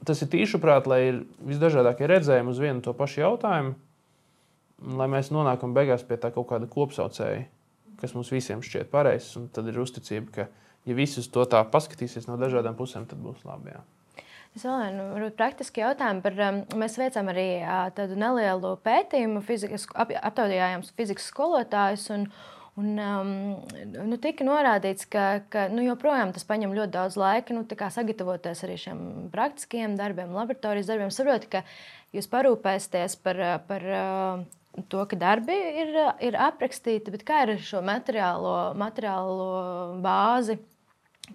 tas 0.08 0.24
ir 0.24 0.32
tīši 0.36 0.64
prāt, 0.64 0.88
lai 0.92 1.02
ir 1.14 1.26
visdažādākie 1.48 2.12
redzējumi 2.12 2.56
uz 2.56 2.64
vienu 2.64 2.84
to 2.84 2.96
pašu 2.96 3.24
jautājumu 3.24 3.76
lai 4.82 5.10
mēs 5.12 5.32
nonākam 5.34 5.74
beigās 5.76 6.06
pie 6.08 6.20
tā 6.22 6.32
kaut 6.36 6.50
kāda 6.52 6.70
kopsaucēja, 6.72 7.46
kas 8.02 8.16
mums 8.18 8.32
visiem 8.34 8.64
šķiet 8.64 8.92
pareizs. 8.94 9.38
Tad 9.54 9.70
ir 9.70 9.80
uzticība, 9.82 10.34
ka, 10.34 10.48
ja 10.88 10.98
visi 10.98 11.22
uz 11.22 11.30
to 11.34 11.46
tā 11.50 11.64
paskatīsies 11.72 12.30
no 12.30 12.38
dažādām 12.42 12.78
pusēm, 12.78 13.08
tad 13.10 13.22
būs 13.24 13.46
labi. 13.48 13.74
Jā. 13.74 13.84
Es 14.58 14.66
vēl 14.66 14.98
vienu 15.14 15.32
praktisku 15.38 15.84
jautājumu 15.84 16.24
par. 16.26 16.38
Um, 16.42 16.62
mēs 16.82 16.98
veicām 16.98 17.28
arī 17.30 17.48
uh, 17.60 17.88
tādu 17.94 18.18
nelielu 18.18 18.76
pētījumu, 18.86 19.42
fizikas, 19.46 19.86
ap, 19.94 20.14
aptaujājām 20.32 20.86
fizikas 20.98 21.34
skolotājus. 21.34 22.12
Un, 22.16 22.30
Un, 22.78 22.92
um, 23.02 23.30
nu, 24.06 24.20
tika 24.22 24.46
norādīts, 24.46 25.08
ka, 25.10 25.40
ka 25.50 25.64
nu, 25.74 25.82
joprojām 25.82 26.30
tas 26.30 26.44
prasa 26.46 26.68
ļoti 26.70 26.94
daudz 26.94 27.16
laika 27.18 27.56
nu, 27.56 27.64
sagatavoties 27.66 28.62
arī 28.68 28.76
šiem 28.78 29.00
praktiskiem 29.34 29.96
darbiem, 29.98 30.30
laboratorijas 30.38 30.92
darbiem. 30.92 31.10
Saprotu, 31.10 31.50
ka 31.56 31.64
jūs 32.14 32.30
parūpēsieties 32.30 33.18
par, 33.26 33.42
par 33.66 33.88
to, 34.90 35.04
ka 35.10 35.18
darbi 35.20 35.56
ir, 35.82 35.94
ir 36.24 36.38
aprakstīti, 36.48 37.14
bet 37.14 37.26
kā 37.28 37.44
ir 37.46 37.56
ar 37.56 37.62
šo 37.64 37.82
materiālo, 37.86 38.56
materiālo 38.78 39.52
bāzi? 40.04 40.58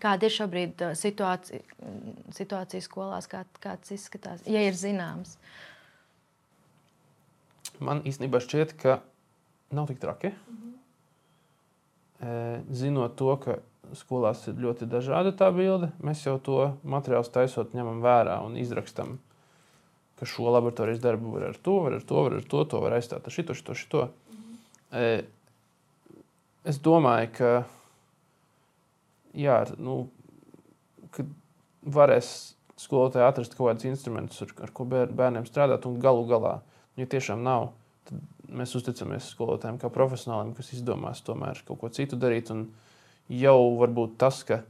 Kāda 0.00 0.24
ir 0.24 0.32
šobrīd 0.32 0.82
uh, 0.86 0.94
situācija, 0.96 1.60
situācija 2.32 2.80
skolās, 2.84 3.28
kā, 3.28 3.42
kāds 3.60 3.92
izskatās, 3.92 4.40
ja 4.48 4.62
ir 4.64 4.78
zināms? 4.78 5.36
Man 7.82 8.00
īstenībā 8.08 8.40
šķiet, 8.40 8.72
ka 8.80 9.00
nav 9.74 9.90
tik 9.90 10.00
traki. 10.00 10.32
Mm 10.32 10.56
-hmm. 10.56 10.72
Zinot 12.70 13.16
to, 13.16 13.36
ka 13.36 13.58
skolās 13.98 14.46
ir 14.48 14.54
ļoti 14.54 14.86
dažāda 14.86 15.32
tā 15.36 15.50
bilde, 15.54 15.90
mēs 16.00 16.26
jau 16.26 16.38
to 16.38 16.76
materiālu 16.84 17.30
taisot, 17.32 17.74
ņemam 17.74 18.00
vērā 18.04 18.40
un 18.46 18.56
izrakstam 18.56 19.18
ka 20.22 20.30
šo 20.30 20.54
laboratorijas 20.54 21.02
darbu 21.02 21.34
var 21.34 21.50
ar 21.50 21.58
to, 21.58 21.76
var 21.84 21.98
ar 21.98 22.06
to, 22.06 22.24
var 22.28 22.38
ar 22.38 22.48
to, 22.54 22.64
to 22.70 22.80
var 22.86 22.96
aizstāt 22.96 23.26
ar 23.26 23.34
šito, 23.34 23.58
šito, 23.58 23.76
šito. 23.78 24.06
Mhm. 24.32 25.28
Es 26.70 26.78
domāju, 26.78 27.30
ka, 27.36 27.52
jā, 29.34 29.56
nu, 29.82 30.04
ka 31.10 31.26
varēs 31.82 32.28
skolotāji 32.78 33.26
atrast 33.26 33.56
kaut 33.58 33.72
kādus 33.72 33.88
instrumentus, 33.90 34.44
ar, 34.46 34.52
ar 34.62 34.70
ko 34.74 34.86
bērniem 34.86 35.48
strādāt, 35.48 35.88
un 35.90 35.98
galu 36.02 36.22
galā 36.30 36.60
Ja 37.00 37.06
tiešām 37.08 37.40
nav, 37.40 37.70
tad 38.08 38.20
mēs 38.52 38.74
uzticamies 38.76 39.30
skolotājiem 39.32 39.78
kā 39.80 39.88
profesionāliem, 39.92 40.52
kas 40.56 40.74
izdomās 40.76 41.22
tomēr 41.24 41.62
kaut 41.64 41.80
ko 41.80 41.88
citu 41.94 42.18
darīt. 42.20 42.50
Un 42.52 42.66
jau 43.32 43.56
varbūt 43.80 44.18
tas, 44.20 44.42
ka 44.44 44.60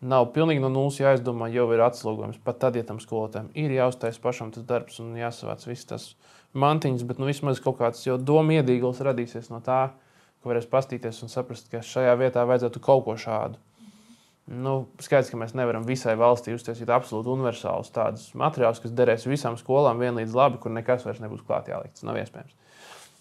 nav 0.00 0.28
pilnīgi 0.34 0.62
no 0.62 0.70
nulles 0.72 0.98
jāizdomā, 1.00 1.48
jau 1.52 1.66
ir 1.74 1.82
atslogojums. 1.82 2.38
Pat 2.44 2.60
tad, 2.62 2.76
ja 2.78 2.84
tam 2.86 3.00
skolotājiem 3.02 3.50
ir 3.58 3.74
jāuztais 3.74 4.20
pašam 4.22 4.52
tas 4.54 4.66
darbs 4.66 5.00
un 5.02 5.16
jāsavāc 5.18 5.64
viss 5.66 5.88
tas 5.88 6.10
mantiņas, 6.58 7.06
bet 7.08 7.18
nu, 7.18 7.28
vismaz 7.28 7.62
kaut 7.62 7.80
kāds 7.80 8.04
jau 8.06 8.18
domu 8.18 8.58
iedīgls 8.58 9.02
radīsies 9.04 9.50
no 9.52 9.60
tā, 9.64 9.88
ka 10.38 10.50
varēs 10.50 10.68
pastīties 10.70 11.22
un 11.24 11.32
saprast, 11.32 11.70
ka 11.72 11.82
šajā 11.84 12.14
vietā 12.20 12.46
vajadzētu 12.48 12.82
kaut 12.84 13.04
ko 13.08 13.16
šādu. 13.18 13.58
Nu, 14.48 14.86
skaidrs, 15.04 15.28
ka 15.28 15.36
mēs 15.36 15.52
nevaram 15.58 15.84
visai 15.84 16.14
valstī 16.16 16.54
uztaisīt 16.56 16.88
absolūti 16.88 17.28
universālus 17.34 17.90
tādus 17.92 18.30
materiālus, 18.38 18.80
kas 18.80 18.94
derēs 18.96 19.26
visām 19.28 19.58
skolām 19.60 20.00
vienlīdz 20.00 20.32
labi, 20.32 20.60
kur 20.62 20.72
nekas 20.72 21.04
vairs 21.04 21.20
nebūs 21.20 21.42
klāt 21.44 21.68
jālikt. 21.68 21.98
Tas 21.98 22.06
nav 22.08 22.16
iespējams. 22.22 22.54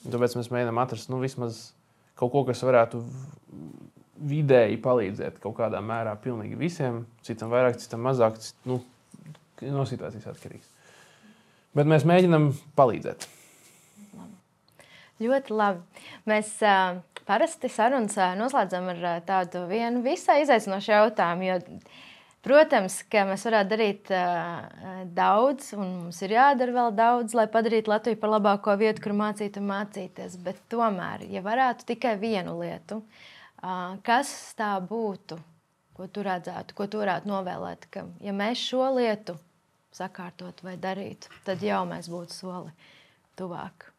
Tāpēc 0.08 0.38
mēs 0.40 0.50
mēģinām 0.54 0.80
atrast 0.80 1.12
nu, 1.12 1.20
vismaz 1.20 1.74
kaut 2.16 2.32
ko, 2.32 2.46
kas 2.48 2.64
varētu 2.64 3.02
vidēji 4.18 4.80
palīdzēt 4.82 5.42
kaut 5.44 5.58
kādā 5.60 5.82
mērā 5.84 6.16
pilnīgi 6.22 6.58
visiem, 6.60 7.04
citam 7.26 7.52
vairāk, 7.54 7.78
citam 7.82 8.04
mazāk, 8.08 8.40
cit, 8.42 8.58
nu, 8.70 8.82
no 9.62 9.86
situācijas 9.90 10.30
atkarīgs. 10.34 10.72
Bet 11.78 11.90
mēs 11.90 12.08
mēģinām 12.10 12.52
palīdzēt. 12.78 13.28
Ļoti 15.22 15.54
labi. 15.58 16.04
Mēs 16.30 16.52
uh, 16.66 17.00
parasti 17.26 17.70
sarunas 17.74 18.18
uh, 18.20 18.36
noslēdzam 18.38 18.92
ar 18.94 19.00
uh, 19.02 19.16
tādu 19.26 19.66
vienu 19.70 20.04
visai 20.06 20.44
izaicinošu 20.44 20.94
jautājumu. 20.94 21.48
Jo, 21.48 21.56
protams, 22.46 23.00
ka 23.10 23.26
mēs 23.30 23.46
varētu 23.50 23.72
darīt 23.74 24.12
uh, 24.14 25.08
daudz, 25.18 25.72
un 25.78 25.88
mums 26.04 26.22
ir 26.26 26.36
jādara 26.38 26.76
vēl 26.76 26.94
daudz, 26.98 27.34
lai 27.38 27.48
padarītu 27.54 27.94
Latviju 27.94 28.22
par 28.22 28.36
labāko 28.38 28.78
vietu, 28.78 29.08
kur 29.08 29.18
mācīt 29.18 29.58
un 29.58 29.70
mācīties. 29.72 30.38
Bet 30.46 30.62
tomēr, 30.70 31.26
ja 31.34 31.42
varētu 31.46 31.90
tikai 31.96 32.14
vienu 32.22 32.60
lietu, 32.62 33.02
uh, 33.02 33.34
kas 34.06 34.32
tā 34.58 34.72
būtu, 34.84 35.38
ko 35.98 36.08
tu 36.14 36.24
redzētu, 36.26 36.76
ko 36.78 36.88
tu 36.88 37.02
varētu 37.02 37.30
novēlēt, 37.30 37.90
ka 37.92 38.06
ja 38.24 38.34
mēs 38.36 38.62
šo 38.70 38.86
lietu 38.96 39.38
sakārtot 39.98 40.62
vai 40.64 40.78
darītu, 40.78 41.32
tad 41.46 41.64
jau 41.66 41.84
mēs 41.90 42.10
būtu 42.12 42.36
soli 42.36 42.74
tuvāk. 43.40 43.92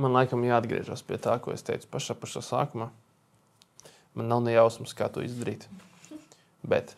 Man 0.00 0.14
laikam 0.16 0.40
jāatgriežas 0.46 1.02
pie 1.04 1.18
tā, 1.20 1.34
ko 1.44 1.52
es 1.52 1.60
teicu 1.66 1.84
pašā, 1.92 2.14
pašā 2.16 2.40
sākumā. 2.40 2.86
Man 4.16 4.30
nav 4.32 4.40
ne 4.46 4.54
jausmas, 4.54 4.94
kā 4.96 5.10
to 5.12 5.20
izdarīt. 5.20 5.66
Bet, 6.64 6.94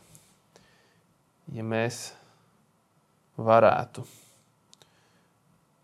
ja 1.50 1.64
mēs 1.66 2.12
varētu 3.40 4.04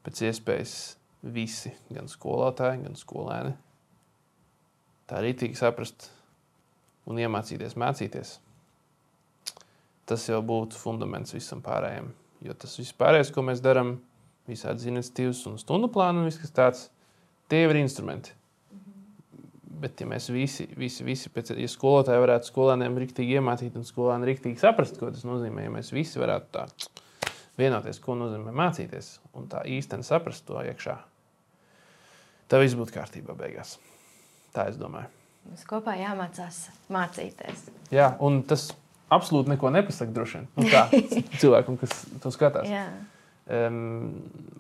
pēc 0.07 0.23
iespējas 0.29 0.75
visi, 1.23 1.73
gan 1.93 2.11
skolotāji, 2.11 2.83
gan 2.85 2.99
skolēni, 2.99 3.55
tā 5.09 5.23
rītīgi 5.25 5.59
saprast 5.59 6.11
un 7.09 7.21
iemācīties 7.21 7.77
mācīties, 7.81 8.37
tas 10.09 10.29
jau 10.29 10.43
būtu 10.45 10.79
fundaments 10.79 11.35
visam 11.37 11.65
pārējiem. 11.65 12.13
Jo 12.45 12.55
tas 12.55 12.77
viss 12.79 12.95
pārējais, 12.97 13.33
ko 13.35 13.43
mēs 13.43 13.65
darām, 13.65 13.97
visādi 14.49 14.89
iniciatīvas 14.93 15.43
un 15.51 15.59
stundu 15.61 15.91
plānu 15.93 16.23
un 16.23 16.29
viss, 16.31 16.41
kas 16.41 16.55
tāds 16.55 16.87
Tie 17.49 17.65
ir 17.65 17.79
instrumenti. 17.81 18.35
Bet, 19.79 20.01
ja 20.03 20.09
mēs 20.11 20.27
visi, 20.35 20.67
visi, 20.77 21.05
visi 21.07 21.31
pēc, 21.33 21.55
ja 21.57 21.69
skolotāji 21.71 22.21
varētu 22.21 22.51
skolēniem 22.51 22.97
rīktīgi 22.99 23.39
iemācīt, 23.39 23.77
un 23.79 23.87
skolēni 23.87 24.27
rīktīgi 24.29 24.61
saprast, 24.61 24.99
ko 25.01 25.09
tas 25.15 25.25
nozīmē, 25.25 25.65
ja 25.65 25.73
mēs 25.73 25.93
visi 25.95 26.21
varētu 26.21 26.51
tā 26.57 26.67
vienoties, 27.59 28.01
ko 28.03 28.17
nozīmē 28.19 28.55
mācīties, 28.57 29.19
un 29.39 29.49
tā 29.51 29.65
īstenībā 29.67 30.07
saprast 30.07 30.47
to 30.49 30.61
iekšā, 30.63 30.97
tad 32.49 32.65
viss 32.65 32.79
būtu 32.79 32.95
kārtībā 32.95 33.37
beigās. 33.39 33.77
Tā 34.55 34.69
es 34.73 34.79
domāju. 34.81 35.11
Mums 35.49 35.65
kopā 35.69 35.95
jāmācās 35.99 36.67
mācīties. 36.93 37.69
Jā, 37.95 38.11
un 38.25 38.43
tas 38.49 38.71
absolūti 39.13 39.55
neko 39.55 39.71
nepasaka 39.73 40.13
droši 40.15 40.41
vien. 40.41 40.49
Nu, 40.59 40.67
tā 40.73 40.87
cilvēkam, 41.41 41.79
kas 41.81 42.03
to 42.23 42.33
skatās. 42.35 42.69
Jā. 42.69 42.89
Um, 43.49 44.19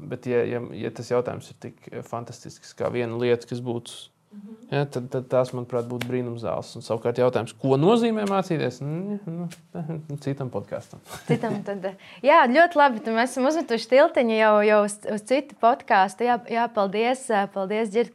bet, 0.08 0.24
ja, 0.30 0.40
ja, 0.48 0.62
ja 0.72 0.92
tas 0.96 1.10
jautājums 1.12 1.50
ir 1.52 1.58
tik 1.60 1.90
fantastisks, 2.08 2.72
kā 2.76 2.88
viena 2.92 3.18
lieta, 3.20 3.48
kas 3.50 3.60
būtu. 3.64 4.08
Ja, 4.70 4.84
tad, 4.84 5.08
tad 5.12 5.26
tās, 5.32 5.52
manuprāt, 5.56 5.86
būtu 5.88 6.08
brīnumzāles. 6.10 6.74
Un 6.78 6.84
savukārt 6.84 7.20
jautājums, 7.20 7.54
ko 7.58 7.78
nozīmē 7.80 8.26
mācīties, 8.28 8.80
nu, 8.84 9.48
citam 10.24 10.52
podkāstam. 10.54 11.02
citam 11.28 11.60
tad, 11.66 11.90
jā, 12.24 12.42
ļoti 12.52 12.80
labi. 12.80 13.02
Mēs 13.08 13.34
esam 13.34 13.48
uzmetuši 13.50 13.90
tiltiņu 13.94 14.38
jau, 14.38 14.54
jau 14.68 14.80
uz, 14.86 14.98
uz 15.16 15.26
citu 15.30 15.58
podkāstu. 15.62 16.28
Jā, 16.28 16.38
jā, 16.52 16.68
paldies, 16.74 17.24
paldies 17.54 17.92
Dzird, 17.94 18.14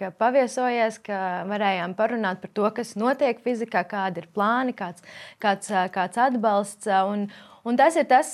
ka, 0.00 0.10
paviesojies, 0.20 0.98
ka 1.04 1.20
varējām 1.50 1.94
parunāt 1.98 2.40
par 2.42 2.54
to, 2.56 2.66
kas 2.80 2.96
notiek 3.00 3.44
fizikā, 3.44 3.84
kādi 3.88 4.24
ir 4.24 4.32
plāni, 4.34 4.74
kāds, 4.76 5.06
kāds, 5.42 5.70
kāds 5.94 6.24
atbalsts. 6.28 6.90
Un, 7.12 7.28
Un 7.60 7.76
tas 7.76 7.92
ir 8.00 8.06
tas, 8.08 8.28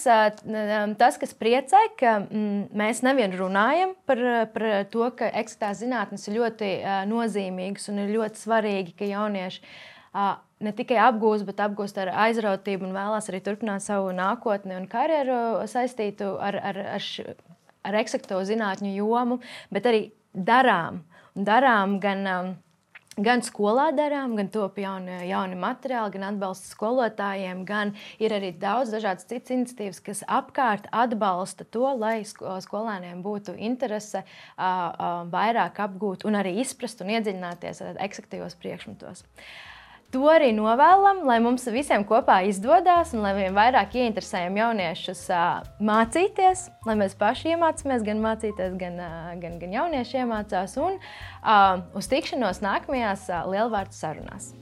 tas 1.00 1.16
kas 1.18 1.32
priecē, 1.34 1.80
ka 1.98 2.12
mm, 2.20 2.68
mēs 2.78 3.00
nevien 3.02 3.32
runājam 3.34 3.96
par, 4.06 4.20
par 4.54 4.66
to, 4.92 5.08
ka 5.18 5.32
eksaktās 5.40 5.80
zinātnes 5.82 6.28
ir 6.28 6.36
ļoti 6.38 6.68
nozīmīgas 7.10 7.90
un 7.90 8.04
ir 8.04 8.12
ļoti 8.14 8.42
svarīgi, 8.44 8.94
ka 8.94 9.08
jaunieši 9.10 9.64
ne 10.62 10.72
tikai 10.76 11.00
apgūst, 11.08 11.46
bet 11.48 11.60
apgūst 11.64 11.98
ar 12.00 12.12
aizrautību 12.26 12.86
un 12.86 12.94
vēlās 12.96 13.26
arī 13.30 13.42
turpināt 13.44 13.84
savu 13.84 14.14
nākotni 14.16 14.78
un 14.78 14.86
karjeru 14.90 15.66
saistītu 15.68 16.36
ar, 16.38 16.60
ar, 16.70 16.80
ar, 16.96 17.10
ar 17.90 18.00
eksakto 18.00 18.38
zinātņu 18.46 18.94
jomu, 18.94 19.40
bet 19.74 19.90
arī 19.90 20.06
darām. 20.32 21.02
Darām 21.36 21.98
gan 22.00 22.24
Gan 23.16 23.40
skolā 23.40 23.86
darām, 23.96 24.34
gan 24.36 24.50
top 24.52 24.74
jauni, 24.76 25.14
jauni 25.30 25.56
materiāli, 25.56 26.12
gan 26.18 26.26
atbalsta 26.26 26.68
skolotājiem, 26.68 27.62
gan 27.64 27.94
ir 28.20 28.34
arī 28.36 28.50
daudz 28.60 28.90
dažādas 28.92 29.24
citas 29.24 29.54
iniciatīvas, 29.54 30.02
kas 30.04 30.20
apkārt 30.28 30.90
atbalsta 30.92 31.64
to, 31.64 31.86
lai 31.96 32.26
skolēniem 32.28 33.22
būtu 33.24 33.54
interese 33.56 34.20
vairāk 34.58 35.80
apgūt 35.86 36.28
un 36.28 36.36
arī 36.36 36.58
izprast 36.60 37.00
un 37.00 37.14
iedziļināties 37.16 37.80
eksaktīvos 37.94 38.58
priekšmetos. 38.60 39.24
To 40.16 40.30
arī 40.32 40.46
novēlam, 40.56 41.18
lai 41.28 41.34
mums 41.44 41.66
visiem 41.68 42.00
kopā 42.08 42.38
izdodas 42.48 43.10
un 43.12 43.20
lai 43.20 43.34
vien 43.36 43.52
vairāk 43.52 43.98
ieinteresējam 44.00 44.54
jauniešus 44.56 45.20
mācīties, 45.84 46.62
lai 46.88 46.94
mēs 47.02 47.12
paši 47.20 47.52
iemācāmies 47.52 48.06
gan 48.06 48.22
mācīties, 48.24 48.78
gan, 48.80 48.96
gan, 49.42 49.58
gan 49.60 49.74
jaunieši 49.76 50.22
iemācās. 50.22 50.78
Un 50.80 50.96
uz 52.00 52.08
tikšanos 52.08 52.62
nākamajās 52.64 53.28
lielvārdu 53.52 53.98
sarunās. 53.98 54.54